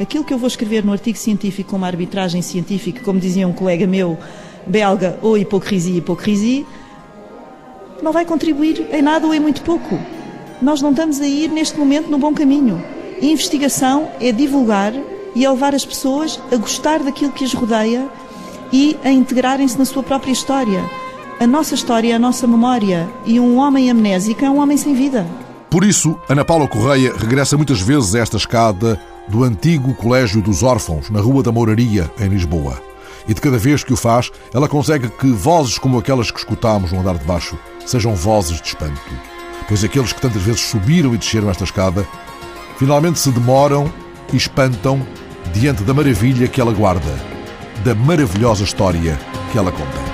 Aquilo 0.00 0.24
que 0.24 0.32
eu 0.32 0.38
vou 0.38 0.48
escrever 0.48 0.84
no 0.84 0.92
artigo 0.92 1.18
científico 1.18 1.70
como 1.70 1.84
arbitragem 1.84 2.40
científica, 2.40 3.02
como 3.04 3.20
dizia 3.20 3.46
um 3.46 3.52
colega 3.52 3.86
meu, 3.86 4.18
belga 4.66 5.18
ou 5.22 5.36
hipocrisia, 5.36 5.98
hipocrisia, 5.98 6.64
não 8.02 8.12
vai 8.12 8.24
contribuir 8.24 8.86
em 8.92 9.02
nada 9.02 9.26
ou 9.26 9.34
em 9.34 9.40
muito 9.40 9.62
pouco. 9.62 9.98
Nós 10.62 10.80
não 10.80 10.90
estamos 10.90 11.20
a 11.20 11.26
ir 11.26 11.48
neste 11.50 11.78
momento 11.78 12.10
no 12.10 12.18
bom 12.18 12.32
caminho. 12.32 12.82
Investigação 13.20 14.08
é 14.20 14.32
divulgar 14.32 14.92
e 15.34 15.44
é 15.44 15.50
levar 15.50 15.74
as 15.74 15.84
pessoas 15.84 16.40
a 16.52 16.56
gostar 16.56 17.02
daquilo 17.02 17.32
que 17.32 17.44
as 17.44 17.52
rodeia 17.52 18.08
e 18.72 18.96
a 19.04 19.10
integrarem-se 19.10 19.78
na 19.78 19.84
sua 19.84 20.02
própria 20.02 20.32
história. 20.32 20.84
A 21.40 21.46
nossa 21.46 21.74
história 21.74 22.12
é 22.12 22.16
a 22.16 22.18
nossa 22.18 22.46
memória 22.46 23.08
e 23.24 23.40
um 23.40 23.56
homem 23.58 23.90
amnésico 23.90 24.44
é 24.44 24.50
um 24.50 24.58
homem 24.58 24.76
sem 24.76 24.94
vida. 24.94 25.26
Por 25.68 25.84
isso, 25.84 26.18
Ana 26.28 26.44
Paula 26.44 26.68
Correia 26.68 27.12
regressa 27.16 27.56
muitas 27.56 27.80
vezes 27.80 28.14
a 28.14 28.20
esta 28.20 28.36
escada 28.36 29.00
do 29.28 29.42
antigo 29.42 29.94
Colégio 29.94 30.40
dos 30.40 30.62
Órfãos, 30.62 31.10
na 31.10 31.20
Rua 31.20 31.42
da 31.42 31.50
Mouraria, 31.50 32.10
em 32.20 32.28
Lisboa 32.28 32.80
e 33.28 33.34
de 33.34 33.40
cada 33.40 33.58
vez 33.58 33.82
que 33.82 33.92
o 33.92 33.96
faz, 33.96 34.30
ela 34.52 34.68
consegue 34.68 35.08
que 35.08 35.26
vozes 35.28 35.78
como 35.78 35.98
aquelas 35.98 36.30
que 36.30 36.38
escutámos 36.38 36.92
no 36.92 37.00
andar 37.00 37.18
de 37.18 37.24
baixo 37.24 37.58
sejam 37.86 38.14
vozes 38.14 38.60
de 38.60 38.68
espanto. 38.68 39.00
Pois 39.68 39.82
aqueles 39.82 40.12
que 40.12 40.20
tantas 40.20 40.42
vezes 40.42 40.60
subiram 40.60 41.14
e 41.14 41.18
desceram 41.18 41.50
esta 41.50 41.64
escada 41.64 42.06
finalmente 42.78 43.18
se 43.18 43.30
demoram 43.30 43.92
e 44.32 44.36
espantam 44.36 45.06
diante 45.52 45.82
da 45.84 45.94
maravilha 45.94 46.48
que 46.48 46.60
ela 46.60 46.72
guarda, 46.72 47.14
da 47.84 47.94
maravilhosa 47.94 48.64
história 48.64 49.18
que 49.52 49.58
ela 49.58 49.70
conta. 49.70 50.13